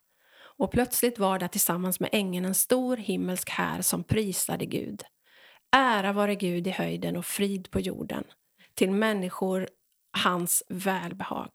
Och 0.59 0.71
plötsligt 0.73 1.19
var 1.19 1.39
det 1.39 1.49
tillsammans 1.49 2.01
med 2.01 2.11
ängeln 2.13 2.45
en 2.45 2.55
stor 2.55 2.97
himmelsk 2.97 3.51
här 3.51 3.83
som 3.83 4.05
prisade 4.05 4.67
Gud. 4.67 5.03
Ära 5.77 6.13
vare 6.13 6.35
Gud 6.35 6.67
i 6.67 6.71
höjden 6.71 7.17
och 7.17 7.27
frid 7.27 7.71
på 7.71 7.81
jorden, 7.81 8.25
till 8.75 8.91
människor 8.91 9.69
hans 10.13 10.63
välbehag. 10.69 11.51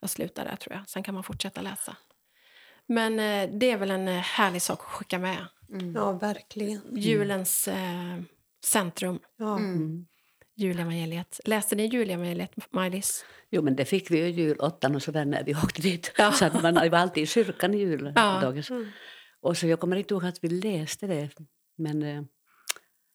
Jag 0.00 0.10
slutar 0.10 0.44
där 0.44 0.56
tror 0.56 0.76
jag, 0.76 0.88
sen 0.88 1.02
kan 1.02 1.14
man 1.14 1.24
fortsätta 1.24 1.60
läsa. 1.60 1.96
Men 2.86 3.18
eh, 3.18 3.58
det 3.58 3.70
är 3.70 3.76
väl 3.76 3.90
en 3.90 4.08
eh, 4.08 4.14
härlig 4.20 4.62
sak 4.62 4.80
att 4.80 4.86
skicka 4.86 5.18
med. 5.18 5.46
Ja, 5.94 6.12
verkligen. 6.12 6.96
Julens 6.96 7.68
eh, 7.68 8.20
centrum, 8.64 9.18
Ja. 9.36 9.58
Mm. 9.58 10.06
Julevangeliet. 10.54 11.40
Läste 11.44 11.76
ni 11.76 11.86
julevangeliet, 11.86 12.52
Maj-Lis? 12.70 13.24
Jo, 13.50 13.62
men 13.62 13.76
det 13.76 13.84
fick 13.84 14.10
vi 14.10 14.18
ju 14.18 14.28
julottan 14.28 14.94
och 14.94 15.02
så 15.02 15.10
där 15.10 15.24
när 15.24 15.44
vi 15.44 15.54
åkte 15.54 15.82
dit. 15.82 16.12
Ja. 16.18 16.32
Så 16.32 16.44
att 16.44 16.62
man 16.62 16.74
var 16.74 16.98
alltid 16.98 17.22
i 17.22 17.26
kyrkan 17.26 17.74
i 17.74 17.78
juldagen. 17.78 18.14
Ja. 18.16 18.52
Och 19.40 19.56
så 19.56 19.66
jag 19.66 19.80
kommer 19.80 19.96
inte 19.96 20.14
ihåg 20.14 20.24
att 20.24 20.44
vi 20.44 20.48
läste 20.48 21.06
det. 21.06 21.30
Men, 21.76 22.02
eh, 22.02 22.22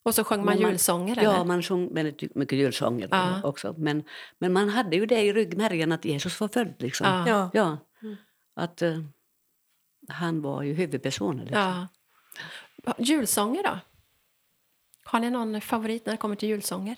Och 0.03 0.15
så 0.15 0.23
sjöng 0.23 0.45
man 0.45 0.61
man- 0.61 0.69
julsånger? 0.69 1.15
ja, 1.23 1.33
eller? 1.35 1.45
man 1.45 1.63
sjöng 1.63 1.93
väldigt 1.93 2.35
mycket 2.35 2.57
julsånger 2.59 3.07
Ja. 3.11 3.41
också. 3.43 3.75
Men, 3.77 4.03
men 4.39 4.53
man 4.53 4.69
hade 4.69 4.95
ju 4.95 5.05
det 5.05 5.21
i 5.21 5.33
ryggmärgen 5.33 5.91
att 5.91 6.05
Jesus 6.05 6.39
var 6.39 6.47
född. 6.47 6.73
Liksom. 6.79 7.07
Ja. 7.07 7.27
Ja. 7.27 7.49
Ja. 7.53 7.77
Att 8.55 8.81
eh, 8.81 8.97
han 10.09 10.41
var 10.41 10.63
ju 10.63 10.73
huvudpersonen. 10.73 11.45
Liksom. 11.45 11.87
Ja. 12.85 12.93
Julsånger 12.97 13.63
då? 13.63 13.79
Har 15.03 15.19
ni 15.19 15.29
någon 15.29 15.61
favorit 15.61 16.05
när 16.05 16.13
det 16.13 16.17
kommer 16.17 16.35
till 16.35 16.49
julsånger? 16.49 16.95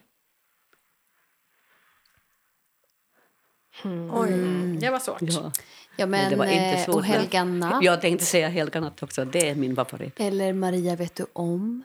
Oj. 4.14 4.78
Det 4.82 4.90
var 4.90 5.00
svårt. 5.00 5.18
Ja. 5.22 5.52
Ja, 5.98 6.06
men, 6.06 6.30
det 6.30 6.36
var 6.36 6.46
inte 6.46 6.56
eh, 6.66 6.86
svårt, 6.86 6.96
och 6.96 7.04
Helga 7.06 7.44
natt. 7.44 7.84
Jag 7.84 8.02
tänkte 8.02 8.26
säga 8.26 8.48
Helga 8.50 8.80
natt 8.82 9.04
också. 9.04 9.26
Det 9.26 9.50
är 9.50 9.56
min 9.56 9.76
favorit. 9.76 10.20
Eller 10.20 10.54
Maria 10.54 10.96
vet 10.96 11.16
du 11.16 11.26
om? 11.34 11.84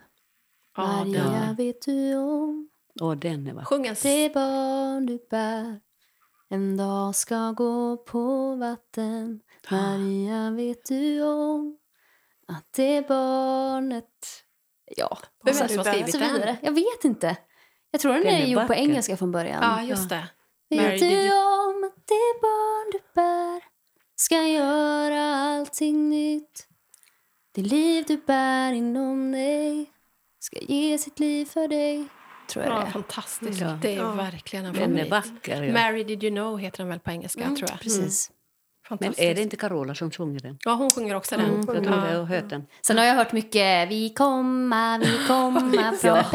Ja, 0.77 0.87
Maria 0.87 1.47
Ja. 1.49 1.55
vet 1.59 1.83
du 1.83 2.17
om? 2.17 2.69
Och 3.01 3.17
den 3.17 3.47
är 3.47 3.53
va? 3.53 3.65
Sjung 3.65 3.87
en... 3.87 3.93
s- 3.93 4.03
Det 4.03 4.35
barn 4.35 5.07
du 5.07 5.27
bär 5.31 5.81
en 6.51 6.77
dag 6.77 7.15
ska 7.15 7.51
gå 7.51 7.97
på 7.97 8.55
vatten 8.57 9.41
Maria 9.71 10.51
vet 10.51 10.85
du 10.89 11.23
om 11.23 11.79
att 12.49 12.73
det 12.77 13.09
barnet... 13.09 14.05
Ja, 14.97 15.19
Vem 15.45 15.57
är 15.57 15.63
det 15.63 15.69
som 15.69 15.79
har 15.79 15.85
skrivit 15.85 16.13
den? 16.43 16.57
Jag 16.63 16.73
vet 16.73 17.05
inte. 17.05 17.37
Jag 17.91 18.01
tror 18.01 18.13
den, 18.13 18.23
Den 18.23 18.35
är, 18.35 18.43
är 18.43 18.47
gjord 18.47 18.63
på 18.63 18.69
vacker. 18.69 18.83
engelska 18.83 19.17
från 19.17 19.33
början. 19.33 19.63
Ja, 19.63 19.83
just 19.83 20.09
det. 20.09 20.29
Vet 20.71 20.81
Mary, 20.83 20.99
du 20.99 21.09
did 21.09 21.19
you- 21.19 21.69
om 21.69 21.85
att 21.85 22.07
det 22.07 22.41
barn 22.43 22.91
du 22.93 22.99
bär 23.15 23.61
ska 24.17 24.43
göra 24.43 25.25
allting 25.35 26.09
nytt 26.09 26.67
Det 27.55 27.63
liv 27.63 28.05
du 28.09 28.17
bär 28.17 28.73
inom 28.73 29.33
dig 29.33 29.91
ska 30.41 30.59
ge 30.61 30.99
sitt 30.99 31.19
liv 31.19 31.45
för 31.47 31.69
dig 31.69 32.07
Tror 32.49 32.65
jag 32.65 32.75
Ja, 32.75 32.81
det 32.81 32.87
är. 32.87 32.91
fantastiskt. 32.91 33.61
Ja. 33.61 33.79
Det 33.83 33.93
är 33.95 33.97
Ja. 33.97 34.13
verkligen 34.13 34.65
en 34.65 34.75
favorit. 34.75 35.11
vacker. 35.11 35.63
Ja. 35.63 35.73
Mary 35.73 36.05
Did 36.05 36.25
You 36.25 36.35
Know 36.35 36.59
heter 36.59 36.79
den 36.79 36.89
väl 36.89 37.01
på 37.01 37.11
engelska, 37.11 37.43
Mm, 37.43 37.57
tror 37.57 37.71
jag. 37.71 37.81
Precis. 37.81 38.31
Men 38.31 38.89
Fantastiskt. 38.99 39.21
är 39.31 39.35
det 39.35 39.43
inte 39.43 39.57
Carola 39.57 39.95
som 39.95 40.11
sjunger 40.11 40.41
den? 40.41 40.59
Ja, 40.65 40.75
hon 40.75 40.91
sjunger 40.91 41.15
också 41.15 41.37
den. 41.37 41.57
Jag 41.57 41.65
tror 41.67 41.75
det, 41.75 41.85
jag 41.85 41.95
Ja. 42.15 42.19
har 42.19 42.25
hört 42.25 42.49
den. 42.51 42.67
Sen 42.87 42.99
har 42.99 43.05
jag 43.05 43.15
hört 43.15 43.33
mycket 43.33 43.91
Vi 43.91 44.15
komma, 44.15 44.99
vi 44.99 45.19
komma 45.29 45.93
från 46.01 46.03
Ja. 46.03 46.25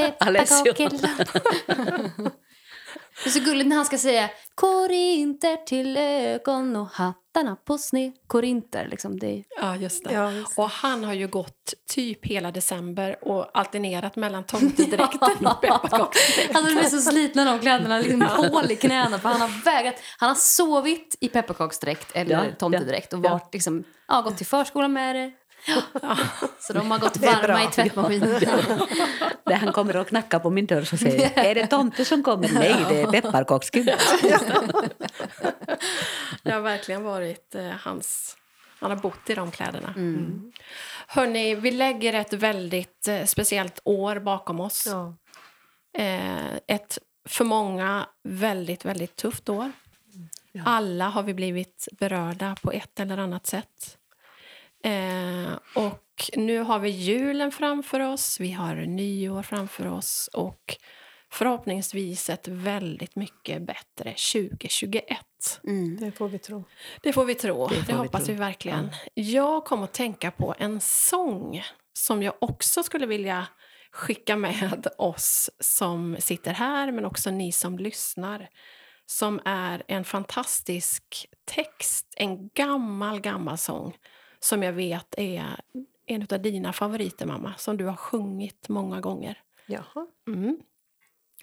Det 3.24 3.30
är 3.30 3.32
så 3.32 3.40
gulligt 3.40 3.70
när 3.70 3.76
han 3.76 3.86
ska 3.86 3.98
säga 3.98 4.30
Korinter 4.56 5.56
till 5.66 5.98
ögon 5.98 6.76
och 6.76 6.88
hattarna 6.88 7.56
på 7.56 7.78
sned. 7.78 8.12
Korinter, 8.28 8.88
liksom. 8.92 9.20
Det 9.20 9.28
är... 9.28 9.44
Ja, 9.62 9.76
just 9.76 10.04
det. 10.04 10.14
Ja, 10.14 10.32
just 10.32 10.56
det. 10.56 10.62
Och 10.62 10.70
han 10.70 11.04
har 11.04 11.14
ju 11.14 11.28
gått 11.28 11.74
typ 11.90 12.26
hela 12.26 12.52
december 12.52 13.28
och 13.28 13.58
alternerat 13.58 14.16
mellan 14.16 14.44
tomtedräkten 14.44 15.48
och 15.48 15.62
pepparkaksdräkten. 15.62 16.56
Han 16.56 16.64
blivit 16.64 16.92
så 16.92 17.02
slitna 17.02 17.46
de 17.46 17.60
kläderna, 17.60 18.00
liksom 18.00 18.22
hål 18.22 18.72
i 18.72 18.76
knäna 18.76 19.20
för 19.20 19.30
han 19.30 19.42
har 19.42 19.64
vägrat. 19.66 19.96
Han 20.18 20.30
har 20.30 20.36
sovit 20.36 21.18
i 21.20 21.28
pepparkaksdräkt 21.28 22.12
eller 22.16 22.46
Ja, 22.46 22.56
tomtedräkt 22.60 23.14
och 23.14 23.26
ja. 23.26 23.30
varit, 23.30 23.54
liksom, 23.54 23.84
ja, 24.08 24.22
gått 24.22 24.38
till 24.38 24.46
förskolan 24.46 24.94
med 24.94 25.16
det. 25.16 25.32
Så 26.60 26.74
de 26.74 26.91
har 26.91 26.99
gått 26.99 27.18
varma 27.22 27.64
i 27.64 27.68
tvättmaskinen. 27.68 28.30
När 29.45 29.55
han 29.55 29.74
kommer 29.74 29.97
och 29.97 30.07
knackar 30.07 30.39
på 30.39 30.49
min 30.49 30.66
dörr 30.66 30.84
så 30.84 30.97
säger 30.97 31.32
är 31.36 31.55
det 31.55 31.68
tomte 31.68 32.05
som 32.05 32.24
kommer? 32.24 32.49
Nej, 32.53 32.86
det 32.89 33.01
är 33.01 33.07
pepparkaksgud. 33.07 33.86
Det 36.43 36.51
har 36.51 36.62
verkligen 36.62 37.03
varit 37.03 37.55
eh, 37.55 37.70
hans... 37.70 38.38
Han 38.80 38.91
har 38.91 38.97
bott 38.97 39.30
i 39.30 39.36
de 39.36 39.51
kläderna. 39.51 39.93
Mm. 39.97 40.51
Hörni, 41.07 41.55
vi 41.55 41.72
lägger 41.72 42.14
ett 42.14 42.34
väldigt 42.34 43.07
eh, 43.07 43.26
speciellt 43.26 43.80
år 43.84 44.20
bakom 44.20 44.60
oss. 44.60 44.88
Ja. 44.88 45.16
Eh, 46.03 46.55
ett 46.68 46.97
för 47.28 47.45
många 47.45 48.07
väldigt, 48.24 48.86
väldigt 48.86 49.16
tufft 49.16 49.49
år. 49.49 49.72
Alla 50.66 51.10
har 51.10 51.24
vi 51.24 51.34
blivit 51.34 51.88
berörda 51.99 52.55
på 52.62 52.72
ett 52.72 52.99
eller 52.99 53.18
annat 53.18 53.47
sätt. 53.47 53.97
Eh, 54.84 55.60
och 55.76 56.30
nu 56.36 56.60
har 56.60 56.80
vi 56.80 56.90
julen 56.90 57.52
framför 57.52 58.00
oss, 58.00 58.40
vi 58.40 58.52
har 58.52 58.76
nyår 58.76 59.44
framför 59.44 59.88
oss 59.88 60.30
och 60.34 60.78
förhoppningsvis 61.32 62.30
ett 62.30 62.48
väldigt 62.48 63.16
mycket 63.16 63.62
bättre 63.62 64.16
2021. 64.34 65.18
Mm. 65.64 65.98
Det 66.00 66.12
får 66.12 66.30
vi 66.30 66.40
tro. 66.40 66.64
Det 67.02 67.14
får 67.14 67.26
vi 67.26 67.36
tro. 67.36 67.68
Det, 67.68 67.88
vi 67.88 67.94
hoppas 67.94 68.26
tro. 68.26 68.34
vi 68.34 68.40
verkligen. 68.40 68.90
Jag 69.14 69.66
kom 69.66 69.84
att 69.84 69.94
tänka 69.94 70.32
på 70.32 70.56
en 70.58 70.80
sång 70.82 71.64
som 71.94 72.24
jag 72.24 72.34
också 72.42 72.84
skulle 72.84 73.06
vilja 73.06 73.48
skicka 73.92 74.36
med 74.36 74.88
oss 74.98 75.50
som 75.60 76.18
sitter 76.20 76.54
här, 76.54 76.92
men 76.92 77.06
också 77.06 77.32
ni 77.32 77.52
som 77.52 77.78
lyssnar. 77.78 78.50
Som 79.06 79.42
är 79.46 79.84
en 79.88 80.04
fantastisk 80.04 81.26
text, 81.46 82.14
en 82.18 82.50
gammal, 82.50 83.20
gammal 83.20 83.58
sång 83.58 83.94
som 84.40 84.64
jag 84.64 84.74
vet 84.74 85.16
är 85.18 85.62
en 86.06 86.28
av 86.32 86.42
dina 86.42 86.74
favoriter, 86.74 87.26
mamma, 87.26 87.54
som 87.58 87.78
du 87.78 87.86
har 87.86 87.96
sjungit 87.96 88.70
många 88.70 89.02
gånger. 89.02 89.38
Jaha. 89.66 90.08
Mm. 90.28 90.58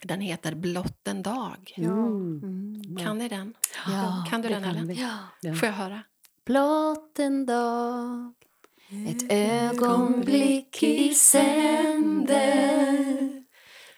Den 0.02 0.20
heter 0.20 0.54
Blott 0.54 1.08
en 1.08 1.22
dag. 1.22 1.74
Mm. 1.76 2.96
Kan 3.00 3.18
ni 3.18 3.28
den? 3.28 3.54
Ja, 3.86 4.26
kan 4.30 4.42
du 4.42 4.48
den, 4.48 4.62
kan 4.62 4.76
Ellen? 4.76 4.96
Ja. 5.40 5.54
Får 5.54 5.66
jag 5.66 5.76
höra? 5.76 6.02
Blott 6.44 7.18
en 7.18 7.46
dag 7.46 8.34
ett 9.08 9.32
ögonblick 9.32 10.82
i 10.82 11.14
sänder 11.14 12.56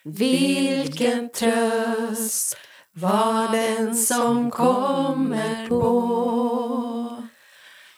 Vilken 0.02 1.28
tröst 1.28 2.56
var 2.92 3.52
den 3.52 3.94
som 3.94 4.50
kommer 4.50 5.68
på 5.68 6.97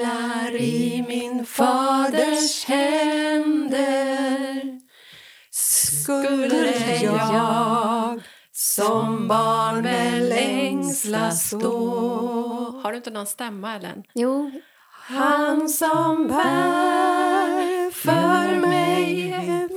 i 0.57 1.05
min 1.09 1.47
faders 1.47 2.65
händer 2.65 4.01
Skulle 5.51 6.75
jag 6.93 8.23
som 8.53 9.29
barn 9.29 9.83
med 9.83 10.23
längsla 10.23 11.31
stå 11.31 12.81
Har 12.83 12.91
du 12.91 12.97
inte 12.97 13.11
någon 13.11 13.27
stämma, 13.27 13.77
Ellen? 13.77 14.03
Jo, 14.15 14.51
Han 14.93 15.69
som 15.69 16.27
bär 16.27 17.91
för 17.91 18.57
mig 18.67 19.33
ett 19.33 19.71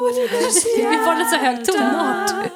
moders 0.00 0.64
vi 0.76 0.82
får 0.82 1.30
så 1.30 1.36
hög 1.36 1.64
tonart. 1.64 2.52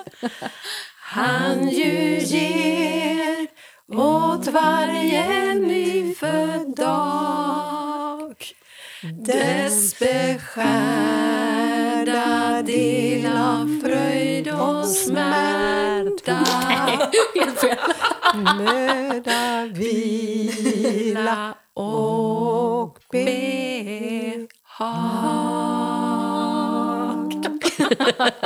Han 1.00 1.68
ju 1.68 2.18
ger 2.18 3.35
åt 3.92 4.46
varje 4.46 5.54
nyfödd 5.54 6.76
dag 6.76 8.36
dess 9.02 9.98
beskärda 9.98 10.62
del 12.62 13.26
av 13.26 13.80
fröjd 13.84 14.48
och 14.48 14.88
smärta 14.88 16.38
möda, 18.58 19.66
vila 19.74 21.54
och 21.74 22.98
behag. 23.12 23.46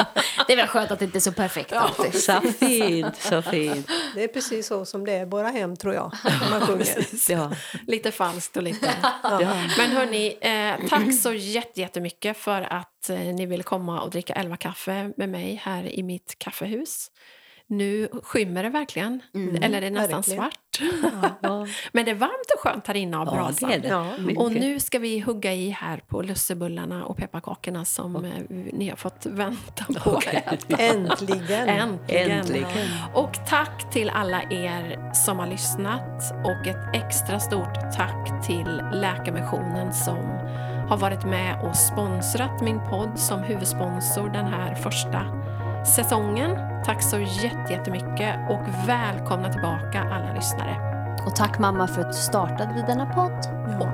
Det 0.51 0.55
är 0.55 0.57
väl 0.57 0.67
skönt 0.67 0.91
att 0.91 0.99
det 0.99 1.05
inte 1.05 1.19
är 1.19 1.21
så 1.21 1.33
perfekt 1.33 1.73
alltid. 1.73 2.15
Så 2.23 2.41
fint, 2.41 3.17
så 3.17 3.43
fint. 3.43 3.89
Det 4.15 4.25
är 4.25 4.29
precis 4.29 4.67
så 4.67 4.85
som 4.85 5.07
det 5.07 5.13
är 5.13 5.23
i 5.23 5.25
våra 5.25 5.49
hem, 5.49 5.77
tror 5.77 5.95
jag, 5.95 6.13
man 6.51 6.61
sjunger. 6.61 7.07
Ja. 7.31 7.53
Lite 7.87 8.11
falskt 8.13 8.57
och 8.57 8.63
lite... 8.63 8.91
Ja. 9.23 9.39
Men 9.79 9.91
hörni, 9.91 10.39
eh, 10.41 10.89
tack 10.89 11.15
så 11.23 11.33
jätte- 11.33 11.81
jättemycket 11.81 12.37
för 12.37 12.63
att 12.63 13.11
eh, 13.11 13.17
ni 13.19 13.47
ville 13.47 13.63
komma 13.63 14.01
och 14.01 14.11
dricka 14.11 14.33
elva 14.33 14.57
kaffe 14.57 15.13
med 15.17 15.29
mig 15.29 15.61
här 15.65 15.99
i 15.99 16.03
mitt 16.03 16.35
kaffehus. 16.39 17.11
Nu 17.73 18.09
skymmer 18.23 18.63
det 18.63 18.69
verkligen, 18.69 19.21
eller 19.63 19.81
det 19.81 19.87
är 19.87 19.91
nästan 19.91 20.17
verkligen. 20.21 20.41
svart. 20.41 20.81
Ja. 21.43 21.67
Men 21.93 22.05
det 22.05 22.11
är 22.11 22.15
varmt 22.15 22.51
och 22.57 22.61
skönt 22.61 22.87
här 22.87 22.95
inne 22.97 23.19
av 23.19 23.27
Ja, 23.27 23.33
brasan. 23.35 23.71
det 23.71 23.79
det. 23.79 24.37
Och 24.37 24.53
nu 24.53 24.81
ska 24.81 24.99
vi 24.99 25.21
hugga 25.21 25.53
i 25.53 25.71
här 25.71 26.03
på 26.09 26.23
lussebullarna 26.23 27.05
och 27.05 27.17
pepparkakorna 27.17 27.85
som 27.85 28.25
eh, 28.25 28.31
ni 28.73 28.89
har 28.89 28.97
fått 28.97 29.27
vänta 29.27 29.85
på 30.05 30.11
att 30.17 30.27
äta. 30.27 30.77
Äntligen! 30.77 31.69
Äntligen. 31.69 32.31
Äntligen. 32.31 32.89
Och 33.15 33.33
tack 33.49 33.93
till 33.93 34.11
alla 34.11 34.43
er 34.43 35.13
som 35.15 35.39
har 35.39 35.47
lyssnat 35.47 36.23
och 36.45 36.67
ett 36.67 36.95
extra 37.05 37.41
stort 37.41 37.75
tack 37.97 38.47
till 38.47 38.83
Läkarmissionen 38.93 39.93
som 39.93 40.17
har 40.89 40.97
varit 40.97 41.25
med 41.25 41.61
och 41.69 41.77
sponsrat 41.77 42.63
min 42.63 42.81
podd 42.91 43.19
som 43.19 43.39
huvudsponsor 43.43 44.29
den 44.29 44.47
här 44.47 44.75
första 44.75 45.27
säsongen. 45.87 46.57
Tack 46.85 47.03
så 47.03 47.19
jätte- 47.19 47.73
jättemycket 47.73 48.37
och 48.51 48.61
välkomna 48.89 49.53
tillbaka 49.53 50.01
alla 50.13 50.33
lyssnare. 50.35 50.77
Och 51.27 51.37
tack 51.37 51.59
mamma 51.59 51.87
för 51.87 52.01
att 52.01 52.13
du 52.13 52.19
startade 52.19 52.85
denna 52.87 53.07
podd. 53.07 53.47
Ja. 53.81 53.89